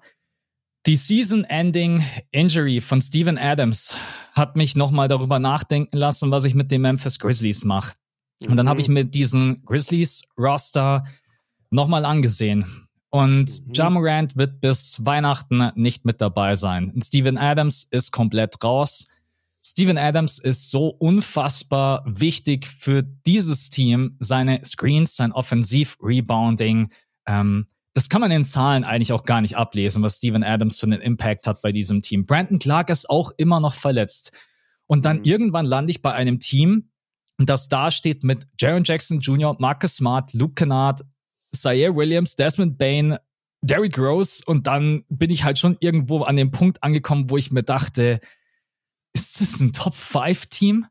[0.86, 3.96] Die Season-Ending Injury von Steven Adams
[4.32, 7.94] hat mich nochmal darüber nachdenken lassen, was ich mit den Memphis Grizzlies mache.
[8.46, 8.94] Und dann habe ich mhm.
[8.94, 11.02] mir diesen Grizzlies-Roster
[11.70, 12.64] nochmal angesehen.
[13.10, 13.72] Und mhm.
[13.72, 16.90] Ja Morant wird bis Weihnachten nicht mit dabei sein.
[16.90, 19.08] Und Steven Adams ist komplett raus.
[19.64, 24.16] Steven Adams ist so unfassbar wichtig für dieses Team.
[24.20, 26.90] Seine Screens, sein Offensiv-Rebounding.
[27.26, 30.86] Ähm, das kann man in Zahlen eigentlich auch gar nicht ablesen, was Steven Adams für
[30.86, 32.26] einen Impact hat bei diesem Team.
[32.26, 34.32] Brandon Clark ist auch immer noch verletzt.
[34.86, 35.24] Und dann mhm.
[35.24, 36.90] irgendwann lande ich bei einem Team,
[37.38, 41.00] das da steht mit Jaron Jackson Jr., Marcus Smart, Luke Kennard,
[41.54, 43.16] Zaire Williams, Desmond Bain,
[43.62, 47.50] Derrick Rose und dann bin ich halt schon irgendwo an dem Punkt angekommen, wo ich
[47.50, 48.20] mir dachte,
[49.12, 50.86] ist das ein Top-5-Team?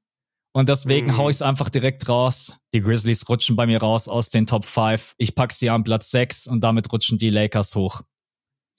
[0.53, 1.17] Und deswegen mhm.
[1.17, 2.57] hau ich es einfach direkt raus.
[2.73, 5.13] Die Grizzlies rutschen bei mir raus aus den Top 5.
[5.17, 8.01] Ich pack sie an Platz 6 und damit rutschen die Lakers hoch.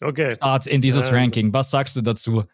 [0.01, 0.35] Okay.
[0.35, 1.53] Start in dieses äh, Ranking.
[1.53, 2.45] Was sagst du dazu?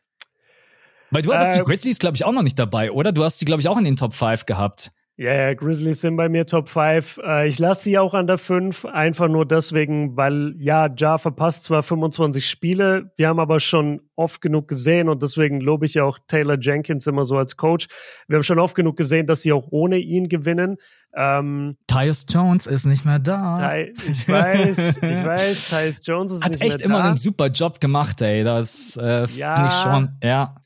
[1.10, 3.12] Weil du hattest äh, die Grizzlies, glaube ich, auch noch nicht dabei, oder?
[3.12, 4.92] Du hast sie, glaube ich, auch in den Top 5 gehabt.
[5.16, 7.20] Ja, yeah, Grizzlies sind bei mir Top 5.
[7.24, 11.62] Äh, ich lasse sie auch an der 5, einfach nur deswegen, weil ja, Ja verpasst
[11.62, 16.02] zwar 25 Spiele, wir haben aber schon oft genug gesehen und deswegen lobe ich ja
[16.02, 17.86] auch Taylor Jenkins immer so als Coach.
[18.26, 20.78] Wir haben schon oft genug gesehen, dass sie auch ohne ihn gewinnen.
[21.16, 23.70] Ähm, Tyus Jones ist nicht mehr da.
[23.70, 26.74] Ty, ich weiß, ich weiß, Tyus Jones ist Hat nicht mehr da.
[26.74, 28.42] Hat echt immer einen super Job gemacht, ey.
[28.42, 30.56] Das äh, ja, finde ich schon, ja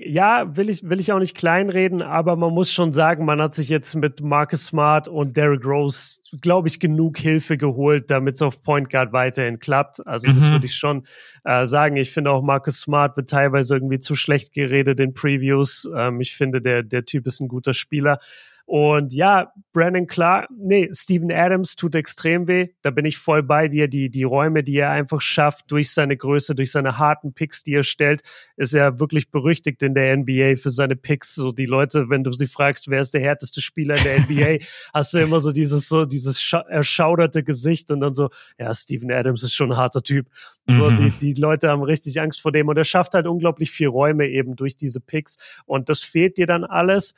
[0.00, 3.54] ja, will ich, will ich auch nicht kleinreden, aber man muss schon sagen, man hat
[3.54, 8.42] sich jetzt mit Marcus Smart und Derrick Rose, glaube ich, genug Hilfe geholt, damit es
[8.42, 10.06] auf Point Guard weiterhin klappt.
[10.06, 10.34] Also mhm.
[10.34, 11.06] das würde ich schon
[11.44, 11.96] äh, sagen.
[11.96, 15.88] Ich finde auch Marcus Smart wird teilweise irgendwie zu schlecht geredet in Previews.
[15.96, 18.18] Ähm, ich finde, der, der Typ ist ein guter Spieler.
[18.66, 22.68] Und ja, Brandon Clark, nee, Steven Adams tut extrem weh.
[22.80, 23.88] Da bin ich voll bei dir.
[23.88, 27.74] Die, die Räume, die er einfach schafft durch seine Größe, durch seine harten Picks, die
[27.74, 28.22] er stellt,
[28.56, 31.34] ist er wirklich berüchtigt in der NBA für seine Picks.
[31.34, 34.64] So die Leute, wenn du sie fragst, wer ist der härteste Spieler in der NBA,
[34.94, 39.42] hast du immer so dieses, so dieses erschauderte Gesicht und dann so, ja, Steven Adams
[39.42, 40.28] ist schon ein harter Typ.
[40.66, 41.12] So, mhm.
[41.20, 44.26] die, die Leute haben richtig Angst vor dem und er schafft halt unglaublich viel Räume
[44.26, 45.36] eben durch diese Picks
[45.66, 47.12] und das fehlt dir dann alles.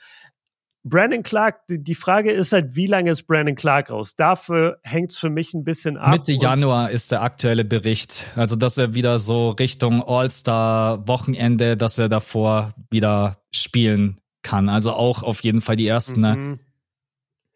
[0.88, 4.14] Brandon Clark, die, Frage ist halt, wie lange ist Brandon Clark raus?
[4.14, 6.12] Dafür hängt es für mich ein bisschen ab.
[6.12, 8.24] Mitte Januar ist der aktuelle Bericht.
[8.36, 14.68] Also, dass er wieder so Richtung All-Star-Wochenende, dass er davor wieder spielen kann.
[14.68, 16.60] Also auch auf jeden Fall die ersten ne, mhm.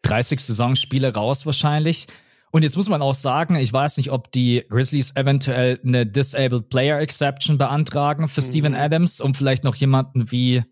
[0.01, 2.07] 30 Saisonspiele raus wahrscheinlich.
[2.51, 6.67] Und jetzt muss man auch sagen, ich weiß nicht, ob die Grizzlies eventuell eine Disabled
[6.67, 8.45] Player Exception beantragen für mhm.
[8.45, 10.63] Steven Adams, um vielleicht noch jemanden wie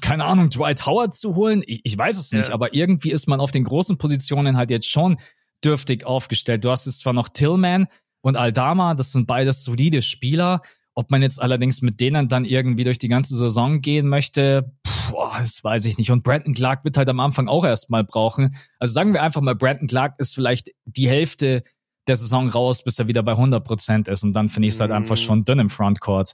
[0.00, 1.62] keine Ahnung, Dwight Howard zu holen.
[1.66, 2.54] Ich, ich weiß es nicht, ja.
[2.54, 5.18] aber irgendwie ist man auf den großen Positionen halt jetzt schon
[5.64, 6.64] dürftig aufgestellt.
[6.64, 7.86] Du hast jetzt zwar noch Tillman
[8.20, 10.60] und Aldama, das sind beides solide Spieler.
[10.94, 14.72] Ob man jetzt allerdings mit denen dann irgendwie durch die ganze Saison gehen möchte,
[15.10, 16.10] boah, das weiß ich nicht.
[16.10, 18.56] Und Brandon Clark wird halt am Anfang auch erstmal brauchen.
[18.78, 21.62] Also sagen wir einfach mal, Brandon Clark ist vielleicht die Hälfte
[22.06, 24.22] der Saison raus, bis er wieder bei 100 Prozent ist.
[24.22, 24.96] Und dann finde ich es halt mhm.
[24.96, 26.32] einfach schon dünn im Frontcourt.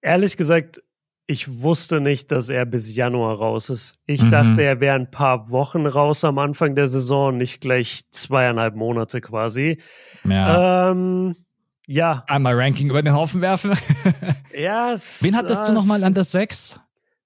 [0.00, 0.82] Ehrlich gesagt,
[1.26, 3.96] ich wusste nicht, dass er bis Januar raus ist.
[4.06, 4.30] Ich mhm.
[4.30, 9.20] dachte, er wäre ein paar Wochen raus am Anfang der Saison, nicht gleich zweieinhalb Monate
[9.20, 9.80] quasi.
[10.24, 10.90] Ja.
[10.90, 11.34] Ähm,
[11.86, 12.24] ja.
[12.26, 13.72] Einmal Ranking über den Haufen werfen.
[14.54, 14.96] ja.
[15.20, 16.80] Wen hattest du nochmal an der 6?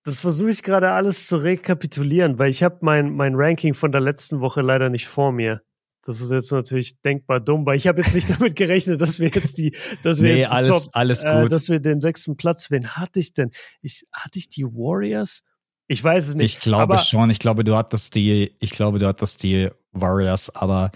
[0.04, 4.00] Das versuche ich gerade alles zu rekapitulieren, weil ich habe mein, mein Ranking von der
[4.00, 5.60] letzten Woche leider nicht vor mir.
[6.02, 9.28] Das ist jetzt natürlich denkbar dumm, weil ich habe jetzt nicht damit gerechnet, dass wir
[9.28, 11.46] jetzt die, dass wir nee, jetzt alles, Top, alles äh, gut.
[11.46, 12.70] Äh, dass wir den sechsten Platz.
[12.70, 13.50] Wen hatte ich denn?
[13.82, 15.42] Ich hatte ich die Warriors?
[15.86, 16.56] Ich weiß es nicht.
[16.56, 17.30] Ich glaube schon.
[17.30, 18.54] Ich glaube, du hattest die.
[18.58, 20.54] Ich glaube, du hattest die Warriors.
[20.54, 20.90] Aber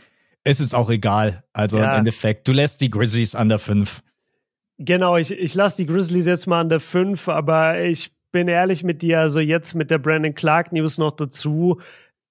[0.45, 1.45] es ist auch egal.
[1.53, 1.93] Also ja.
[1.93, 4.03] im Endeffekt, du lässt die Grizzlies an der 5.
[4.79, 8.83] Genau, ich, ich lasse die Grizzlies jetzt mal an der 5, aber ich bin ehrlich
[8.83, 11.81] mit dir, also jetzt mit der Brandon Clark News noch dazu,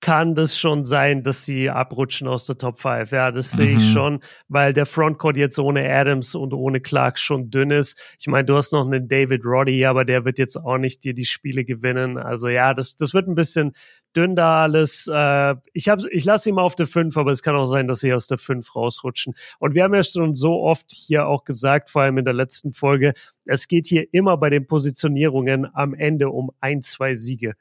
[0.01, 3.11] kann das schon sein, dass sie abrutschen aus der Top 5.
[3.11, 3.93] Ja, das sehe ich mhm.
[3.93, 7.99] schon, weil der Frontcourt jetzt ohne Adams und ohne Clark schon dünn ist.
[8.19, 11.13] Ich meine, du hast noch einen David Roddy, aber der wird jetzt auch nicht dir
[11.13, 12.17] die Spiele gewinnen.
[12.17, 13.73] Also ja, das, das wird ein bisschen
[14.15, 15.07] dünn da alles.
[15.11, 17.87] Äh, ich hab, ich lasse ihn mal auf der 5, aber es kann auch sein,
[17.87, 19.35] dass sie aus der 5 rausrutschen.
[19.59, 22.73] Und wir haben ja schon so oft hier auch gesagt, vor allem in der letzten
[22.73, 23.13] Folge,
[23.45, 27.53] es geht hier immer bei den Positionierungen am Ende um ein, zwei Siege.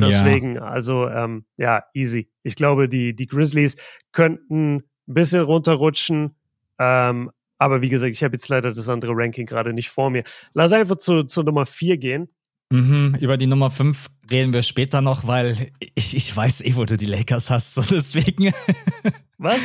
[0.00, 0.62] Deswegen, ja.
[0.62, 2.28] also ähm, ja, easy.
[2.42, 3.76] Ich glaube, die, die Grizzlies
[4.12, 6.34] könnten ein bisschen runterrutschen.
[6.78, 10.24] Ähm, aber wie gesagt, ich habe jetzt leider das andere Ranking gerade nicht vor mir.
[10.52, 12.28] Lass einfach zu, zu Nummer 4 gehen.
[12.70, 16.84] Mhm, über die Nummer 5 reden wir später noch, weil ich, ich weiß eh, wo
[16.84, 18.52] du die Lakers hast, so deswegen.
[19.38, 19.60] Was?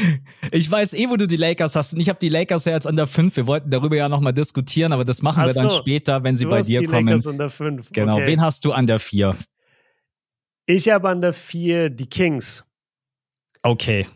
[0.51, 1.93] Ich weiß eh, wo du die Lakers hast.
[1.93, 3.35] Und ich habe die Lakers ja jetzt an der 5.
[3.37, 5.77] Wir wollten darüber ja nochmal diskutieren, aber das machen Ach wir dann so.
[5.77, 7.07] später, wenn sie du bei dir die kommen.
[7.07, 7.89] Lakers an der 5.
[7.91, 8.17] Genau.
[8.17, 8.27] Okay.
[8.27, 9.35] Wen hast du an der 4?
[10.73, 12.63] Ich habe an der 4 die Kings.
[13.61, 14.07] Okay.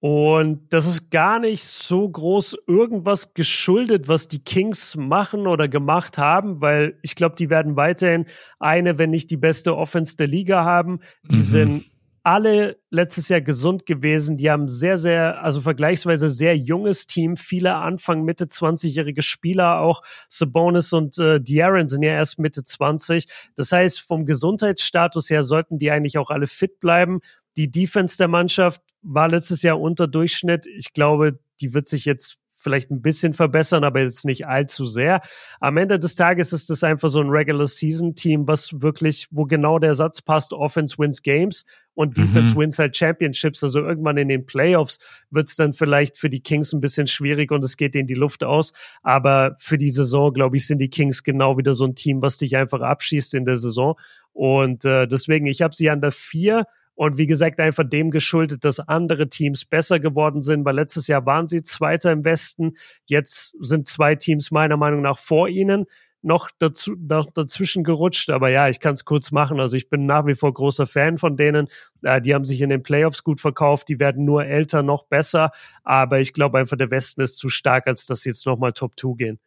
[0.00, 6.16] Und das ist gar nicht so groß irgendwas geschuldet, was die Kings machen oder gemacht
[6.16, 8.24] haben, weil ich glaube, die werden weiterhin
[8.58, 11.00] eine, wenn nicht die beste Offense der Liga haben.
[11.24, 11.42] Die mhm.
[11.42, 11.84] sind
[12.28, 14.36] alle letztes Jahr gesund gewesen.
[14.36, 17.38] Die haben sehr, sehr, also vergleichsweise sehr junges Team.
[17.38, 23.26] Viele Anfang, Mitte 20-jährige Spieler, auch Sabonis und äh, De'Aaron sind ja erst Mitte 20.
[23.56, 27.20] Das heißt, vom Gesundheitsstatus her sollten die eigentlich auch alle fit bleiben.
[27.56, 30.66] Die Defense der Mannschaft war letztes Jahr unter Durchschnitt.
[30.66, 35.20] Ich glaube, die wird sich jetzt vielleicht ein bisschen verbessern, aber jetzt nicht allzu sehr.
[35.60, 39.44] Am Ende des Tages ist es einfach so ein Regular Season Team, was wirklich, wo
[39.44, 42.60] genau der Satz passt, Offense wins Games und Defense mhm.
[42.60, 43.62] wins halt Championships.
[43.62, 44.98] Also irgendwann in den Playoffs
[45.30, 48.14] wird es dann vielleicht für die Kings ein bisschen schwierig und es geht in die
[48.14, 48.72] Luft aus.
[49.02, 52.38] Aber für die Saison, glaube ich, sind die Kings genau wieder so ein Team, was
[52.38, 53.96] dich einfach abschießt in der Saison.
[54.32, 56.66] Und äh, deswegen, ich habe sie an der vier
[56.98, 61.24] und wie gesagt, einfach dem geschuldet, dass andere Teams besser geworden sind, weil letztes Jahr
[61.26, 62.72] waren sie Zweiter im Westen.
[63.06, 65.86] Jetzt sind zwei Teams meiner Meinung nach vor ihnen
[66.22, 68.30] noch, dazu, noch dazwischen gerutscht.
[68.30, 69.60] Aber ja, ich kann es kurz machen.
[69.60, 71.68] Also ich bin nach wie vor großer Fan von denen.
[72.02, 73.88] Äh, die haben sich in den Playoffs gut verkauft.
[73.88, 75.52] Die werden nur älter, noch besser.
[75.84, 78.98] Aber ich glaube einfach, der Westen ist zu stark, als dass sie jetzt nochmal Top
[78.98, 79.38] 2 gehen.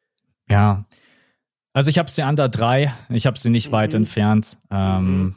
[0.49, 0.85] Ja.
[1.73, 2.93] Also ich habe sie an der 3.
[3.09, 3.73] Ich habe sie nicht mhm.
[3.73, 4.57] weit entfernt.
[4.71, 5.35] Ähm, mhm.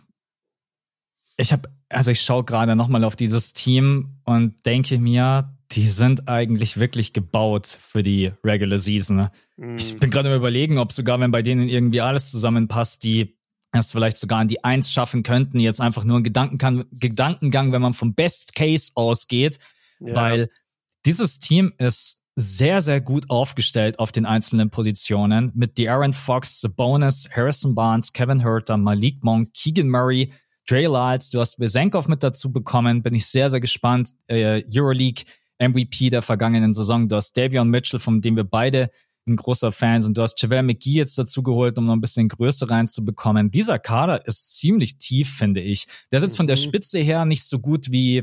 [1.37, 6.29] Ich habe also ich schaue gerade nochmal auf dieses Team und denke mir, die sind
[6.29, 9.29] eigentlich wirklich gebaut für die Regular Season.
[9.57, 9.77] Mhm.
[9.77, 13.39] Ich bin gerade überlegen, ob sogar, wenn bei denen irgendwie alles zusammenpasst, die
[13.73, 17.83] es vielleicht sogar in die Eins schaffen könnten, jetzt einfach nur ein Gedankengang, Gedankengang wenn
[17.83, 19.59] man vom Best Case ausgeht,
[19.99, 20.15] ja.
[20.15, 20.49] weil
[21.07, 27.29] dieses Team ist sehr, sehr gut aufgestellt auf den einzelnen Positionen mit De'Aaron Fox, Sabonis,
[27.35, 30.33] Harrison Barnes, Kevin Herter, Malik Monk, Keegan Murray,
[30.69, 34.11] Dre Lyles, du hast Besenkov mit dazu bekommen, bin ich sehr, sehr gespannt.
[34.27, 35.25] Äh, Euroleague
[35.59, 37.09] MVP der vergangenen Saison.
[37.09, 38.91] Du hast Davion Mitchell, von dem wir beide
[39.27, 40.19] ein großer Fan sind.
[40.19, 43.51] Du hast Javel McGee jetzt dazu geholt, um noch ein bisschen Größe reinzubekommen.
[43.51, 45.87] Dieser Kader ist ziemlich tief, finde ich.
[46.11, 46.63] Der ist jetzt von der mhm.
[46.63, 48.23] Spitze her nicht so gut wie,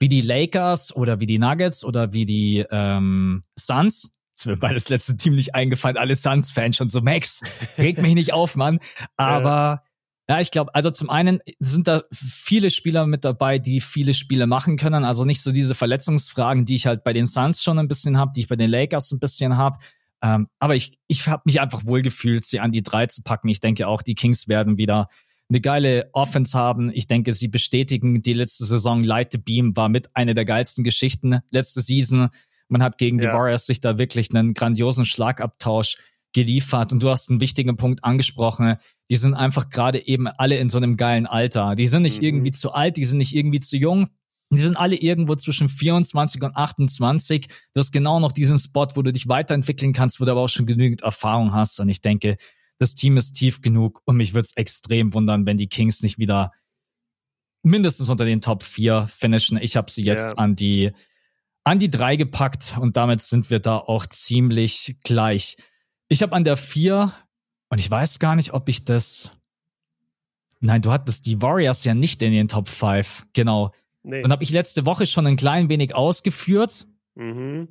[0.00, 4.16] wie die Lakers oder wie die Nuggets oder wie die ähm, Suns.
[4.30, 7.42] Jetzt wird beides letzte Team nicht eingefallen, alle Suns-Fans schon so, Max,
[7.78, 8.80] reg mich nicht auf, Mann.
[9.16, 9.82] Aber
[10.28, 14.46] ja, ich glaube, also zum einen sind da viele Spieler mit dabei, die viele Spiele
[14.46, 15.04] machen können.
[15.04, 18.32] Also nicht so diese Verletzungsfragen, die ich halt bei den Suns schon ein bisschen habe,
[18.34, 19.78] die ich bei den Lakers ein bisschen habe.
[20.22, 23.48] Ähm, aber ich, ich habe mich einfach wohlgefühlt, sie an die drei zu packen.
[23.48, 25.08] Ich denke auch, die Kings werden wieder
[25.48, 26.90] eine geile Offense haben.
[26.94, 29.02] Ich denke, sie bestätigen die letzte Saison.
[29.02, 32.28] Light the Beam war mit einer der geilsten Geschichten letzte Season.
[32.68, 33.30] Man hat gegen ja.
[33.30, 35.96] die Warriors sich da wirklich einen grandiosen Schlagabtausch
[36.32, 36.92] geliefert.
[36.92, 38.76] Und du hast einen wichtigen Punkt angesprochen.
[39.10, 41.74] Die sind einfach gerade eben alle in so einem geilen Alter.
[41.74, 42.28] Die sind nicht mhm.
[42.28, 44.08] irgendwie zu alt, die sind nicht irgendwie zu jung.
[44.50, 47.46] Die sind alle irgendwo zwischen 24 und 28.
[47.72, 50.48] Du hast genau noch diesen Spot, wo du dich weiterentwickeln kannst, wo du aber auch
[50.48, 51.80] schon genügend Erfahrung hast.
[51.80, 52.36] Und ich denke,
[52.78, 56.18] das Team ist tief genug und mich würde es extrem wundern, wenn die Kings nicht
[56.18, 56.52] wieder
[57.62, 59.56] mindestens unter den Top 4 finishen.
[59.56, 60.38] Ich habe sie jetzt yeah.
[60.38, 60.92] an die
[61.64, 65.56] an die drei gepackt und damit sind wir da auch ziemlich gleich.
[66.12, 67.10] Ich habe an der 4
[67.70, 69.30] und ich weiß gar nicht, ob ich das.
[70.60, 73.28] Nein, du hattest die Warriors ja nicht in den Top 5.
[73.32, 73.72] Genau.
[74.02, 74.20] Nee.
[74.20, 76.86] Dann habe ich letzte Woche schon ein klein wenig ausgeführt.
[77.14, 77.68] Mhm.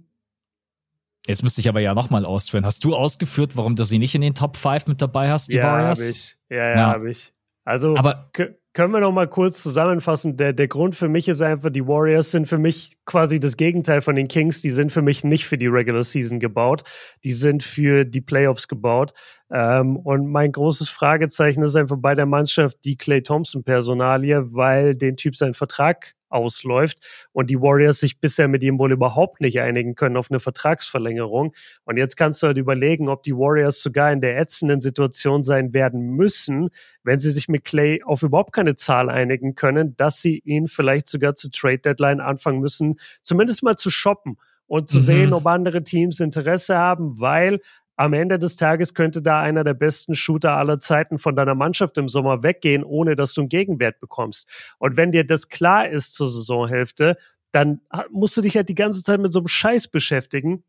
[1.28, 2.66] Jetzt müsste ich aber ja nochmal ausführen.
[2.66, 5.58] Hast du ausgeführt, warum du sie nicht in den Top 5 mit dabei hast, die
[5.58, 6.00] ja, Warriors?
[6.00, 6.38] Hab ich.
[6.50, 6.88] Ja, ja, ja.
[6.88, 7.34] habe ich.
[7.64, 8.32] Also, aber
[8.74, 10.38] können wir noch mal kurz zusammenfassen?
[10.38, 14.02] Der, der Grund für mich ist einfach, die Warriors sind für mich quasi das Gegenteil
[14.02, 14.62] von den Kings.
[14.62, 16.84] Die sind für mich nicht für die Regular Season gebaut.
[17.24, 19.12] Die sind für die Playoffs gebaut.
[19.52, 24.96] Ähm, und mein großes Fragezeichen ist einfach bei der Mannschaft die Clay Thompson Personalie, weil
[24.96, 27.00] den Typ sein Vertrag ausläuft
[27.32, 31.54] und die Warriors sich bisher mit ihm wohl überhaupt nicht einigen können auf eine Vertragsverlängerung.
[31.86, 35.74] Und jetzt kannst du halt überlegen, ob die Warriors sogar in der ätzenden Situation sein
[35.74, 36.70] werden müssen,
[37.04, 41.08] wenn sie sich mit Clay auf überhaupt keine Zahl einigen können, dass sie ihn vielleicht
[41.08, 44.38] sogar zu Trade Deadline anfangen müssen, zumindest mal zu shoppen
[44.72, 45.02] und zu mhm.
[45.02, 47.60] sehen, ob andere Teams Interesse haben, weil
[48.02, 52.00] am Ende des Tages könnte da einer der besten Shooter aller Zeiten von deiner Mannschaft
[52.00, 54.74] im Sommer weggehen, ohne dass du einen Gegenwert bekommst.
[54.80, 57.16] Und wenn dir das klar ist zur Saisonhälfte,
[57.52, 60.64] dann musst du dich halt die ganze Zeit mit so einem Scheiß beschäftigen,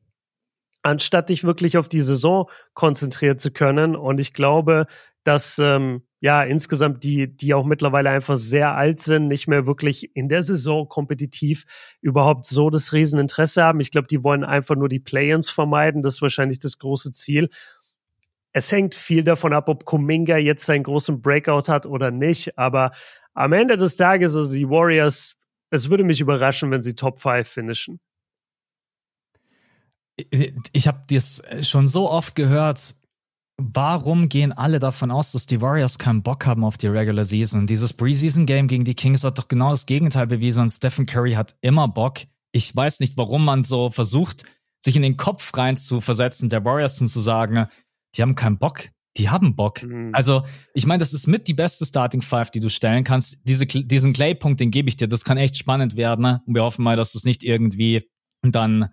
[0.83, 3.97] anstatt dich wirklich auf die Saison konzentrieren zu können.
[3.97, 4.87] Und ich glaube,
[5.25, 10.15] dass ähm, ja, insgesamt, die, die auch mittlerweile einfach sehr alt sind, nicht mehr wirklich
[10.15, 11.65] in der Saison kompetitiv
[12.01, 13.81] überhaupt so das Rieseninteresse haben.
[13.81, 16.01] Ich glaube, die wollen einfach nur die Play-ins vermeiden.
[16.01, 17.49] Das ist wahrscheinlich das große Ziel.
[18.53, 22.57] Es hängt viel davon ab, ob Kuminga jetzt seinen großen Breakout hat oder nicht.
[22.57, 22.93] Aber
[23.35, 25.35] am Ende des Tages, also die Warriors,
[25.71, 27.99] es würde mich überraschen, wenn sie Top 5 finishen.
[30.73, 32.95] Ich habe das schon so oft gehört,
[33.59, 37.67] warum gehen alle davon aus, dass die Warriors keinen Bock haben auf die Regular Season?
[37.67, 41.57] Dieses Preseason-Game gegen die Kings hat doch genau das Gegenteil bewiesen und Stephen Curry hat
[41.61, 42.21] immer Bock.
[42.53, 44.45] Ich weiß nicht, warum man so versucht,
[44.85, 47.67] sich in den Kopf rein zu versetzen, der Warriors und zu sagen,
[48.17, 48.89] die haben keinen Bock.
[49.19, 49.83] Die haben Bock.
[49.83, 50.11] Mhm.
[50.15, 50.43] Also,
[50.75, 53.41] ich meine, das ist mit die beste Starting Five, die du stellen kannst.
[53.45, 55.07] Diese, diesen Clay-Punkt, den gebe ich dir.
[55.07, 56.23] Das kann echt spannend werden.
[56.23, 56.43] Ne?
[56.47, 58.09] Und wir hoffen mal, dass es das nicht irgendwie
[58.43, 58.89] dann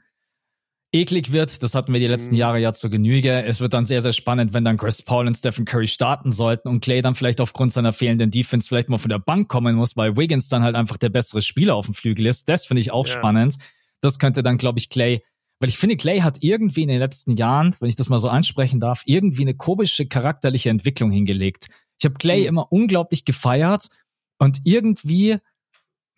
[0.92, 1.62] eklig wird.
[1.62, 2.40] Das hatten wir die letzten mhm.
[2.40, 3.44] Jahre ja zur Genüge.
[3.44, 6.68] Es wird dann sehr, sehr spannend, wenn dann Chris Paul und Stephen Curry starten sollten
[6.68, 9.96] und Clay dann vielleicht aufgrund seiner fehlenden Defense vielleicht mal von der Bank kommen muss,
[9.96, 12.50] weil Wiggins dann halt einfach der bessere Spieler auf dem Flügel ist.
[12.50, 13.14] Das finde ich auch ja.
[13.14, 13.58] spannend.
[14.02, 15.24] Das könnte dann, glaube ich, Clay,
[15.60, 18.30] weil ich finde, Clay hat irgendwie in den letzten Jahren, wenn ich das mal so
[18.30, 21.68] ansprechen darf, irgendwie eine komische charakterliche Entwicklung hingelegt.
[22.00, 22.48] Ich habe Clay mhm.
[22.48, 23.90] immer unglaublich gefeiert
[24.38, 25.38] und irgendwie,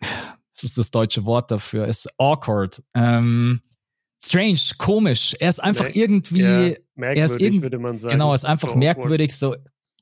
[0.00, 2.82] das ist das deutsche Wort dafür, ist awkward.
[2.94, 3.60] Ähm,
[4.24, 5.34] strange, komisch.
[5.38, 8.12] Er ist einfach Mer irgendwie, ja, er ist irgendwie, würde man sagen.
[8.12, 9.56] Genau, er ist einfach so merkwürdig, so,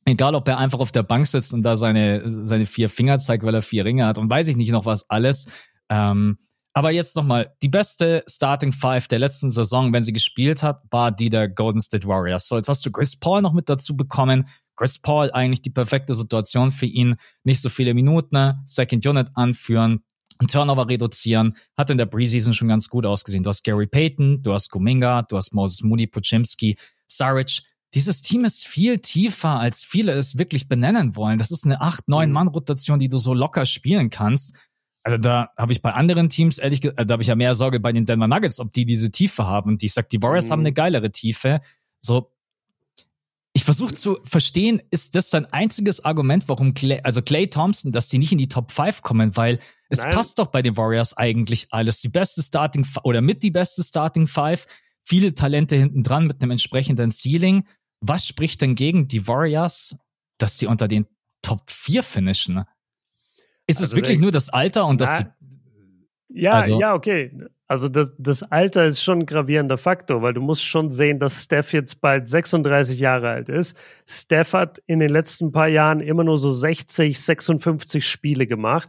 [0.05, 3.45] egal ob er einfach auf der Bank sitzt und da seine, seine vier Finger zeigt,
[3.45, 5.51] weil er vier Ringe hat und weiß ich nicht noch was alles.
[5.89, 6.39] Ähm,
[6.73, 11.11] aber jetzt nochmal, die beste Starting Five der letzten Saison, wenn sie gespielt hat, war
[11.11, 12.47] die der Golden State Warriors.
[12.47, 14.47] So, jetzt hast du Chris Paul noch mit dazu bekommen.
[14.77, 17.17] Chris Paul eigentlich die perfekte Situation für ihn.
[17.43, 18.63] Nicht so viele Minuten, ne?
[18.67, 20.05] Second Unit anführen,
[20.47, 23.43] Turnover reduzieren, hat in der Preseason schon ganz gut ausgesehen.
[23.43, 26.77] Du hast Gary Payton, du hast Kuminga, du hast Moses Moody, Pochimski,
[27.07, 27.63] Saric.
[27.95, 31.39] Dieses Team ist viel tiefer, als viele es wirklich benennen wollen.
[31.39, 34.55] Das ist eine 8-9-Mann-Rotation, die du so locker spielen kannst.
[35.03, 37.81] Also da habe ich bei anderen Teams, ehrlich gesagt, da habe ich ja mehr Sorge
[37.81, 39.71] bei den Denver Nuggets, ob die diese Tiefe haben.
[39.71, 40.53] Und ich sag, die Warriors mhm.
[40.53, 41.61] haben eine geilere Tiefe.
[41.99, 42.33] So,
[43.53, 48.09] ich versuche zu verstehen, ist das dein einziges Argument, warum Clay, also Clay Thompson, dass
[48.09, 49.59] die nicht in die Top 5 kommen, weil
[49.91, 50.15] es Nein.
[50.15, 52.01] passt doch bei den Warriors eigentlich alles.
[52.01, 54.67] Die beste Starting oder mit die beste Starting Five,
[55.03, 57.67] viele Talente hinten dran mit einem entsprechenden Ceiling.
[58.01, 59.99] Was spricht denn gegen die Warriors,
[60.39, 61.07] dass die unter den
[61.43, 62.65] Top 4 finishen?
[63.67, 65.25] Ist also es wirklich nur das Alter und das
[66.33, 67.37] ja, also, ja, okay.
[67.71, 71.45] Also das, das Alter ist schon ein gravierender Faktor, weil du musst schon sehen, dass
[71.45, 73.77] Steph jetzt bald 36 Jahre alt ist.
[74.09, 78.89] Steph hat in den letzten paar Jahren immer nur so 60, 56 Spiele gemacht.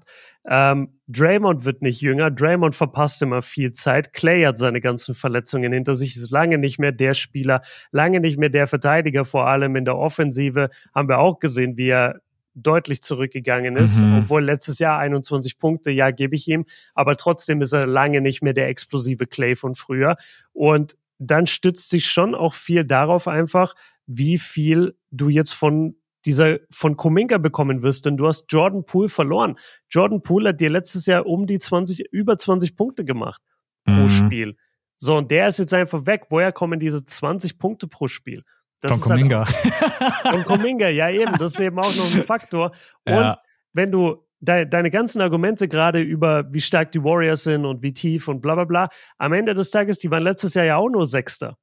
[0.50, 2.32] Ähm, Draymond wird nicht jünger.
[2.32, 4.14] Draymond verpasst immer viel Zeit.
[4.14, 7.62] Clay hat seine ganzen Verletzungen hinter sich, ist lange nicht mehr der Spieler,
[7.92, 10.72] lange nicht mehr der Verteidiger, vor allem in der Offensive.
[10.96, 12.20] Haben wir auch gesehen, wie er
[12.54, 14.20] deutlich zurückgegangen ist, mhm.
[14.20, 18.42] obwohl letztes Jahr 21 Punkte, ja, gebe ich ihm, aber trotzdem ist er lange nicht
[18.42, 20.18] mehr der explosive Clay von früher.
[20.54, 23.76] Und dann stützt sich schon auch viel darauf einfach,
[24.08, 25.96] wie viel du jetzt von
[26.26, 29.58] dieser von Kuminga bekommen wirst, denn du hast Jordan Poole verloren.
[29.90, 33.42] Jordan Poole hat dir letztes Jahr um die 20, über 20 Punkte gemacht
[33.86, 34.10] pro mhm.
[34.10, 34.56] Spiel.
[34.98, 36.26] So, und der ist jetzt einfach weg.
[36.30, 38.44] Woher kommen diese 20 Punkte pro Spiel?
[38.82, 39.46] Das von Kuminga.
[39.48, 41.34] Halt von Kuminga, ja eben.
[41.38, 42.72] Das ist eben auch noch ein Faktor.
[43.06, 43.40] Und ja.
[43.74, 47.94] wenn du de deine ganzen Argumente gerade über, wie stark die Warriors sind und wie
[47.94, 50.90] tief und bla bla bla, am Ende des Tages, die waren letztes Jahr ja auch
[50.90, 51.58] nur Sechster.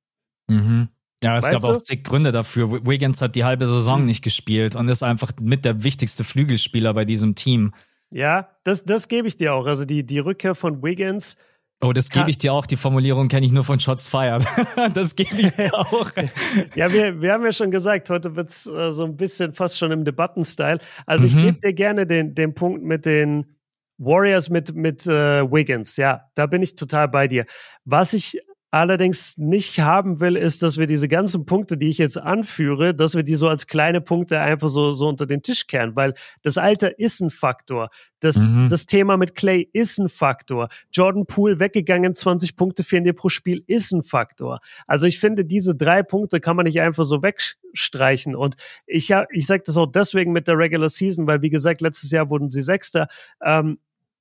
[0.47, 0.89] Mhm.
[1.23, 1.69] Ja, es weißt gab du?
[1.77, 2.87] auch zig Gründe dafür.
[2.87, 4.07] Wiggins hat die halbe Saison mhm.
[4.07, 7.75] nicht gespielt und ist einfach mit der wichtigste Flügelspieler bei diesem Team.
[8.11, 9.67] Ja, das, das gebe ich dir auch.
[9.67, 11.37] Also die, die Rückkehr von Wiggins
[11.81, 12.67] Oh, das gebe ich dir auch.
[12.67, 14.45] Die Formulierung kenne ich nur von Shots Fired.
[14.95, 16.11] das gebe ich dir auch.
[16.75, 19.93] ja, wir, wir haben ja schon gesagt, heute wird's äh, so ein bisschen fast schon
[19.93, 20.81] im Debattenstyle.
[21.07, 21.29] Also mhm.
[21.29, 23.59] ich gebe dir gerne den, den Punkt mit den
[23.97, 25.97] Warriors mit, mit äh, Wiggins.
[25.97, 27.47] Ja, da bin ich total bei dir.
[27.85, 32.19] Was ich allerdings nicht haben will, ist, dass wir diese ganzen Punkte, die ich jetzt
[32.19, 35.97] anführe, dass wir die so als kleine Punkte einfach so, so unter den Tisch kehren,
[35.97, 37.89] weil das Alter ist ein Faktor.
[38.21, 38.69] Das, mhm.
[38.69, 40.69] das Thema mit Clay ist ein Faktor.
[40.93, 44.61] Jordan Poole weggegangen, 20 Punkte fehlen dir pro Spiel ist ein Faktor.
[44.87, 48.37] Also ich finde, diese drei Punkte kann man nicht einfach so wegstreichen.
[48.37, 48.57] Und
[48.87, 52.11] ich, ja, ich sage das auch deswegen mit der Regular Season, weil wie gesagt, letztes
[52.11, 53.09] Jahr wurden sie Sechster.
[53.43, 53.79] Ähm,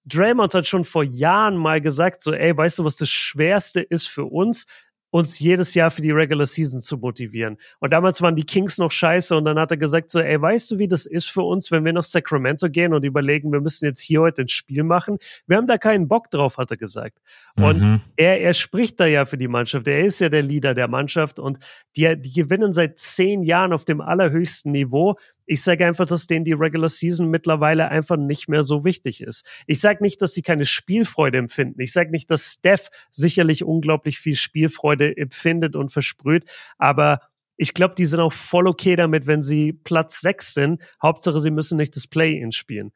[0.08, 4.08] Draymond hat schon vor Jahren mal gesagt, so, ey, weißt du, was das Schwerste ist
[4.08, 4.66] für uns?
[5.10, 7.58] uns jedes Jahr für die Regular Season zu motivieren.
[7.80, 10.72] Und damals waren die Kings noch scheiße und dann hat er gesagt so, ey, weißt
[10.72, 13.86] du, wie das ist für uns, wenn wir nach Sacramento gehen und überlegen, wir müssen
[13.86, 15.18] jetzt hier heute ein Spiel machen?
[15.48, 17.20] Wir haben da keinen Bock drauf, hat er gesagt.
[17.56, 17.64] Mhm.
[17.64, 19.88] Und er, er spricht da ja für die Mannschaft.
[19.88, 21.60] Er ist ja der Leader der Mannschaft und
[21.96, 25.16] die, die gewinnen seit zehn Jahren auf dem allerhöchsten Niveau.
[25.48, 29.46] Ich sage einfach, dass denen die Regular Season mittlerweile einfach nicht mehr so wichtig ist.
[29.66, 31.82] Ich sage nicht, dass sie keine Spielfreude empfinden.
[31.82, 36.46] Ich sage nicht, dass Steph sicherlich unglaublich viel Spielfreude empfindet und versprüht,
[36.78, 37.22] aber
[37.58, 40.80] ich glaube, die sind auch voll okay damit, wenn sie Platz sechs sind.
[41.02, 42.92] Hauptsache, sie müssen nicht das Play-In spielen.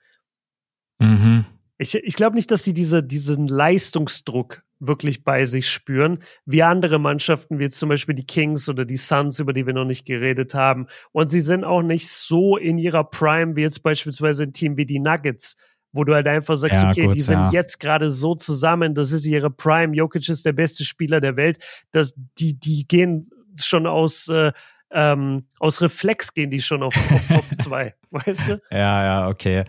[1.00, 1.46] Mhm.
[1.80, 7.00] Ich, ich glaube nicht, dass sie diese, diesen Leistungsdruck wirklich bei sich spüren, wie andere
[7.00, 10.54] Mannschaften, wie zum Beispiel die Kings oder die Suns, über die wir noch nicht geredet
[10.54, 10.88] haben.
[11.12, 14.86] Und sie sind auch nicht so in ihrer Prime wie jetzt beispielsweise ein Team wie
[14.86, 15.56] die Nuggets,
[15.94, 17.50] wo du halt einfach sagst, ja, okay, gut, die sind ja.
[17.52, 21.60] jetzt gerade so zusammen, das ist ihre Prime, Jokic ist der beste Spieler der Welt,
[21.92, 23.28] dass die, die gehen
[23.60, 24.52] schon aus, äh,
[24.92, 28.62] ähm, aus Reflex gehen die schon auf, auf Top 2, weißt du?
[28.72, 29.66] Ja, ja, okay.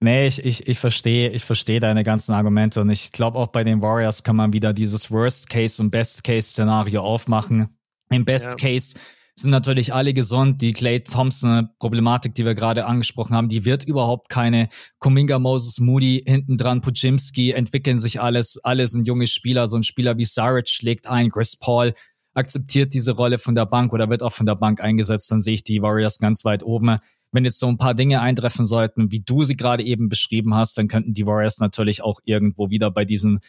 [0.00, 3.64] Nee, ich, ich, ich verstehe, ich verstehe deine ganzen Argumente und ich glaube auch bei
[3.64, 7.68] den Warriors kann man wieder dieses Worst-Case und Best-Case-Szenario aufmachen.
[8.10, 9.00] Im Best-Case ja.
[9.36, 10.60] sind natürlich alle gesund.
[10.60, 14.68] Die Clay Thompson-Problematik, die wir gerade angesprochen haben, die wird überhaupt keine.
[14.98, 18.58] Kuminga, Moses, Moody, hinten dran, Pujimski, entwickeln sich alles.
[18.62, 19.66] Alle sind junge Spieler.
[19.66, 21.94] So ein Spieler wie Saric schlägt ein, Chris Paul
[22.36, 25.30] akzeptiert diese Rolle von der Bank oder wird auch von der Bank eingesetzt.
[25.30, 26.98] Dann sehe ich die Warriors ganz weit oben
[27.36, 30.78] wenn jetzt so ein paar Dinge eintreffen sollten, wie du sie gerade eben beschrieben hast,
[30.78, 33.40] dann könnten die Warriors natürlich auch irgendwo wieder bei diesen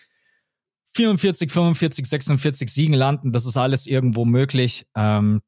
[0.93, 3.31] 44, 45, 46 Siegen landen.
[3.31, 4.85] Das ist alles irgendwo möglich.
[4.95, 5.41] Ähm,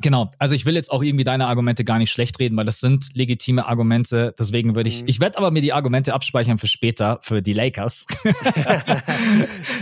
[0.00, 2.80] Genau, also ich will jetzt auch irgendwie deine Argumente gar nicht schlecht reden, weil das
[2.80, 4.34] sind legitime Argumente.
[4.36, 5.08] Deswegen würde ich, mhm.
[5.08, 8.06] ich werde aber mir die Argumente abspeichern für später, für die Lakers.
[8.24, 9.02] ja.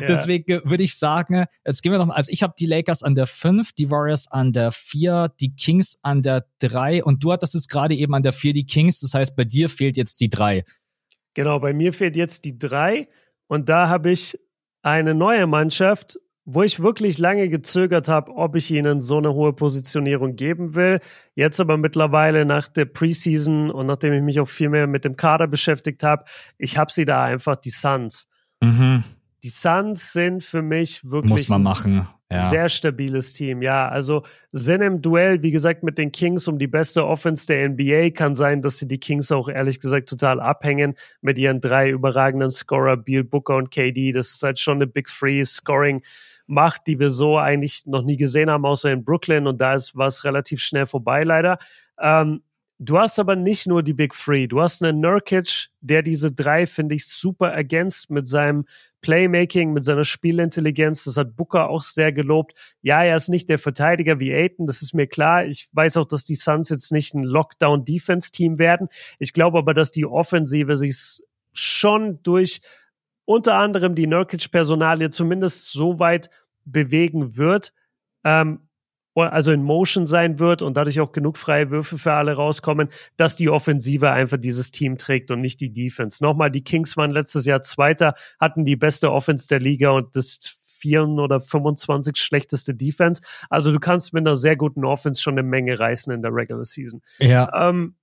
[0.01, 3.15] Deswegen würde ich sagen, jetzt gehen wir noch mal, also ich habe die Lakers an
[3.15, 7.55] der 5, die Warriors an der 4, die Kings an der 3 und du hattest
[7.55, 10.29] es gerade eben an der 4 die Kings, das heißt bei dir fehlt jetzt die
[10.29, 10.65] 3.
[11.35, 13.09] Genau, bei mir fehlt jetzt die 3
[13.47, 14.39] und da habe ich
[14.83, 19.53] eine neue Mannschaft wo ich wirklich lange gezögert habe, ob ich ihnen so eine hohe
[19.53, 21.01] Positionierung geben will.
[21.34, 25.16] Jetzt aber mittlerweile nach der Preseason und nachdem ich mich auch viel mehr mit dem
[25.16, 26.24] Kader beschäftigt habe,
[26.59, 28.26] ich habe sie da einfach die Suns.
[28.61, 29.05] Mhm.
[29.43, 32.07] Die Suns sind für mich wirklich Muss man machen.
[32.32, 32.49] Ja.
[32.49, 33.61] sehr stabiles Team.
[33.61, 34.22] Ja, also
[34.53, 38.11] sind im Duell, wie gesagt, mit den Kings um die beste Offense der NBA.
[38.11, 42.51] Kann sein, dass sie die Kings auch ehrlich gesagt total abhängen mit ihren drei überragenden
[42.51, 44.12] Scorer, Beal, Booker und KD.
[44.12, 46.03] Das ist halt schon eine Big Free Scoring
[46.51, 49.47] macht, die wir so eigentlich noch nie gesehen haben, außer in Brooklyn.
[49.47, 51.59] Und da ist was relativ schnell vorbei, leider.
[51.99, 52.43] Ähm,
[52.79, 54.47] du hast aber nicht nur die Big Three.
[54.47, 58.65] Du hast einen Nurkic, der diese drei, finde ich, super ergänzt mit seinem
[59.01, 61.05] Playmaking, mit seiner Spielintelligenz.
[61.05, 62.53] Das hat Booker auch sehr gelobt.
[62.83, 65.47] Ja, er ist nicht der Verteidiger wie Aiton, das ist mir klar.
[65.47, 68.89] Ich weiß auch, dass die Suns jetzt nicht ein Lockdown-Defense-Team werden.
[69.19, 71.23] Ich glaube aber, dass die Offensive sich
[71.53, 72.61] schon durch
[73.25, 76.31] unter anderem die Nurkic-Personalie zumindest so weit
[76.65, 77.73] bewegen wird,
[78.25, 78.61] ähm,
[79.15, 83.37] also in Motion sein wird und dadurch auch genug freie Würfe für alle rauskommen, dass
[83.37, 86.25] die Offensive einfach dieses Team trägt und nicht die Defense.
[86.25, 90.61] Nochmal, die Kings waren letztes Jahr Zweiter, hatten die beste Offense der Liga und das
[90.81, 93.23] 4 oder 25 schlechteste Defense.
[93.51, 96.65] Also du kannst mit einer sehr guten Offense schon eine Menge reißen in der Regular
[96.65, 97.03] Season.
[97.19, 97.69] Ja.
[97.69, 97.97] Ähm,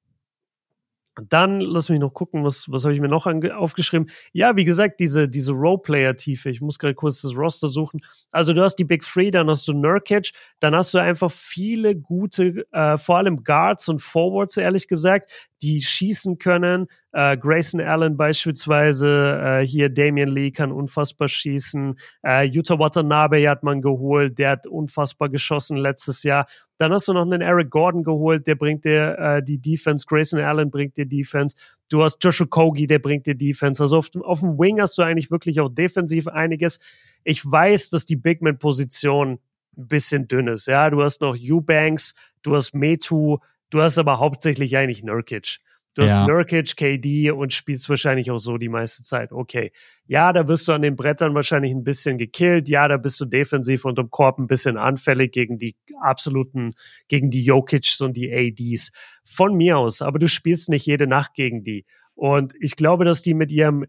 [1.21, 4.09] dann, lass mich noch gucken, was, was habe ich mir noch aufgeschrieben?
[4.33, 6.49] Ja, wie gesagt, diese, diese Roleplayer-Tiefe.
[6.49, 8.01] Ich muss gerade kurz das Roster suchen.
[8.31, 11.95] Also du hast die Big Three, dann hast du Nurkic, dann hast du einfach viele
[11.95, 15.31] gute, äh, vor allem Guards und Forwards, ehrlich gesagt,
[15.61, 16.87] die schießen können.
[17.11, 21.97] Äh, Grayson Allen beispielsweise, äh, hier Damian Lee kann unfassbar schießen.
[22.23, 26.47] Äh, Yuta Watanabe hat man geholt, der hat unfassbar geschossen letztes Jahr.
[26.77, 30.05] Dann hast du noch einen Eric Gordon geholt, der bringt dir äh, die Defense.
[30.07, 31.55] Grayson Allen bringt dir Defense.
[31.89, 33.81] Du hast Joshua Kogi, der bringt dir Defense.
[33.81, 36.79] Also auf dem, auf dem Wing hast du eigentlich wirklich auch defensiv einiges.
[37.23, 39.39] Ich weiß, dass die Bigman-Position
[39.77, 40.67] ein bisschen dünn ist.
[40.67, 43.37] Ja, du hast noch Eubanks, du hast Metu,
[43.69, 45.59] du hast aber hauptsächlich eigentlich Nurkic.
[45.97, 46.27] Du hast ja.
[46.27, 49.31] Nurkic, KD und spielst wahrscheinlich auch so die meiste Zeit.
[49.31, 49.71] Okay.
[50.05, 52.69] Ja, da wirst du an den Brettern wahrscheinlich ein bisschen gekillt.
[52.69, 56.73] Ja, da bist du defensiv und im Korb ein bisschen anfällig gegen die absoluten,
[57.07, 58.91] gegen die Jokics und die ADs.
[59.25, 60.03] Von mir aus.
[60.03, 61.83] Aber du spielst nicht jede Nacht gegen die.
[62.13, 63.85] Und ich glaube, dass die mit ihrem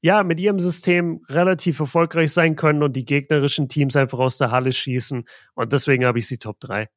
[0.00, 4.50] ja, mit ihrem System relativ erfolgreich sein können und die gegnerischen Teams einfach aus der
[4.50, 5.24] Halle schießen.
[5.54, 6.88] Und deswegen habe ich sie Top 3.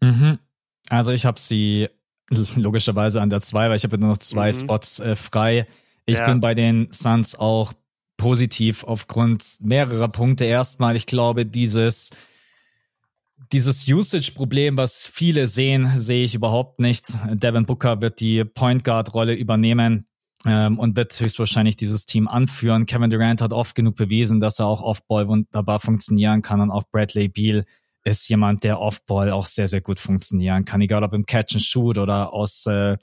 [0.00, 0.38] Mhm.
[0.92, 1.88] Also ich habe sie
[2.56, 4.56] logischerweise an der 2, weil ich habe nur noch zwei mhm.
[4.56, 5.66] Spots äh, frei.
[6.04, 6.26] Ich ja.
[6.26, 7.72] bin bei den Suns auch
[8.16, 10.44] positiv aufgrund mehrerer Punkte.
[10.44, 12.10] Erstmal, ich glaube, dieses
[13.52, 17.04] dieses Usage-Problem, was viele sehen, sehe ich überhaupt nicht.
[17.30, 20.06] Devin Booker wird die Point Guard-Rolle übernehmen
[20.46, 22.86] ähm, und wird höchstwahrscheinlich dieses Team anführen.
[22.86, 26.84] Kevin Durant hat oft genug bewiesen, dass er auch Off-Ball wunderbar funktionieren kann und auch
[26.90, 27.66] Bradley Beal
[28.04, 31.62] ist jemand, der Off-Ball auch sehr, sehr gut funktionieren kann, egal ob im Catch and
[31.62, 32.96] Shoot oder aus, äh,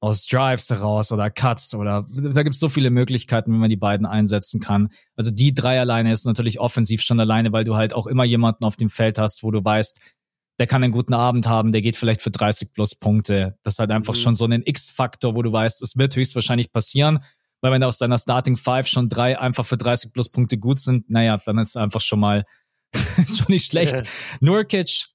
[0.00, 3.76] aus Drives heraus oder Cuts oder da gibt es so viele Möglichkeiten, wie man die
[3.76, 4.90] beiden einsetzen kann.
[5.16, 8.64] Also die drei alleine ist natürlich offensiv schon alleine, weil du halt auch immer jemanden
[8.64, 10.00] auf dem Feld hast, wo du weißt,
[10.58, 13.58] der kann einen guten Abend haben, der geht vielleicht für 30 plus Punkte.
[13.62, 14.18] Das ist halt einfach mhm.
[14.18, 17.20] schon so ein X-Faktor, wo du weißt, es wird höchstwahrscheinlich passieren,
[17.60, 21.08] weil wenn aus deiner Starting Five schon drei einfach für 30 plus Punkte gut sind,
[21.10, 22.44] naja, dann ist es einfach schon mal
[23.16, 24.02] schon nicht schlecht.
[24.40, 25.06] Nurkic,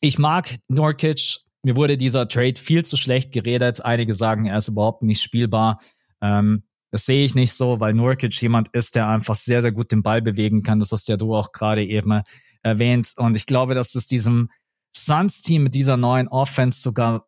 [0.00, 1.38] ich mag Nurkic.
[1.62, 3.84] Mir wurde dieser Trade viel zu schlecht geredet.
[3.84, 5.78] Einige sagen, er ist überhaupt nicht spielbar.
[6.22, 9.92] Ähm, das sehe ich nicht so, weil Nurkic jemand ist, der einfach sehr, sehr gut
[9.92, 10.80] den Ball bewegen kann.
[10.80, 12.22] Das hast ja du auch gerade eben
[12.62, 13.12] erwähnt.
[13.16, 14.50] Und ich glaube, dass es diesem
[14.92, 17.26] Suns-Team mit dieser neuen Offense sogar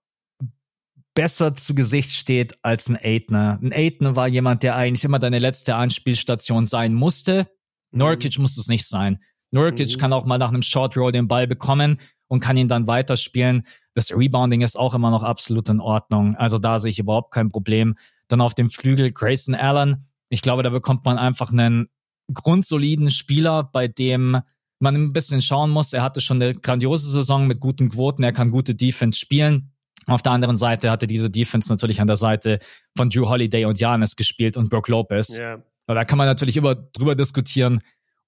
[1.14, 3.58] besser zu Gesicht steht als ein Aitner.
[3.62, 7.46] Ein Aitner war jemand, der eigentlich immer deine letzte Anspielstation sein musste.
[7.90, 7.98] Mhm.
[7.98, 9.18] Nurkic muss es nicht sein.
[9.52, 10.00] Nurkic mhm.
[10.00, 11.98] kann auch mal nach einem Short Roll den Ball bekommen
[12.28, 13.64] und kann ihn dann weiterspielen.
[13.94, 16.34] Das Rebounding ist auch immer noch absolut in Ordnung.
[16.36, 17.94] Also da sehe ich überhaupt kein Problem.
[18.28, 20.08] Dann auf dem Flügel Grayson Allen.
[20.30, 21.88] Ich glaube, da bekommt man einfach einen
[22.32, 24.40] grundsoliden Spieler, bei dem
[24.78, 25.92] man ein bisschen schauen muss.
[25.92, 28.22] Er hatte schon eine grandiose Saison mit guten Quoten.
[28.22, 29.72] Er kann gute Defense spielen.
[30.06, 32.58] Auf der anderen Seite hatte diese Defense natürlich an der Seite
[32.96, 35.38] von Drew Holiday und Janis gespielt und Brook Lopez.
[35.38, 35.62] Yeah.
[35.86, 37.78] Da kann man natürlich über, drüber diskutieren,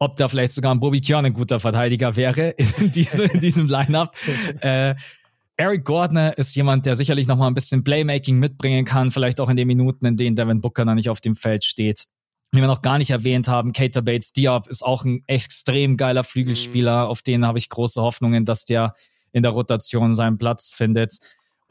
[0.05, 3.67] ob da vielleicht sogar ein Bobby Kjörn ein guter Verteidiger wäre in, diese, in diesem
[3.67, 4.15] Lineup.
[4.61, 4.95] äh,
[5.57, 9.49] Eric Gordner ist jemand, der sicherlich noch mal ein bisschen Playmaking mitbringen kann, vielleicht auch
[9.49, 12.07] in den Minuten, in denen Devin Booker noch nicht auf dem Feld steht.
[12.53, 16.25] Wie wir noch gar nicht erwähnt haben, Cater Bates Diop ist auch ein extrem geiler
[16.25, 17.11] Flügelspieler, mhm.
[17.11, 18.95] auf den habe ich große Hoffnungen, dass der
[19.33, 21.19] in der Rotation seinen Platz findet.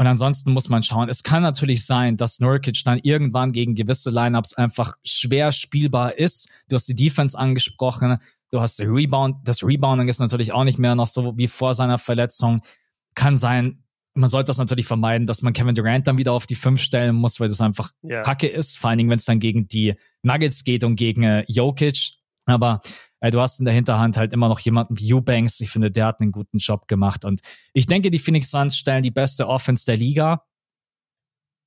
[0.04, 1.08] Und ansonsten muss man schauen.
[1.08, 6.50] Es kann natürlich sein, dass Nurkic dann irgendwann gegen gewisse Lineups einfach schwer spielbar ist.
[6.68, 8.18] Du hast die Defense angesprochen.
[8.52, 9.38] Du hast die Rebound.
[9.46, 12.64] Das Rebounding ist natürlich auch nicht mehr noch so wie vor seiner Verletzung.
[13.16, 16.56] Kann sein, man sollte das natürlich vermeiden, dass man Kevin Durant dann wieder auf die
[16.56, 18.24] fünf stellen muss, weil das einfach yeah.
[18.24, 18.78] Kacke ist.
[18.78, 22.16] Vor allen Dingen, wenn es dann gegen die Nuggets geht und gegen äh, Jokic.
[22.46, 22.82] Aber
[23.32, 25.60] du hast in der Hinterhand halt immer noch jemanden wie Eubanks.
[25.62, 27.26] Ich finde, der hat einen guten Job gemacht.
[27.26, 27.42] Und
[27.74, 30.46] ich denke, die Phoenix Suns stellen die beste Offense der Liga.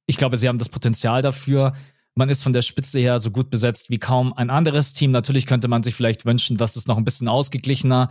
[0.07, 1.73] Ich glaube, sie haben das Potenzial dafür.
[2.15, 5.11] Man ist von der Spitze her so gut besetzt wie kaum ein anderes Team.
[5.11, 8.09] Natürlich könnte man sich vielleicht wünschen, dass es noch ein bisschen ausgeglichener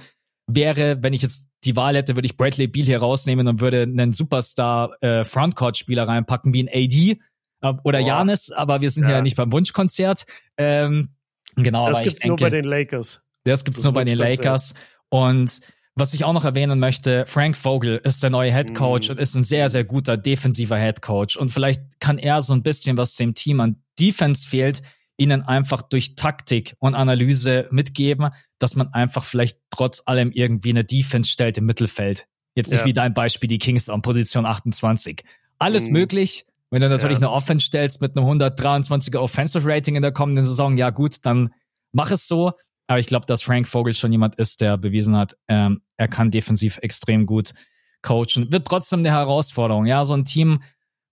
[0.47, 1.01] wäre.
[1.01, 4.13] Wenn ich jetzt die Wahl hätte, würde ich Bradley Beal hier rausnehmen und würde einen
[4.13, 7.19] Superstar äh, Frontcourt-Spieler reinpacken wie ein AD
[7.61, 8.51] äh, oder Janis.
[8.51, 9.11] Aber wir sind ja.
[9.11, 10.25] ja nicht beim Wunschkonzert.
[10.57, 11.09] Ähm,
[11.55, 13.24] genau, das gibt's denke, nur bei den Lakers.
[13.45, 14.73] Das gibt's das nur bei den Lakers.
[15.09, 15.61] Und
[15.95, 19.11] was ich auch noch erwähnen möchte, Frank Vogel ist der neue Head Coach mm.
[19.11, 21.37] und ist ein sehr, sehr guter defensiver Head Coach.
[21.37, 24.81] Und vielleicht kann er so ein bisschen, was dem Team an Defense fehlt,
[25.17, 30.83] ihnen einfach durch Taktik und Analyse mitgeben, dass man einfach vielleicht trotz allem irgendwie eine
[30.83, 32.27] Defense stellt im Mittelfeld.
[32.55, 32.85] Jetzt nicht ja.
[32.85, 35.23] wie dein Beispiel, die Kings an Position 28.
[35.59, 35.93] Alles mm.
[35.93, 36.45] möglich.
[36.71, 37.27] Wenn du natürlich ja.
[37.27, 41.53] eine Offense stellst mit einem 123er Offensive Rating in der kommenden Saison, ja gut, dann
[41.93, 42.51] mach es so.
[42.87, 46.31] Aber ich glaube, dass Frank Vogel schon jemand ist, der bewiesen hat, ähm, er kann
[46.31, 47.53] defensiv extrem gut
[48.01, 48.51] coachen.
[48.51, 49.85] Wird trotzdem eine Herausforderung.
[49.85, 50.61] Ja, so ein Team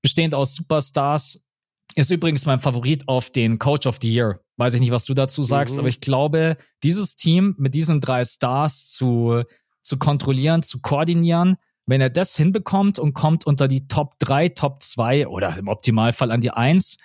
[0.01, 1.45] bestehend aus Superstars
[1.95, 4.39] ist übrigens mein Favorit auf den Coach of the Year.
[4.57, 5.79] Weiß ich nicht, was du dazu sagst, mhm.
[5.79, 9.43] aber ich glaube, dieses Team mit diesen drei Stars zu,
[9.81, 14.81] zu kontrollieren, zu koordinieren, wenn er das hinbekommt und kommt unter die Top 3, Top
[14.81, 16.97] 2 oder im Optimalfall an die 1,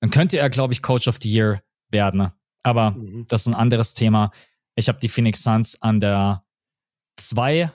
[0.00, 2.32] dann könnte er, glaube ich, Coach of the Year werden.
[2.66, 3.26] Aber mhm.
[3.28, 4.32] das ist ein anderes Thema.
[4.74, 6.44] Ich habe die Phoenix Suns an der
[7.16, 7.70] 2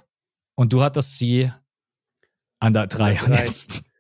[0.56, 1.50] und du hattest sie
[2.60, 3.16] an der 3.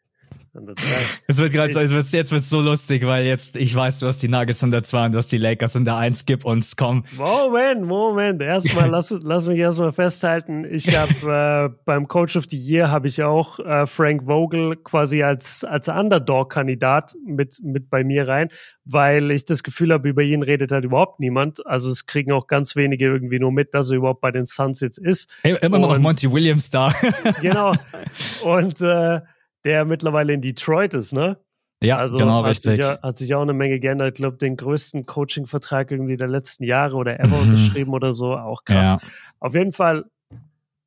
[1.27, 4.27] Es wird gerade, jetzt wird es so lustig, weil jetzt, ich weiß, du hast die
[4.27, 6.25] Nuggets in der 2 und du hast die Lakers in der 1.
[6.25, 7.05] Gib uns, komm.
[7.15, 8.41] Moment, Moment.
[8.41, 10.65] Erstmal, lass, lass mich erstmal festhalten.
[10.69, 15.23] Ich habe äh, beim Coach of the Year habe ich auch äh, Frank Vogel quasi
[15.23, 18.49] als, als Underdog-Kandidat mit, mit bei mir rein,
[18.83, 21.65] weil ich das Gefühl habe, über ihn redet halt überhaupt niemand.
[21.65, 24.81] Also es kriegen auch ganz wenige irgendwie nur mit, dass er überhaupt bei den Suns
[24.81, 25.29] jetzt ist.
[25.43, 26.93] Hey, immer und, noch Monty Williams da.
[27.41, 27.73] genau.
[28.43, 29.21] Und äh,
[29.65, 31.37] der mittlerweile in Detroit ist, ne?
[31.83, 32.75] Ja, also genau, hat richtig.
[32.75, 34.09] Sich, hat sich auch eine Menge geändert.
[34.09, 37.49] Ich glaube, den größten Coaching-Vertrag irgendwie der letzten Jahre oder ever mhm.
[37.49, 38.35] unterschrieben oder so.
[38.35, 38.91] Auch krass.
[38.91, 38.97] Ja.
[39.39, 40.05] Auf jeden Fall,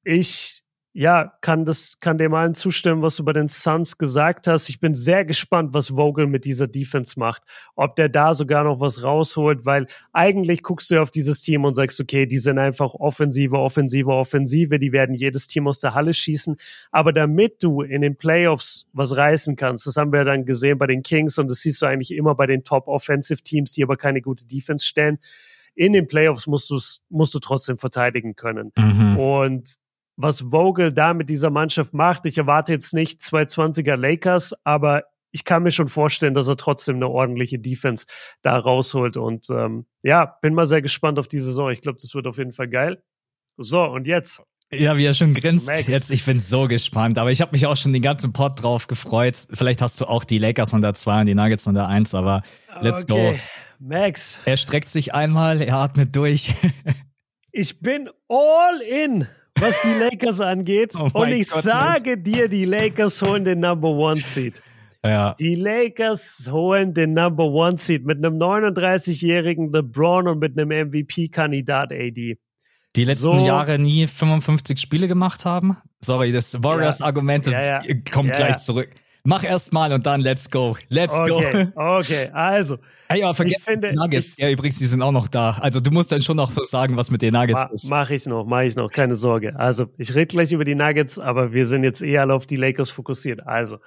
[0.05, 0.64] ich
[0.97, 4.69] ja, kann das, kann dem allen zustimmen, was du bei den Suns gesagt hast.
[4.69, 7.43] Ich bin sehr gespannt, was Vogel mit dieser Defense macht.
[7.75, 11.65] Ob der da sogar noch was rausholt, weil eigentlich guckst du ja auf dieses Team
[11.65, 14.79] und sagst, okay, die sind einfach offensive, offensive, offensive.
[14.79, 16.57] Die werden jedes Team aus der Halle schießen.
[16.93, 20.87] Aber damit du in den Playoffs was reißen kannst, das haben wir dann gesehen bei
[20.87, 23.97] den Kings und das siehst du eigentlich immer bei den Top Offensive Teams, die aber
[23.97, 25.19] keine gute Defense stellen.
[25.75, 26.79] In den Playoffs musst du
[27.09, 28.71] musst du trotzdem verteidigen können.
[28.77, 29.19] Mhm.
[29.19, 29.75] Und
[30.17, 32.27] was Vogel da mit dieser Mannschaft macht.
[32.27, 35.05] Ich erwarte jetzt nicht 220er Lakers, aber
[35.35, 38.07] ich kann mir schon vorstellen, dass er trotzdem eine ordentliche Defense
[38.43, 39.17] da rausholt.
[39.17, 41.71] Und ähm, ja, bin mal sehr gespannt auf die Saison.
[41.71, 43.03] Ich glaube, das wird auf jeden Fall geil.
[43.57, 44.43] So, und jetzt.
[44.73, 45.67] Ja, wie er schon grinst.
[45.67, 45.89] Max.
[45.89, 47.19] Jetzt, ich bin so gespannt.
[47.19, 49.37] Aber ich habe mich auch schon den ganzen Pod drauf gefreut.
[49.53, 52.43] Vielleicht hast du auch die Lakers unter zwei und die Nuggets unter eins, aber
[52.81, 53.33] let's okay.
[53.33, 53.39] go.
[53.81, 54.39] Max.
[54.45, 56.55] Er streckt sich einmal, er atmet durch.
[57.53, 59.27] ich bin all in
[59.65, 60.95] was die Lakers angeht.
[60.97, 62.23] Oh und ich Gott, sage Mensch.
[62.25, 64.63] dir, die Lakers holen den Number One Seed.
[65.05, 65.35] Ja.
[65.39, 71.93] Die Lakers holen den Number One Seed mit einem 39-jährigen LeBron und mit einem MVP-Kandidat
[71.93, 72.39] AD.
[72.97, 73.47] Die letzten so.
[73.47, 75.77] Jahre nie 55 Spiele gemacht haben?
[76.01, 77.83] Sorry, das Warriors-Argument ja.
[77.83, 78.91] ja, kommt gleich zurück.
[79.27, 80.77] Mach erst mal und dann let's go.
[80.91, 81.71] Let's okay.
[81.75, 81.83] go.
[81.83, 82.77] Okay, also
[83.09, 84.29] Ey, aber vergiss die Nuggets.
[84.29, 85.57] Ich, ja, übrigens, die sind auch noch da.
[85.61, 87.91] Also du musst dann schon noch so sagen, was mit den Nuggets ma, ist.
[87.91, 89.59] Mach ich noch, mach ich noch, keine Sorge.
[89.59, 92.57] Also ich rede gleich über die Nuggets, aber wir sind jetzt eher alle auf die
[92.57, 93.47] Lakers fokussiert.
[93.47, 93.79] Also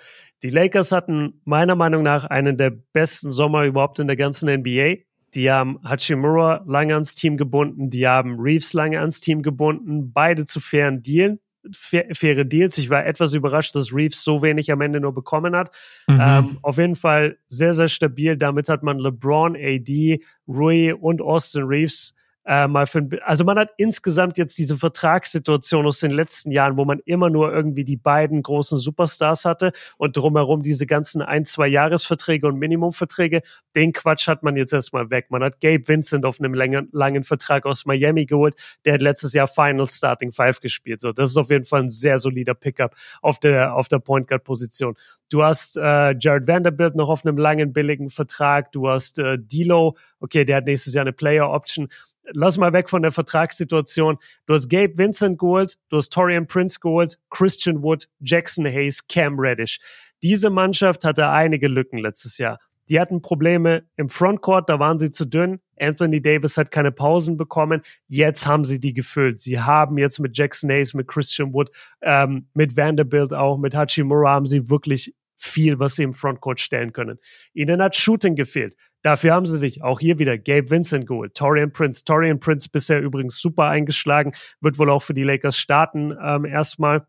[0.43, 5.03] die Lakers hatten meiner Meinung nach einen der besten Sommer überhaupt in der ganzen NBA.
[5.35, 10.45] Die haben Hachimura lange ans Team gebunden, die haben Reeves lange ans Team gebunden, beide
[10.45, 11.39] zu fairen Dealen
[11.73, 12.77] faire Deals.
[12.77, 15.75] Ich war etwas überrascht, dass Reeves so wenig am Ende nur bekommen hat.
[16.07, 16.19] Mhm.
[16.21, 18.37] Ähm, auf jeden Fall sehr, sehr stabil.
[18.37, 22.13] Damit hat man LeBron, AD, Rui und Austin Reeves
[22.47, 26.85] äh, mal für, also man hat insgesamt jetzt diese Vertragssituation aus den letzten Jahren, wo
[26.85, 31.67] man immer nur irgendwie die beiden großen Superstars hatte und drumherum diese ganzen ein, zwei
[31.67, 33.41] Jahresverträge und Minimumverträge.
[33.75, 35.25] Den Quatsch hat man jetzt erstmal weg.
[35.29, 38.55] Man hat Gabe Vincent auf einem langen, langen Vertrag aus Miami geholt.
[38.85, 41.01] Der hat letztes Jahr Final Starting Five gespielt.
[41.01, 44.29] So, das ist auf jeden Fall ein sehr solider Pickup auf der, auf der Point
[44.29, 44.95] Guard Position.
[45.29, 48.71] Du hast äh, Jared Vanderbilt noch auf einem langen, billigen Vertrag.
[48.71, 51.89] Du hast äh, Dilo, okay, der hat nächstes Jahr eine Player Option
[52.33, 54.17] lass mal weg von der Vertragssituation.
[54.45, 59.39] Du hast Gabe Vincent geholt, du hast Torian Prince geholt, Christian Wood, Jackson Hayes, Cam
[59.39, 59.79] Reddish.
[60.23, 62.59] Diese Mannschaft hatte einige Lücken letztes Jahr.
[62.89, 65.59] Die hatten Probleme im Frontcourt, da waren sie zu dünn.
[65.79, 67.81] Anthony Davis hat keine Pausen bekommen.
[68.07, 69.39] Jetzt haben sie die gefüllt.
[69.39, 71.69] Sie haben jetzt mit Jackson Hayes, mit Christian Wood,
[72.01, 76.91] ähm, mit Vanderbilt auch, mit Hachimura haben sie wirklich viel, was sie im Frontcourt stellen
[76.91, 77.19] können.
[77.53, 78.75] Ihnen hat Shooting gefehlt.
[79.03, 82.03] Dafür haben sie sich auch hier wieder Gabe Vincent geholt, Torian Prince.
[82.03, 87.05] Torian Prince bisher übrigens super eingeschlagen, wird wohl auch für die Lakers starten ähm, erstmal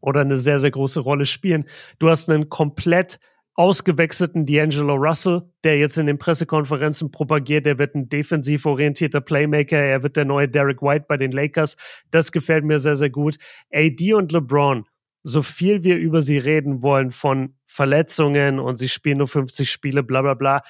[0.00, 1.64] oder eine sehr, sehr große Rolle spielen.
[1.98, 3.18] Du hast einen komplett
[3.54, 9.76] ausgewechselten D'Angelo Russell, der jetzt in den Pressekonferenzen propagiert, er wird ein defensiv orientierter Playmaker,
[9.76, 11.76] er wird der neue Derek White bei den Lakers.
[12.10, 13.36] Das gefällt mir sehr, sehr gut.
[13.72, 14.86] AD und LeBron
[15.22, 20.02] so viel wir über sie reden wollen von Verletzungen und sie spielen nur 50 Spiele,
[20.02, 20.62] bla bla bla.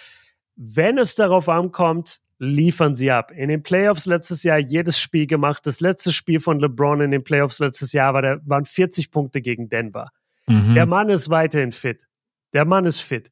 [0.57, 3.31] Wenn es darauf ankommt, liefern sie ab.
[3.31, 5.65] In den Playoffs letztes Jahr jedes Spiel gemacht.
[5.65, 9.41] Das letzte Spiel von LeBron in den Playoffs letztes Jahr war der, waren 40 Punkte
[9.41, 10.11] gegen Denver.
[10.49, 10.75] Mhm.
[10.75, 12.09] Der Mann ist weiterhin fit.
[12.53, 13.31] Der Mann ist fit.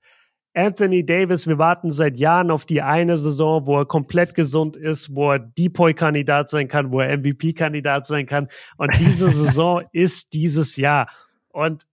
[0.55, 5.14] Anthony Davis, wir warten seit Jahren auf die eine Saison, wo er komplett gesund ist,
[5.14, 8.48] wo er Depoy-Kandidat sein kann, wo er MVP-Kandidat sein kann.
[8.76, 11.09] Und diese Saison ist dieses Jahr.
[11.48, 11.86] Und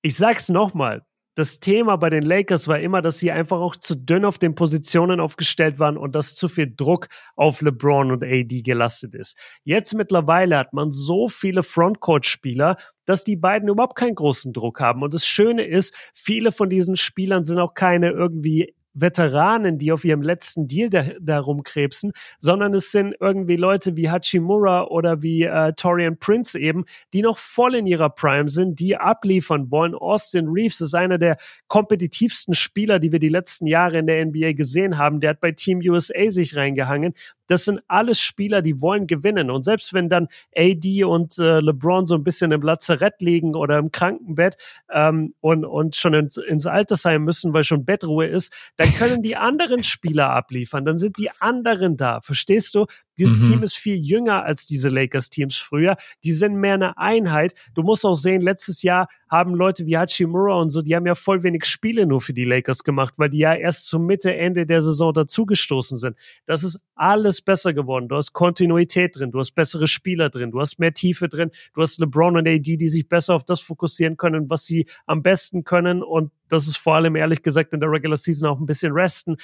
[0.00, 1.02] ich sag's nochmal,
[1.34, 4.54] das Thema bei den Lakers war immer, dass sie einfach auch zu dünn auf den
[4.54, 9.38] Positionen aufgestellt waren und dass zu viel Druck auf LeBron und AD gelastet ist.
[9.64, 12.76] Jetzt mittlerweile hat man so viele Frontcourt-Spieler,
[13.06, 15.02] dass die beiden überhaupt keinen großen Druck haben.
[15.02, 20.04] Und das Schöne ist, viele von diesen Spielern sind auch keine irgendwie Veteranen, die auf
[20.04, 25.42] ihrem letzten Deal da, darum krebsen, sondern es sind irgendwie Leute wie Hachimura oder wie
[25.42, 29.94] äh, Torian Prince eben, die noch voll in ihrer Prime sind, die abliefern wollen.
[29.94, 31.36] Austin Reeves ist einer der
[31.68, 35.20] kompetitivsten Spieler, die wir die letzten Jahre in der NBA gesehen haben.
[35.20, 37.14] Der hat bei Team USA sich reingehangen.
[37.52, 39.50] Das sind alles Spieler, die wollen gewinnen.
[39.50, 43.76] Und selbst wenn dann AD und äh, LeBron so ein bisschen im Lazarett liegen oder
[43.76, 44.56] im Krankenbett
[44.90, 49.36] ähm, und, und schon ins, ins Altersheim müssen, weil schon Bettruhe ist, dann können die
[49.36, 50.86] anderen Spieler abliefern.
[50.86, 52.22] Dann sind die anderen da.
[52.22, 52.86] Verstehst du?
[53.18, 53.44] Dieses mhm.
[53.44, 55.96] Team ist viel jünger als diese Lakers-Teams früher.
[56.24, 57.52] Die sind mehr eine Einheit.
[57.74, 61.14] Du musst auch sehen, letztes Jahr haben Leute wie Hachimura und so, die haben ja
[61.14, 64.66] voll wenig Spiele nur für die Lakers gemacht, weil die ja erst zur Mitte, Ende
[64.66, 66.18] der Saison dazugestoßen sind.
[66.44, 68.08] Das ist alles besser geworden.
[68.08, 71.80] Du hast Kontinuität drin, du hast bessere Spieler drin, du hast mehr Tiefe drin, du
[71.80, 75.64] hast LeBron und AD, die sich besser auf das fokussieren können, was sie am besten
[75.64, 76.02] können.
[76.02, 79.36] Und das ist vor allem ehrlich gesagt in der Regular Season auch ein bisschen resten.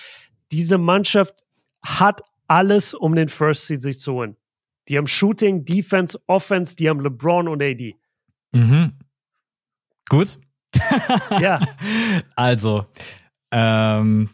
[0.52, 1.47] Diese Mannschaft
[1.81, 4.36] hat alles, um den First Seed sich zu holen.
[4.89, 7.97] Die haben Shooting, Defense, Offense, die haben LeBron und AD.
[8.52, 8.93] Mhm.
[10.09, 10.39] Gut.
[11.40, 11.60] ja.
[12.36, 12.86] Also,
[13.51, 14.30] ähm,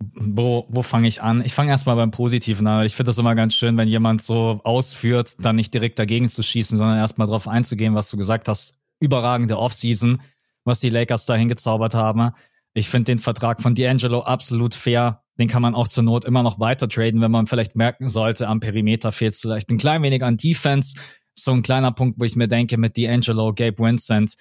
[0.00, 1.42] wo, wo fange ich an?
[1.44, 2.86] Ich fange erstmal beim Positiven an.
[2.86, 6.42] Ich finde das immer ganz schön, wenn jemand so ausführt, dann nicht direkt dagegen zu
[6.42, 8.80] schießen, sondern erstmal darauf einzugehen, was du gesagt hast.
[9.00, 10.20] Überragende Offseason,
[10.64, 12.32] was die Lakers da hingezaubert haben.
[12.74, 15.22] Ich finde den Vertrag von D'Angelo absolut fair.
[15.38, 18.48] Den kann man auch zur Not immer noch weiter traden, wenn man vielleicht merken sollte,
[18.48, 20.98] am Perimeter fehlt es vielleicht ein klein wenig an Defense.
[21.34, 24.34] So ein kleiner Punkt, wo ich mir denke, mit D'Angelo, Gabe Vincent,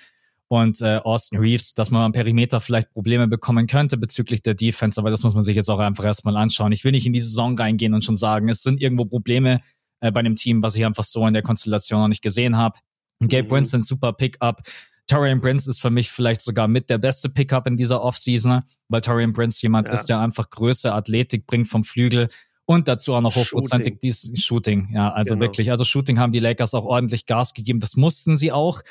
[0.50, 5.00] und äh, Austin Reeves, dass man am Perimeter vielleicht Probleme bekommen könnte bezüglich der Defense,
[5.00, 6.72] aber das muss man sich jetzt auch einfach erstmal anschauen.
[6.72, 9.62] Ich will nicht in die Saison reingehen und schon sagen, es sind irgendwo Probleme
[10.00, 12.80] äh, bei dem Team, was ich einfach so in der Konstellation noch nicht gesehen habe.
[13.20, 13.52] Gabe mhm.
[13.52, 14.62] Winston, super Pickup.
[15.08, 19.02] Torian Prince ist für mich vielleicht sogar mit der beste Pickup in dieser Offseason, weil
[19.02, 19.94] Torian Prince jemand ja.
[19.94, 22.28] ist, der einfach Größe, Athletik bringt vom Flügel
[22.66, 24.00] und dazu auch noch hochprozentig Shooting.
[24.34, 24.90] dies Shooting.
[24.94, 25.46] Ja, also genau.
[25.46, 25.72] wirklich.
[25.72, 27.80] Also Shooting haben die Lakers auch ordentlich Gas gegeben.
[27.80, 28.82] Das mussten sie auch.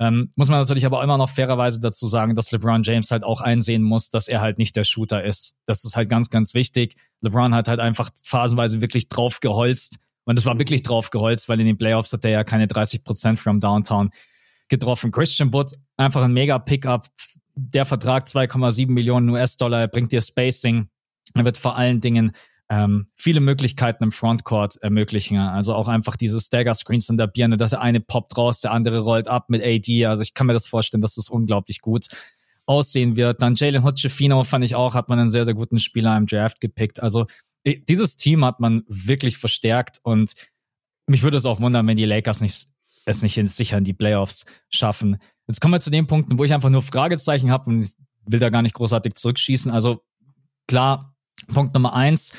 [0.00, 3.40] Ähm, muss man natürlich aber immer noch fairerweise dazu sagen, dass LeBron James halt auch
[3.40, 5.56] einsehen muss, dass er halt nicht der Shooter ist.
[5.66, 6.94] Das ist halt ganz, ganz wichtig.
[7.20, 9.98] LeBron hat halt einfach phasenweise wirklich drauf geholzt.
[10.24, 13.02] Und es war wirklich drauf geholzt, weil in den Playoffs hat er ja keine 30
[13.02, 14.10] Prozent from Downtown
[14.68, 15.10] getroffen.
[15.10, 17.08] Christian Wood, einfach ein mega Pickup.
[17.54, 20.88] Der Vertrag 2,7 Millionen US-Dollar, er bringt dir Spacing.
[21.34, 22.32] Er wird vor allen Dingen
[22.70, 25.38] ähm, viele Möglichkeiten im Frontcourt ermöglichen.
[25.38, 28.98] Also auch einfach diese Stagger-Screens in der Birne, dass der eine poppt raus, der andere
[29.00, 30.06] rollt ab mit AD.
[30.06, 32.08] Also ich kann mir das vorstellen, dass das unglaublich gut
[32.66, 33.40] aussehen wird.
[33.40, 36.60] Dann Jalen Hutchefino fand ich auch, hat man einen sehr, sehr guten Spieler im Draft
[36.60, 37.02] gepickt.
[37.02, 37.26] Also
[37.64, 40.34] dieses Team hat man wirklich verstärkt und
[41.06, 42.68] mich würde es auch wundern, wenn die Lakers nicht,
[43.06, 45.16] es nicht sicher in die Playoffs schaffen.
[45.46, 47.94] Jetzt kommen wir zu den Punkten, wo ich einfach nur Fragezeichen habe und
[48.26, 49.72] will da gar nicht großartig zurückschießen.
[49.72, 50.04] Also
[50.66, 51.16] klar,
[51.46, 52.34] Punkt Nummer eins,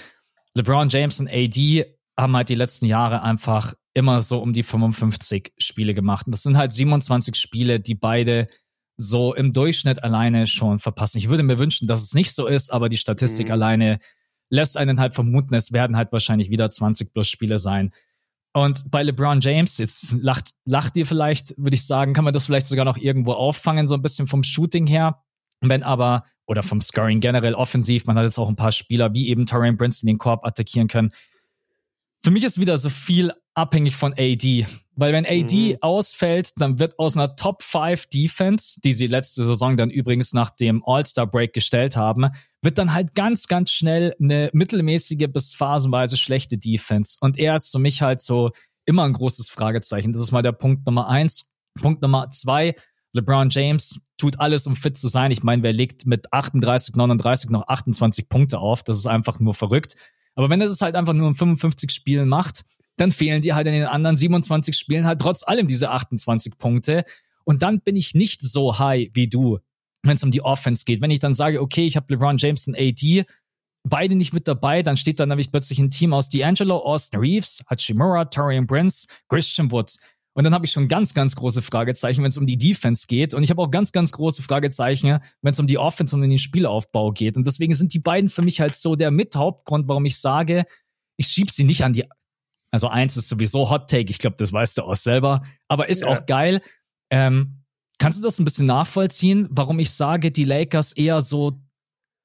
[0.56, 1.86] LeBron James und AD
[2.20, 6.26] haben halt die letzten Jahre einfach immer so um die 55 Spiele gemacht.
[6.28, 8.48] Und das sind halt 27 Spiele, die beide
[8.98, 11.18] so im Durchschnitt alleine schon verpassen.
[11.18, 13.54] Ich würde mir wünschen, dass es nicht so ist, aber die Statistik mhm.
[13.54, 14.00] alleine
[14.50, 17.92] lässt einen halt vermuten, es werden halt wahrscheinlich wieder 20 plus Spiele sein.
[18.54, 22.46] Und bei LeBron James, jetzt lacht, lacht ihr vielleicht, würde ich sagen, kann man das
[22.46, 25.24] vielleicht sogar noch irgendwo auffangen, so ein bisschen vom Shooting her.
[25.62, 29.28] Wenn aber, oder vom Scoring generell offensiv, man hat jetzt auch ein paar Spieler wie
[29.30, 31.12] eben Torian die den Korb attackieren können.
[32.24, 34.66] Für mich ist wieder so viel abhängig von AD.
[34.96, 35.78] Weil wenn AD mhm.
[35.82, 40.50] ausfällt, dann wird aus einer Top 5 Defense, die sie letzte Saison dann übrigens nach
[40.50, 42.30] dem All-Star-Break gestellt haben,
[42.62, 47.18] wird dann halt ganz, ganz schnell eine mittelmäßige bis phasenweise schlechte Defense.
[47.22, 48.52] Und er ist für mich halt so
[48.86, 50.12] immer ein großes Fragezeichen.
[50.12, 51.50] Das ist mal der Punkt Nummer eins.
[51.80, 52.76] Punkt Nummer zwei,
[53.14, 55.32] LeBron James tut alles, um fit zu sein.
[55.32, 58.84] Ich meine, wer legt mit 38, 39 noch 28 Punkte auf?
[58.84, 59.96] Das ist einfach nur verrückt.
[60.36, 62.66] Aber wenn er es halt einfach nur in 55 Spielen macht,
[62.98, 67.06] dann fehlen dir halt in den anderen 27 Spielen halt trotz allem diese 28 Punkte.
[67.46, 69.60] Und dann bin ich nicht so high wie du,
[70.04, 71.02] wenn es um die Offense geht.
[71.02, 73.26] Wenn ich dann sage, okay, ich habe LeBron James und AD,
[73.84, 77.64] beide nicht mit dabei, dann steht da nämlich plötzlich ein Team aus D'Angelo, Austin Reeves,
[77.70, 80.00] Hachimura, Torian Prince, Christian Woods.
[80.40, 83.34] Und dann habe ich schon ganz, ganz große Fragezeichen, wenn es um die Defense geht.
[83.34, 86.30] Und ich habe auch ganz, ganz große Fragezeichen, wenn es um die Offense und um
[86.30, 87.36] den Spielaufbau geht.
[87.36, 90.64] Und deswegen sind die beiden für mich halt so der Mithauptgrund, warum ich sage,
[91.18, 92.06] ich schieb sie nicht an die.
[92.72, 96.04] Also eins ist sowieso Hot Take, ich glaube, das weißt du auch selber, aber ist
[96.04, 96.08] ja.
[96.08, 96.62] auch geil.
[97.12, 97.66] Ähm,
[97.98, 101.62] kannst du das ein bisschen nachvollziehen, warum ich sage, die Lakers eher so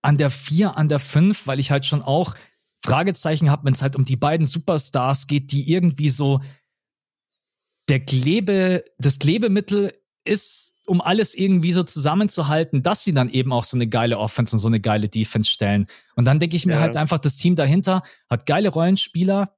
[0.02, 2.36] an der vier, an der fünf, weil ich halt schon auch
[2.80, 6.40] Fragezeichen habe, wenn es halt um die beiden Superstars geht, die irgendwie so
[7.88, 9.92] der Klebe, das Klebemittel
[10.24, 14.56] ist, um alles irgendwie so zusammenzuhalten, dass sie dann eben auch so eine geile Offense
[14.56, 15.86] und so eine geile Defense stellen.
[16.14, 16.80] Und dann denke ich mir ja.
[16.80, 19.54] halt einfach, das Team dahinter hat geile Rollenspieler,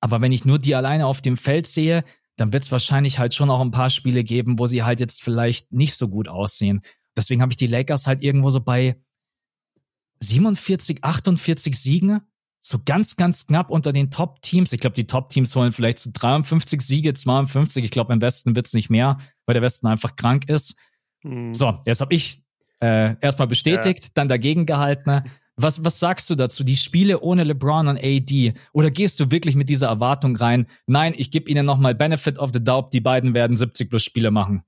[0.00, 2.04] aber wenn ich nur die alleine auf dem Feld sehe,
[2.36, 5.22] dann wird es wahrscheinlich halt schon auch ein paar Spiele geben, wo sie halt jetzt
[5.22, 6.82] vielleicht nicht so gut aussehen.
[7.16, 8.96] Deswegen habe ich die Lakers halt irgendwo so bei
[10.20, 12.20] 47, 48 Siegen
[12.66, 14.72] so ganz, ganz knapp unter den Top-Teams.
[14.72, 17.84] Ich glaube, die Top-Teams holen vielleicht so 53 Siege, 52.
[17.84, 20.74] Ich glaube, im Westen wird's nicht mehr, weil der Westen einfach krank ist.
[21.22, 21.52] Mhm.
[21.52, 22.42] So, jetzt habe ich
[22.80, 24.10] äh, erstmal bestätigt, ja.
[24.14, 25.22] dann dagegen gehalten.
[25.56, 26.64] Was, was sagst du dazu?
[26.64, 28.54] Die Spiele ohne LeBron und AD?
[28.72, 30.66] Oder gehst du wirklich mit dieser Erwartung rein?
[30.86, 32.94] Nein, ich gebe ihnen nochmal Benefit of the Doubt.
[32.94, 34.62] Die beiden werden 70 plus Spiele machen.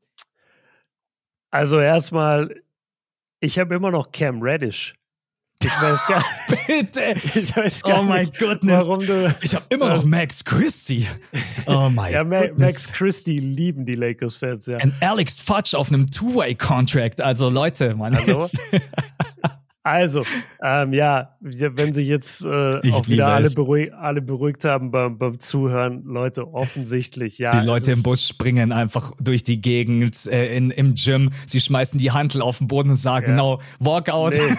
[1.50, 2.62] Also erstmal,
[3.40, 4.94] ich habe immer noch Cam Reddish
[5.66, 6.66] ich weiß gar nicht.
[6.66, 7.00] Bitte.
[7.38, 8.86] Ich weiß gar oh my goodness.
[8.86, 11.06] Warum du, ich habe immer noch Max Christie.
[11.66, 12.58] Oh my ja, Ma goodness.
[12.58, 14.78] Max Christie lieben die Lakers-Fans, ja.
[14.82, 17.20] Und Alex Fudge auf einem Two-Way-Contract.
[17.20, 18.16] Also Leute, man.
[18.16, 18.46] Hallo?
[19.86, 20.24] Also,
[20.64, 25.38] ähm, ja, wenn sich jetzt äh, auch wieder alle, beruhig, alle beruhigt haben beim, beim
[25.38, 27.50] Zuhören, Leute, offensichtlich, ja.
[27.50, 32.00] Die Leute im Bus springen einfach durch die Gegend äh, in, im Gym, sie schmeißen
[32.00, 33.36] die Hantel auf den Boden und sagen, ja.
[33.36, 34.32] no, walk out.
[34.32, 34.56] Nee,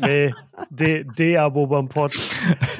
[0.00, 0.34] nee
[0.70, 2.12] D-Abo beim Pod.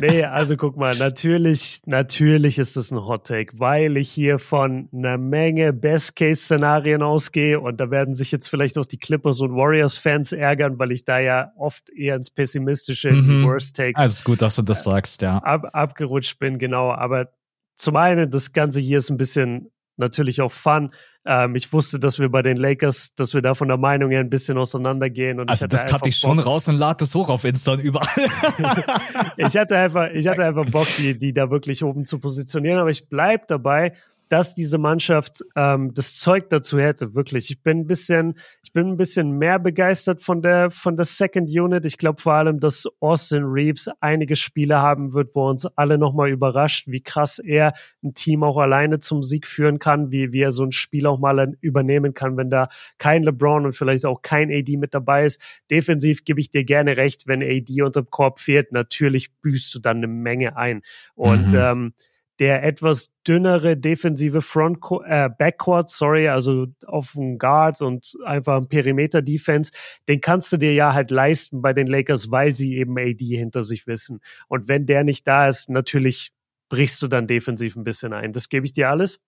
[0.00, 4.88] Nee, also guck mal, natürlich, natürlich ist das ein Hot Take, weil ich hier von
[4.92, 10.32] einer Menge Best-Case-Szenarien ausgehe und da werden sich jetzt vielleicht auch die Clippers und Warriors-Fans
[10.32, 13.22] ärgern, weil ich da ja oft eher ins Pessimistische, mhm.
[13.22, 14.00] die Worst Takes.
[14.00, 15.38] Also ist gut, dass du das sagst, ja.
[15.38, 16.92] Ab, abgerutscht bin, genau.
[16.92, 17.30] Aber
[17.76, 20.90] zum einen, das Ganze hier ist ein bisschen natürlich auch Fun.
[21.24, 24.20] Ähm, ich wusste, dass wir bei den Lakers, dass wir da von der Meinung her
[24.20, 25.40] ein bisschen auseinandergehen.
[25.40, 28.06] Und also das cutte ich schon raus und lade das hoch auf Insta und überall.
[29.36, 32.78] ich hatte einfach, ich hatte einfach Bock, die, die da wirklich oben zu positionieren.
[32.78, 33.92] Aber ich bleib dabei,
[34.28, 37.50] dass diese Mannschaft ähm, das Zeug dazu hätte, wirklich.
[37.50, 41.50] Ich bin ein bisschen, ich bin ein bisschen mehr begeistert von der von der Second
[41.50, 41.84] Unit.
[41.84, 46.30] Ich glaube vor allem, dass Austin Reeves einige Spiele haben wird, wo uns alle nochmal
[46.30, 47.72] überrascht, wie krass er
[48.02, 51.18] ein Team auch alleine zum Sieg führen kann, wie, wie er so ein Spiel auch
[51.18, 52.68] mal übernehmen kann, wenn da
[52.98, 55.40] kein LeBron und vielleicht auch kein AD mit dabei ist.
[55.70, 59.78] Defensiv gebe ich dir gerne recht, wenn AD unter dem Korb fehlt, natürlich büßt du
[59.78, 60.82] dann eine Menge ein.
[61.14, 61.58] Und mhm.
[61.58, 61.92] ähm,
[62.38, 68.68] der etwas dünnere defensive Front äh, Backcourt, sorry, also auf dem Guard und einfach ein
[68.68, 69.72] Perimeter Defense,
[70.08, 73.64] den kannst du dir ja halt leisten bei den Lakers, weil sie eben AD hinter
[73.64, 74.20] sich wissen.
[74.46, 76.32] Und wenn der nicht da ist, natürlich
[76.68, 78.32] brichst du dann defensiv ein bisschen ein.
[78.32, 79.20] Das gebe ich dir alles.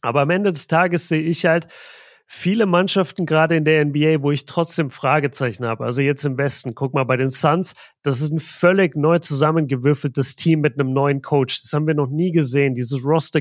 [0.00, 1.66] Aber am Ende des Tages sehe ich halt,
[2.26, 5.84] viele Mannschaften gerade in der NBA, wo ich trotzdem Fragezeichen habe.
[5.84, 10.36] Also jetzt im Westen, guck mal bei den Suns, das ist ein völlig neu zusammengewürfeltes
[10.36, 11.62] Team mit einem neuen Coach.
[11.62, 12.74] Das haben wir noch nie gesehen.
[12.74, 13.40] Dieses Roster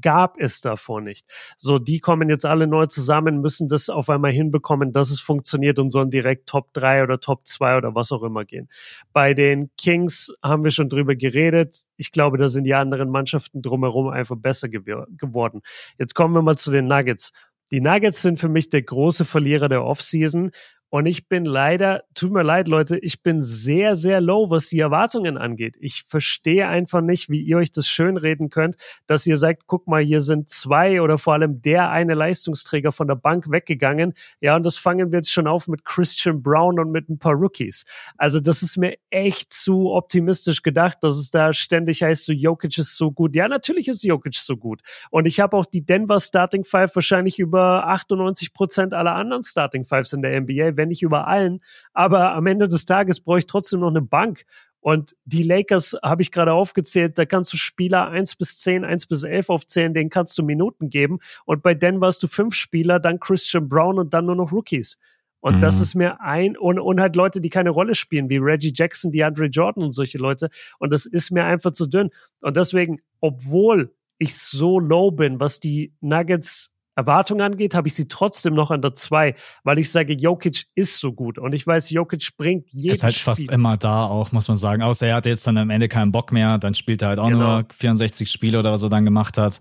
[0.00, 1.26] gab es davor nicht.
[1.56, 5.78] So, die kommen jetzt alle neu zusammen, müssen das auf einmal hinbekommen, dass es funktioniert
[5.78, 8.68] und sollen direkt Top 3 oder Top 2 oder was auch immer gehen.
[9.12, 11.84] Bei den Kings haben wir schon drüber geredet.
[11.96, 15.62] Ich glaube, da sind die anderen Mannschaften drumherum einfach besser geworden.
[15.98, 17.32] Jetzt kommen wir mal zu den Nuggets.
[17.72, 20.52] Die Nuggets sind für mich der große Verlierer der Offseason.
[20.88, 24.78] Und ich bin leider, tut mir leid, Leute, ich bin sehr, sehr low, was die
[24.78, 25.76] Erwartungen angeht.
[25.80, 28.76] Ich verstehe einfach nicht, wie ihr euch das schönreden könnt,
[29.06, 33.08] dass ihr sagt, guck mal, hier sind zwei oder vor allem der eine Leistungsträger von
[33.08, 34.14] der Bank weggegangen.
[34.40, 37.34] Ja, und das fangen wir jetzt schon auf mit Christian Brown und mit ein paar
[37.34, 37.84] Rookies.
[38.16, 42.78] Also das ist mir echt zu optimistisch gedacht, dass es da ständig heißt, so Jokic
[42.78, 43.34] ist so gut.
[43.34, 44.82] Ja, natürlich ist Jokic so gut.
[45.10, 49.84] Und ich habe auch die Denver Starting Five wahrscheinlich über 98 Prozent aller anderen Starting
[49.84, 51.60] Fives in der NBA wenn nicht über allen.
[51.92, 54.44] Aber am Ende des Tages brauche ich trotzdem noch eine Bank.
[54.80, 59.06] Und die Lakers habe ich gerade aufgezählt, da kannst du Spieler eins bis zehn, eins
[59.06, 61.18] bis elf aufzählen, denen kannst du Minuten geben.
[61.44, 64.96] Und bei Denver hast du fünf Spieler, dann Christian Brown und dann nur noch Rookies.
[65.40, 65.60] Und mhm.
[65.60, 69.10] das ist mir ein, und, und halt Leute, die keine Rolle spielen, wie Reggie Jackson,
[69.10, 70.50] die Andre Jordan und solche Leute.
[70.78, 72.10] Und das ist mir einfach zu dünn.
[72.40, 78.08] Und deswegen, obwohl ich so low bin, was die Nuggets Erwartung angeht, habe ich sie
[78.08, 81.90] trotzdem noch an der 2, weil ich sage, Jokic ist so gut und ich weiß,
[81.90, 83.24] Jokic bringt jedes Ist halt Spiel.
[83.24, 84.82] fast immer da auch, muss man sagen.
[84.82, 87.28] Außer er hat jetzt dann am Ende keinen Bock mehr, dann spielt er halt auch
[87.28, 87.56] genau.
[87.56, 89.60] nur 64 Spiele oder was er dann gemacht hat.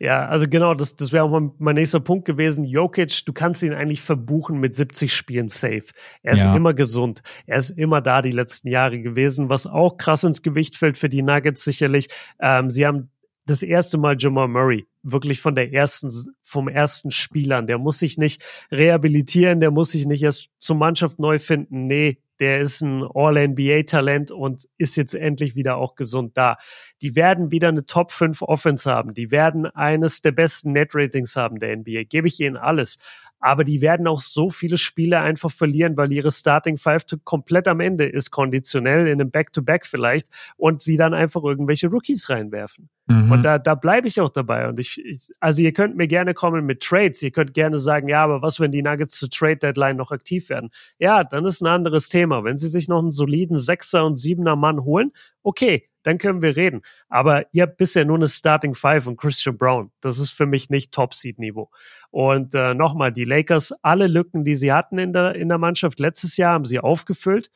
[0.00, 2.64] Ja, also genau, das, das wäre auch mein, mein nächster Punkt gewesen.
[2.64, 5.86] Jokic, du kannst ihn eigentlich verbuchen mit 70 Spielen safe.
[6.22, 6.54] Er ist ja.
[6.54, 7.22] immer gesund.
[7.46, 11.08] Er ist immer da die letzten Jahre gewesen, was auch krass ins Gewicht fällt für
[11.08, 12.08] die Nuggets sicherlich.
[12.40, 13.10] Ähm, sie haben
[13.46, 16.10] das erste Mal Jamal Murray wirklich von der ersten,
[16.40, 17.66] vom ersten Spielern.
[17.66, 21.86] Der muss sich nicht rehabilitieren, der muss sich nicht erst zur Mannschaft neu finden.
[21.86, 26.56] Nee, der ist ein All-NBA-Talent und ist jetzt endlich wieder auch gesund da.
[27.00, 29.14] Die werden wieder eine Top 5 Offense haben.
[29.14, 32.04] Die werden eines der besten Net-Ratings haben der NBA.
[32.08, 32.98] Gebe ich ihnen alles
[33.44, 37.80] aber die werden auch so viele Spiele einfach verlieren, weil ihre Starting Five komplett am
[37.80, 42.88] Ende ist, konditionell in einem Back-to-Back -Back vielleicht und sie dann einfach irgendwelche Rookies reinwerfen.
[43.06, 43.30] Mhm.
[43.30, 44.66] Und da, da bleibe ich auch dabei.
[44.66, 47.22] Und ich, ich, also ihr könnt mir gerne kommen mit Trades.
[47.22, 50.48] Ihr könnt gerne sagen, ja, aber was, wenn die Nuggets zur Trade Deadline noch aktiv
[50.48, 50.70] werden?
[50.98, 52.44] Ja, dann ist ein anderes Thema.
[52.44, 55.12] Wenn sie sich noch einen soliden Sechser und Siebener Mann holen,
[55.42, 56.82] okay, dann können wir reden.
[57.08, 59.90] Aber ihr habt bisher nur eine Starting Five und Christian Brown.
[60.00, 61.70] Das ist für mich nicht Top-Seed-Niveau.
[62.10, 65.98] Und äh, nochmal, die Lakers, alle Lücken, die sie hatten in der, in der Mannschaft
[65.98, 67.50] letztes Jahr, haben sie aufgefüllt.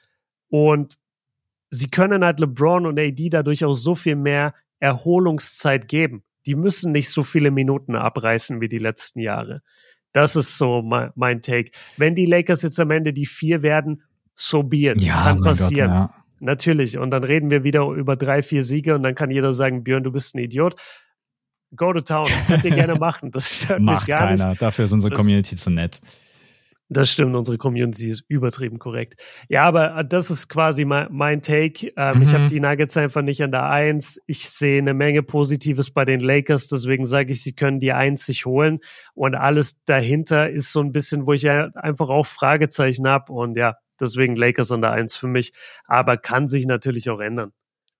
[0.48, 0.96] Und
[1.70, 6.24] sie können halt LeBron und AD dadurch auch so viel mehr Erholungszeit geben.
[6.46, 9.62] Die müssen nicht so viele Minuten abreißen wie die letzten Jahre.
[10.12, 11.70] Das ist so mein, mein Take.
[11.98, 14.02] Wenn die Lakers jetzt am Ende die vier werden,
[14.34, 15.02] so be it.
[15.02, 15.90] Ja, Kann passieren.
[15.90, 16.18] Gott, ja.
[16.40, 16.98] Natürlich.
[16.98, 20.05] Und dann reden wir wieder über drei, vier Siege und dann kann jeder sagen, Björn,
[20.05, 20.77] du bist ein Idiot.
[21.77, 22.27] Go to town.
[22.47, 23.31] Könnt ihr gerne machen.
[23.31, 24.51] Das stört Macht mich gar keiner.
[24.51, 24.62] nicht.
[24.62, 26.01] Dafür ist unsere Community das, zu nett.
[26.90, 29.23] Das stimmt, unsere Community ist übertrieben korrekt.
[29.51, 31.89] Ja, aber das ist quasi mein, mein Take.
[31.97, 32.23] Ähm, mhm.
[32.23, 34.19] Ich habe die Nuggets einfach nicht an der Eins.
[34.27, 38.24] Ich sehe eine Menge Positives bei den Lakers, deswegen sage ich, sie können die Eins
[38.24, 38.78] sich holen.
[39.12, 43.35] Und alles dahinter ist so ein bisschen, wo ich ja einfach auch Fragezeichen habe.
[43.35, 45.52] Und ja, Deswegen Lakers an der Eins für mich.
[45.86, 47.52] Aber kann sich natürlich auch ändern.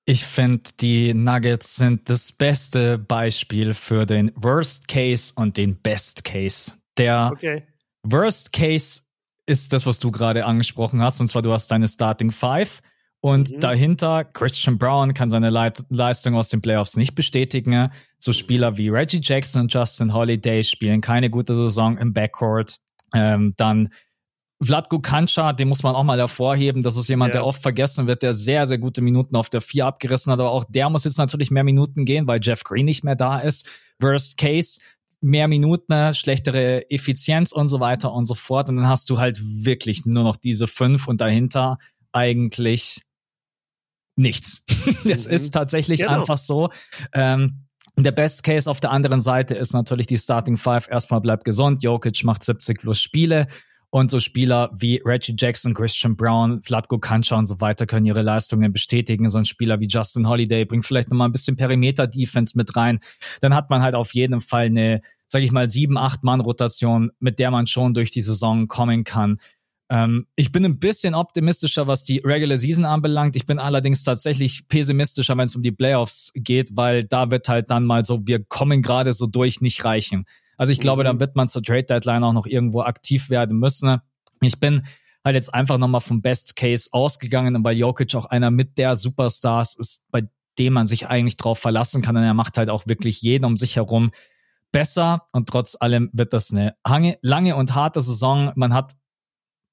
[0.05, 6.25] Ich finde, die Nuggets sind das beste Beispiel für den Worst Case und den Best
[6.25, 6.73] Case.
[6.97, 7.65] Der okay.
[8.03, 9.03] Worst Case
[9.45, 12.81] ist das, was du gerade angesprochen hast, und zwar du hast deine Starting Five
[13.21, 13.61] und mhm.
[13.61, 17.91] dahinter Christian Brown kann seine Leit Leistung aus den Playoffs nicht bestätigen.
[18.19, 22.79] So Spieler wie Reggie Jackson und Justin Holiday spielen keine gute Saison im Backcourt.
[23.15, 23.91] Ähm, dann
[24.61, 26.83] Vladko Kancha, den muss man auch mal hervorheben.
[26.83, 27.41] Das ist jemand, ja.
[27.41, 30.41] der oft vergessen wird, der sehr, sehr gute Minuten auf der vier abgerissen hat.
[30.41, 33.39] Aber auch der muss jetzt natürlich mehr Minuten gehen, weil Jeff Green nicht mehr da
[33.39, 33.69] ist.
[34.01, 34.81] Worst Case,
[35.21, 38.69] mehr Minuten, schlechtere Effizienz und so weiter und so fort.
[38.69, 41.79] Und dann hast du halt wirklich nur noch diese fünf und dahinter
[42.13, 43.03] eigentlich
[44.17, 44.65] nichts.
[45.05, 45.35] Es mhm.
[45.35, 46.21] ist tatsächlich genau.
[46.21, 46.71] einfach so.
[47.13, 47.67] Ähm,
[47.97, 50.89] der Best Case auf der anderen Seite ist natürlich die Starting Five.
[50.89, 51.83] Erstmal bleibt gesund.
[51.83, 53.47] Jokic macht 70 plus Spiele.
[53.91, 58.21] Und so Spieler wie Reggie Jackson, Christian Brown, Vladko Kancha und so weiter können ihre
[58.21, 59.31] Leistungen bestätigen.
[59.31, 63.01] So ein Spieler wie Justin Holiday bringt vielleicht nochmal ein bisschen Perimeter-Defense mit rein.
[63.41, 67.39] Dann hat man halt auf jeden Fall eine, sag ich mal, sieben, acht Mann-Rotation, mit
[67.39, 69.39] der man schon durch die Saison kommen kann.
[69.91, 73.37] Ähm, ich bin ein bisschen optimistischer, was die Regular Season anbelangt.
[73.37, 77.71] Ich bin allerdings tatsächlich pessimistischer, wenn es um die Playoffs geht, weil da wird halt
[77.71, 80.27] dann mal so, wir kommen gerade so durch, nicht reichen.
[80.59, 81.07] Also ich glaube, mhm.
[81.07, 84.01] dann wird man zur Trade Deadline auch noch irgendwo aktiv werden müssen.
[84.43, 84.83] Ich bin
[85.25, 89.77] halt jetzt einfach nochmal vom Best Case ausgegangen, weil Jokic auch einer mit der Superstars
[89.77, 90.29] ist, bei
[90.59, 92.17] dem man sich eigentlich drauf verlassen kann.
[92.17, 94.11] Und er macht halt auch wirklich jeden um sich herum
[94.73, 95.23] besser.
[95.33, 96.75] Und trotz allem wird das eine
[97.23, 98.53] lange und harte Saison.
[98.57, 98.93] Man hat,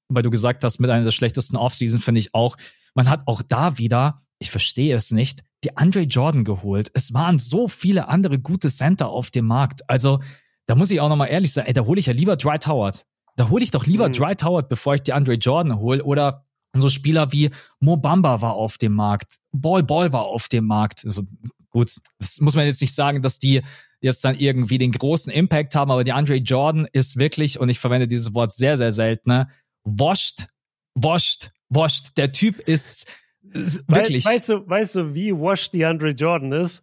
[0.08, 2.56] weil du gesagt hast, mit einer der schlechtesten Offseason finde ich auch,
[2.94, 6.90] man hat auch da wieder, ich verstehe es nicht, die Andre Jordan geholt.
[6.94, 9.88] Es waren so viele andere gute Center auf dem Markt.
[9.90, 10.20] Also
[10.66, 13.04] da muss ich auch nochmal ehrlich sein, ey, da hole ich ja lieber Dwight Howard.
[13.36, 14.12] Da hole ich doch lieber mhm.
[14.12, 16.02] Dwight Howard, bevor ich die Andre Jordan hole.
[16.02, 20.66] Oder so Spieler wie Mo Bamba war auf dem Markt, Ball Ball war auf dem
[20.66, 21.04] Markt.
[21.04, 21.22] Also
[21.70, 23.62] gut, das muss man jetzt nicht sagen, dass die
[24.00, 27.78] jetzt dann irgendwie den großen Impact haben, aber die Andre Jordan ist wirklich, und ich
[27.78, 29.48] verwende dieses Wort sehr, sehr selten, ne,
[29.84, 30.48] washed,
[30.94, 32.16] washed, washed.
[32.16, 33.06] Der Typ ist,
[33.52, 34.24] ist wirklich.
[34.24, 36.82] Weißt du, weißt du, wie washed die Andre Jordan ist?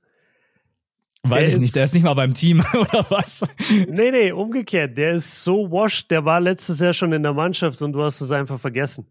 [1.25, 3.45] Weiß der ich nicht, der ist nicht mal beim Team oder was?
[3.87, 4.97] Nee, nee, umgekehrt.
[4.97, 8.19] Der ist so washed, der war letztes Jahr schon in der Mannschaft und du hast
[8.19, 9.07] es einfach vergessen.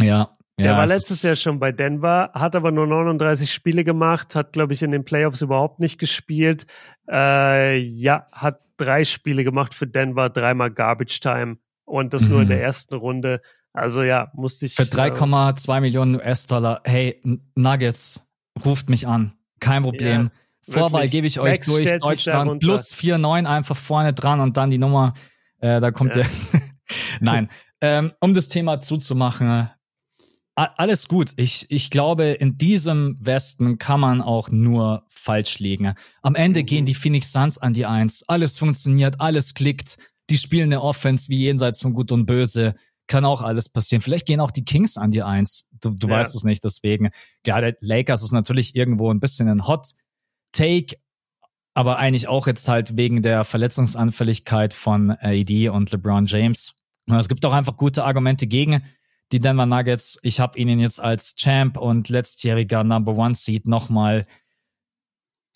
[0.00, 0.36] Ja.
[0.58, 4.52] Der ja, war letztes Jahr schon bei Denver, hat aber nur 39 Spiele gemacht, hat,
[4.52, 6.66] glaube ich, in den Playoffs überhaupt nicht gespielt.
[7.08, 12.28] Äh, ja, hat drei Spiele gemacht für Denver, dreimal Garbage Time und das mhm.
[12.30, 12.64] nur in der mhm.
[12.64, 13.40] ersten Runde.
[13.72, 14.74] Also ja, musste ich.
[14.74, 16.82] Für 3,2 äh, Millionen US-Dollar.
[16.84, 17.20] Hey,
[17.56, 18.28] Nuggets,
[18.64, 19.32] ruft mich an.
[19.58, 20.30] Kein Problem.
[20.32, 24.78] Ja Vorwahl gebe ich euch durch Deutschland plus 4,9 einfach vorne dran und dann die
[24.78, 25.14] Nummer,
[25.60, 26.22] äh, da kommt ja.
[26.22, 26.62] der.
[27.20, 27.48] Nein,
[27.80, 29.68] ähm, um das Thema zuzumachen,
[30.54, 31.32] alles gut.
[31.36, 35.94] Ich, ich glaube, in diesem Westen kann man auch nur falsch liegen.
[36.22, 36.66] Am Ende mhm.
[36.66, 38.24] gehen die Phoenix Suns an die Eins.
[38.28, 39.98] Alles funktioniert, alles klickt.
[40.30, 42.74] Die spielen eine Offense wie jenseits von Gut und Böse.
[43.06, 44.00] Kann auch alles passieren.
[44.00, 45.68] Vielleicht gehen auch die Kings an die Eins.
[45.80, 46.14] Du, du ja.
[46.14, 47.10] weißt es nicht, deswegen.
[47.44, 49.88] Der Lakers ist natürlich irgendwo ein bisschen ein Hot
[50.54, 50.96] Take,
[51.74, 56.80] aber eigentlich auch jetzt halt wegen der Verletzungsanfälligkeit von AD und LeBron James.
[57.06, 58.82] Es gibt auch einfach gute Argumente gegen
[59.32, 60.18] die Denver Nuggets.
[60.22, 64.24] Ich habe ihnen jetzt als Champ und letztjähriger Number One Seed nochmal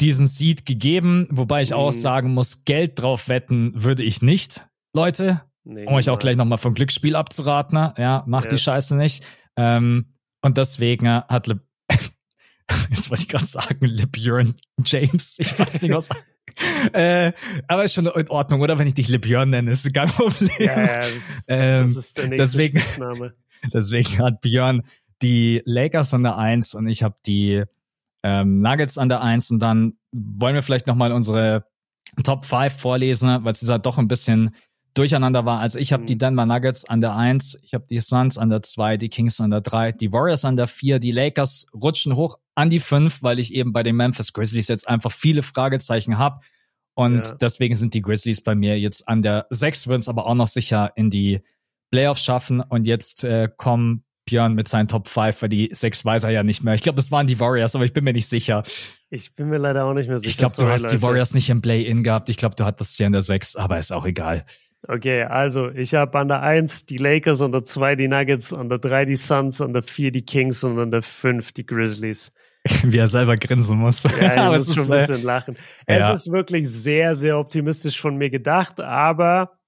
[0.01, 1.77] diesen Seed gegeben, wobei ich mhm.
[1.77, 5.43] auch sagen muss, Geld drauf wetten würde ich nicht, Leute.
[5.65, 7.93] Nee, um euch auch gleich nochmal vom Glücksspiel abzuraten.
[7.99, 8.55] Ja, macht yes.
[8.55, 9.25] die Scheiße nicht.
[9.57, 11.61] Ähm, und deswegen hat Le
[12.91, 14.55] jetzt wollte ich gerade sagen, LeBjörn
[14.85, 15.37] James.
[15.39, 16.09] Ich weiß nicht, was.
[16.93, 17.33] äh,
[17.67, 18.79] aber ist schon in Ordnung, oder?
[18.79, 20.51] Wenn ich dich LeBjörn nenne, ist kein Problem.
[20.59, 21.13] Ja, ja, das,
[21.49, 23.35] ähm, das ist der nächste deswegen, Spitzname.
[23.73, 24.83] deswegen hat Björn
[25.23, 27.65] die Lakers an der Eins und ich habe die
[28.23, 31.65] ähm, Nuggets an der Eins und dann wollen wir vielleicht nochmal unsere
[32.23, 34.55] Top 5 vorlesen, weil es halt doch ein bisschen
[34.95, 35.61] durcheinander war.
[35.61, 36.19] Also ich habe die mhm.
[36.19, 39.51] Denver Nuggets an der 1, ich habe die Suns an der 2, die Kings an
[39.51, 43.39] der 3, die Warriors an der 4, die Lakers rutschen hoch an die 5, weil
[43.39, 46.41] ich eben bei den Memphis Grizzlies jetzt einfach viele Fragezeichen habe.
[46.95, 47.35] Und ja.
[47.41, 50.49] deswegen sind die Grizzlies bei mir jetzt an der 6, würden es aber auch noch
[50.49, 51.41] sicher in die
[51.93, 52.61] Playoffs schaffen.
[52.61, 56.43] Und jetzt äh, kommen Björn mit seinen Top 5, weil die 6 weiß er ja
[56.43, 56.75] nicht mehr.
[56.75, 58.65] Ich glaube, das waren die Warriors, aber ich bin mir nicht sicher.
[59.09, 60.29] Ich bin mir leider auch nicht mehr sicher.
[60.29, 60.97] Ich glaube, du hast Leute.
[60.97, 62.29] die Warriors nicht im Play-In gehabt.
[62.29, 64.45] Ich glaube, du hattest sie an der 6, aber ist auch egal.
[64.89, 68.69] Okay, also ich habe an der 1 die Lakers, an der 2 die Nuggets, an
[68.69, 72.33] der 3 die Suns, an der 4 die Kings und an der 5 die Grizzlies.
[72.85, 74.05] Wie er selber grinsen muss.
[74.21, 75.57] Ja, ich muss schon ein bisschen äh, lachen.
[75.87, 76.13] Es ja.
[76.13, 79.59] ist wirklich sehr, sehr optimistisch von mir gedacht, aber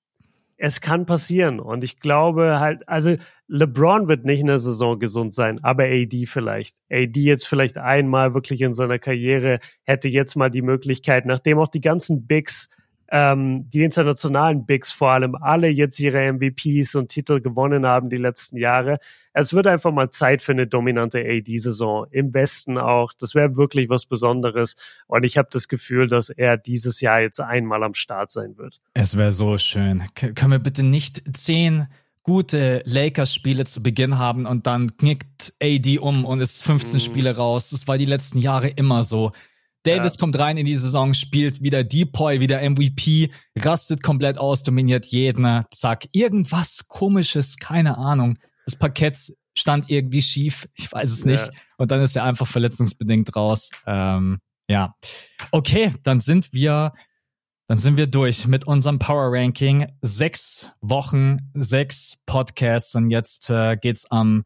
[0.56, 1.58] es kann passieren.
[1.58, 3.16] Und ich glaube halt, also
[3.48, 6.76] LeBron wird nicht in der Saison gesund sein, aber AD vielleicht.
[6.90, 11.68] AD jetzt vielleicht einmal wirklich in seiner Karriere hätte jetzt mal die Möglichkeit, nachdem auch
[11.68, 12.68] die ganzen Bigs
[13.10, 18.16] ähm, die internationalen Bigs vor allem alle jetzt ihre MVPs und Titel gewonnen haben die
[18.16, 18.98] letzten Jahre.
[19.32, 23.12] Es wird einfach mal Zeit für eine dominante AD-Saison im Westen auch.
[23.12, 24.76] Das wäre wirklich was Besonderes.
[25.06, 28.80] Und ich habe das Gefühl, dass er dieses Jahr jetzt einmal am Start sein wird.
[28.94, 30.04] Es wäre so schön.
[30.14, 31.88] K können wir bitte nicht zehn
[32.22, 37.00] gute Lakers-Spiele zu Beginn haben und dann knickt AD um und ist 15 mm.
[37.00, 37.70] Spiele raus.
[37.70, 39.32] Das war die letzten Jahre immer so.
[39.82, 40.20] Davis ja.
[40.20, 45.64] kommt rein in die Saison, spielt wieder Depoy, wieder MVP, rastet komplett aus, dominiert jeden,
[45.70, 46.06] zack.
[46.12, 48.38] Irgendwas komisches, keine Ahnung.
[48.66, 49.18] Das Parkett
[49.56, 51.46] stand irgendwie schief, ich weiß es nicht.
[51.46, 51.52] Ja.
[51.78, 53.70] Und dann ist er einfach verletzungsbedingt raus.
[53.86, 54.38] Ähm,
[54.68, 54.94] ja.
[55.50, 56.92] Okay, dann sind wir,
[57.66, 59.86] dann sind wir durch mit unserem Power Ranking.
[60.02, 64.44] Sechs Wochen, sechs Podcasts und jetzt äh, geht's am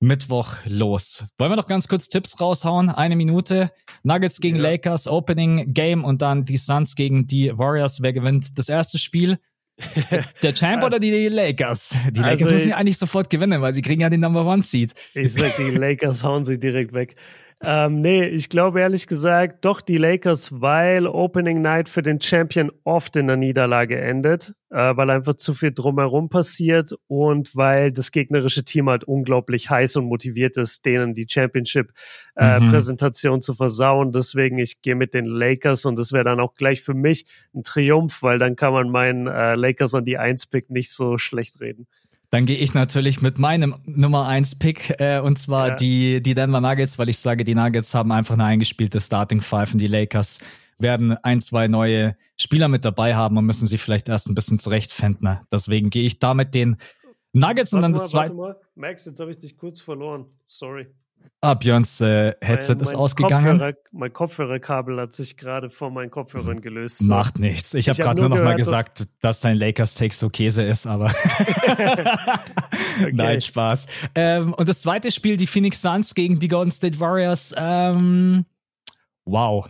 [0.00, 1.24] Mittwoch los.
[1.38, 2.88] Wollen wir noch ganz kurz Tipps raushauen?
[2.88, 3.72] Eine Minute.
[4.04, 4.62] Nuggets gegen ja.
[4.62, 8.00] Lakers, Opening Game und dann die Suns gegen die Warriors.
[8.00, 9.38] Wer gewinnt das erste Spiel?
[10.42, 11.96] Der Champ oder die Lakers?
[12.10, 14.62] Die Lakers also müssen ja eigentlich sofort gewinnen, weil sie kriegen ja den Number One
[14.62, 14.92] Seed.
[15.14, 17.14] Ich sag, die Lakers hauen sie direkt weg.
[17.60, 22.70] Ähm, nee, ich glaube ehrlich gesagt doch die Lakers, weil Opening Night für den Champion
[22.84, 28.12] oft in der Niederlage endet, äh, weil einfach zu viel drumherum passiert und weil das
[28.12, 33.42] gegnerische Team halt unglaublich heiß und motiviert ist, denen die Championship-Präsentation äh, mhm.
[33.42, 34.12] zu versauen.
[34.12, 37.64] Deswegen, ich gehe mit den Lakers und das wäre dann auch gleich für mich ein
[37.64, 41.88] Triumph, weil dann kann man meinen äh, Lakers an die Eins-Pick nicht so schlecht reden.
[42.30, 45.76] Dann gehe ich natürlich mit meinem Nummer 1 Pick äh, und zwar ja.
[45.76, 49.72] die, die Denver Nuggets, weil ich sage, die Nuggets haben einfach eine eingespielte Starting Five
[49.72, 50.40] und die Lakers
[50.78, 54.58] werden ein, zwei neue Spieler mit dabei haben und müssen sie vielleicht erst ein bisschen
[54.58, 55.38] zurechtfinden.
[55.50, 56.76] Deswegen gehe ich damit den
[57.32, 58.60] Nuggets warte und dann mal, das zweite.
[58.74, 60.26] Max, jetzt habe ich dich kurz verloren.
[60.46, 60.86] Sorry.
[61.40, 63.58] Ah, Björns äh, Headset mein, ist ausgegangen.
[63.58, 66.98] Kopfhörer, mein Kopfhörerkabel hat sich gerade vor meinen Kopfhörern gelöst.
[66.98, 67.04] So.
[67.04, 67.74] Macht nichts.
[67.74, 70.88] Ich habe hab gerade nur, noch mal gesagt, dass, dass dein Lakers-Take so Käse ist,
[70.88, 71.06] aber
[71.62, 73.12] okay.
[73.12, 73.86] nein, Spaß.
[74.16, 77.54] Ähm, und das zweite Spiel, die Phoenix Suns gegen die Golden State Warriors.
[77.56, 78.44] Ähm,
[79.24, 79.68] wow.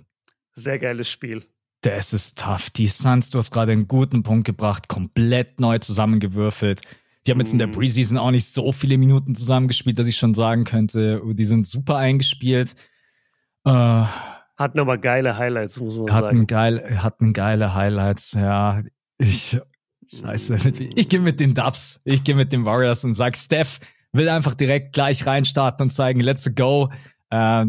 [0.55, 1.45] Sehr geiles Spiel.
[1.83, 2.71] Das ist tough.
[2.71, 6.81] Die Suns, du hast gerade einen guten Punkt gebracht, komplett neu zusammengewürfelt.
[7.29, 7.73] Die haben jetzt in der mhm.
[7.73, 11.67] Preseason auch nicht so viele Minuten zusammengespielt, dass ich schon sagen könnte, oh, die sind
[11.67, 12.75] super eingespielt.
[13.67, 13.71] Äh,
[14.57, 16.47] hatten aber geile Highlights, muss man hatten sagen.
[16.47, 18.83] Geil, hatten geile Highlights, ja.
[19.19, 19.61] Ich,
[20.07, 20.57] scheiße,
[20.97, 23.79] ich gehe mit den Dubs, ich gehe mit den Warriors und sag, Steph
[24.13, 26.91] will einfach direkt gleich reinstarten und zeigen, let's go.
[27.29, 27.67] Äh,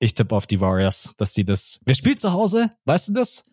[0.00, 1.80] ich tippe auf die Warriors, dass die das.
[1.86, 2.72] Wer spielt zu Hause?
[2.84, 3.50] Weißt du das?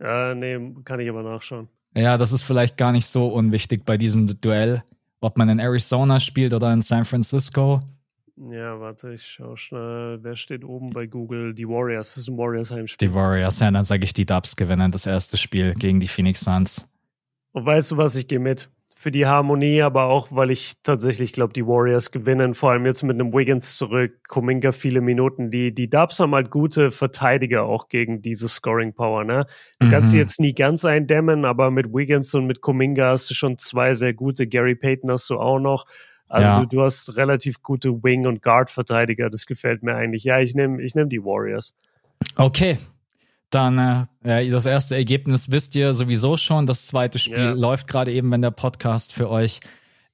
[0.00, 1.68] Ja, nee, kann ich aber nachschauen.
[1.96, 4.82] Ja, das ist vielleicht gar nicht so unwichtig bei diesem Duell,
[5.20, 7.80] ob man in Arizona spielt oder in San Francisco.
[8.50, 10.18] Ja, warte, ich schau schnell.
[10.22, 11.54] Wer steht oben bei Google?
[11.54, 12.14] Die Warriors.
[12.14, 13.08] Das ist ein Warriors Heimspiel.
[13.08, 16.40] Die Warriors, ja, dann sage ich, die Dubs gewinnen das erste Spiel gegen die Phoenix
[16.40, 16.88] Suns.
[17.52, 21.32] Und weißt du was, ich gehe mit für die Harmonie, aber auch, weil ich tatsächlich
[21.32, 25.52] glaube, die Warriors gewinnen, vor allem jetzt mit einem Wiggins zurück, Kuminga viele Minuten.
[25.52, 29.46] Die, die Dubs haben halt gute Verteidiger auch gegen diese Scoring Power, ne?
[29.78, 29.90] Du mhm.
[29.92, 33.56] kannst sie jetzt nie ganz eindämmen, aber mit Wiggins und mit Kuminga hast du schon
[33.56, 34.48] zwei sehr gute.
[34.48, 35.86] Gary Payton hast du auch noch.
[36.26, 36.58] Also ja.
[36.58, 39.30] du, du hast relativ gute Wing- und Guard-Verteidiger.
[39.30, 40.24] Das gefällt mir eigentlich.
[40.24, 41.72] Ja, ich nehme ich nehm die Warriors.
[42.34, 42.78] Okay,
[43.50, 46.66] dann äh, das erste Ergebnis wisst ihr sowieso schon.
[46.66, 47.52] Das zweite Spiel yeah.
[47.52, 49.60] läuft gerade eben, wenn der Podcast für euch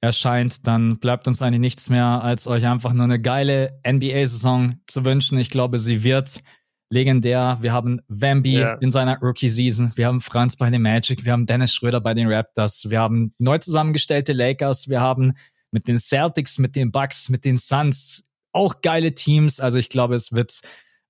[0.01, 0.67] erscheint.
[0.67, 5.37] Dann bleibt uns eigentlich nichts mehr, als euch einfach nur eine geile NBA-Saison zu wünschen.
[5.37, 6.41] Ich glaube, sie wird
[6.89, 7.57] legendär.
[7.61, 8.77] Wir haben Wambi yeah.
[8.79, 9.93] in seiner Rookie-Season.
[9.95, 11.25] Wir haben Franz bei den Magic.
[11.25, 12.89] Wir haben Dennis Schröder bei den Raptors.
[12.89, 14.87] Wir haben neu zusammengestellte Lakers.
[14.87, 15.33] Wir haben
[15.71, 19.59] mit den Celtics, mit den Bucks, mit den Suns auch geile Teams.
[19.59, 20.61] Also ich glaube, es wird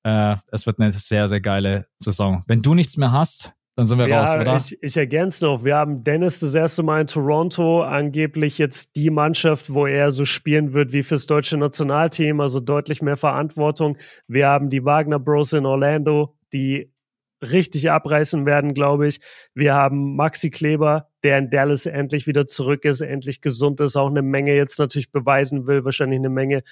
[0.06, 2.44] äh, es wird eine sehr, sehr geile Saison.
[2.48, 4.56] Wenn du nichts mehr hast, dann sind wir ja, raus, oder?
[4.56, 9.10] Ich, ich ergänze noch, wir haben Dennis das erste Mal in Toronto, angeblich jetzt die
[9.10, 13.98] Mannschaft, wo er so spielen wird wie fürs deutsche Nationalteam, also deutlich mehr Verantwortung.
[14.28, 16.94] Wir haben die Wagner Bros in Orlando, die
[17.42, 19.20] richtig abreißen werden, glaube ich.
[19.56, 24.10] Wir haben Maxi Kleber, der in Dallas endlich wieder zurück ist, endlich gesund ist, auch
[24.10, 26.64] eine Menge jetzt natürlich beweisen will, wahrscheinlich eine Menge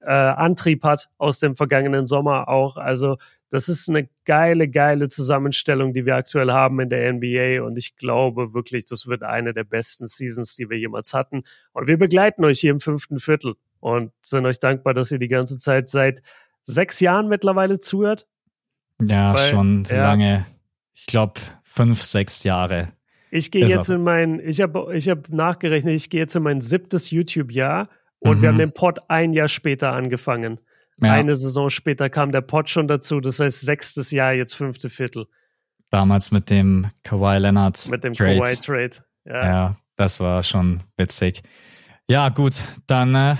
[0.00, 2.76] äh, Antrieb hat aus dem vergangenen Sommer auch.
[2.76, 3.16] Also
[3.50, 7.96] das ist eine geile, geile Zusammenstellung, die wir aktuell haben in der NBA und ich
[7.96, 11.42] glaube wirklich, das wird eine der besten Seasons, die wir jemals hatten.
[11.72, 15.28] Und wir begleiten euch hier im fünften Viertel und sind euch dankbar, dass ihr die
[15.28, 16.22] ganze Zeit seit
[16.62, 18.26] sechs Jahren mittlerweile zuhört.
[19.00, 20.46] Ja, Weil, schon ja, lange.
[20.92, 22.88] Ich glaube fünf, sechs Jahre.
[23.32, 26.60] Ich gehe jetzt in mein, ich habe ich hab nachgerechnet, ich gehe jetzt in mein
[26.60, 27.88] siebtes YouTube-Jahr
[28.20, 28.42] und mhm.
[28.42, 30.60] wir haben den Pod ein Jahr später angefangen.
[31.02, 31.12] Ja.
[31.12, 35.26] Eine Saison später kam der Pod schon dazu, das heißt sechstes Jahr, jetzt fünfte Viertel.
[35.90, 38.38] Damals mit dem Kawhi Leonard Mit dem Trade.
[38.38, 38.90] Kawhi Trade.
[39.24, 39.44] Ja.
[39.44, 41.42] ja, das war schon witzig.
[42.08, 43.36] Ja, gut, dann äh,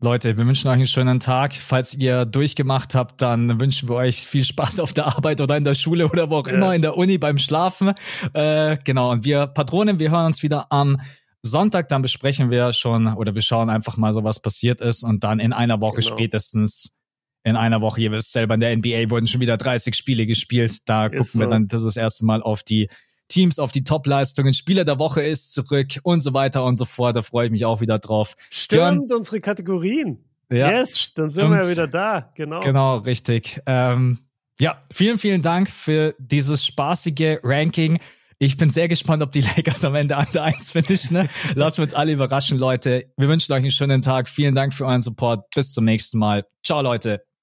[0.00, 1.54] Leute, wir wünschen euch einen schönen Tag.
[1.54, 5.64] Falls ihr durchgemacht habt, dann wünschen wir euch viel Spaß auf der Arbeit oder in
[5.64, 6.52] der Schule oder wo auch ja.
[6.52, 7.92] immer, in der Uni beim Schlafen.
[8.34, 11.00] Äh, genau, und wir Patronen, wir hören uns wieder am
[11.46, 15.24] Sonntag, dann besprechen wir schon oder wir schauen einfach mal so, was passiert ist und
[15.24, 16.14] dann in einer Woche genau.
[16.14, 16.96] spätestens
[17.42, 20.88] in einer Woche, ihr wisst selber, in der NBA wurden schon wieder 30 Spiele gespielt.
[20.88, 21.38] Da ist gucken so.
[21.40, 22.88] wir dann das, das erste Mal auf die
[23.28, 24.54] Teams, auf die Top-Leistungen.
[24.54, 27.16] Spieler der Woche ist zurück und so weiter und so fort.
[27.16, 28.36] Da freue ich mich auch wieder drauf.
[28.50, 30.24] Stimmt, Björn, unsere Kategorien.
[30.50, 32.32] Ja, yes, dann sind wir ja wieder da.
[32.34, 32.60] Genau.
[32.60, 33.60] Genau, richtig.
[33.66, 34.20] Ähm,
[34.58, 37.98] ja, vielen, vielen Dank für dieses spaßige Ranking.
[38.38, 41.16] Ich bin sehr gespannt, ob die Lakers am Ende an der 1 finishen.
[41.16, 41.28] Ne?
[41.54, 43.04] Lassen wir uns alle überraschen, Leute.
[43.16, 44.28] Wir wünschen euch einen schönen Tag.
[44.28, 45.46] Vielen Dank für euren Support.
[45.54, 46.44] Bis zum nächsten Mal.
[46.62, 47.33] Ciao, Leute.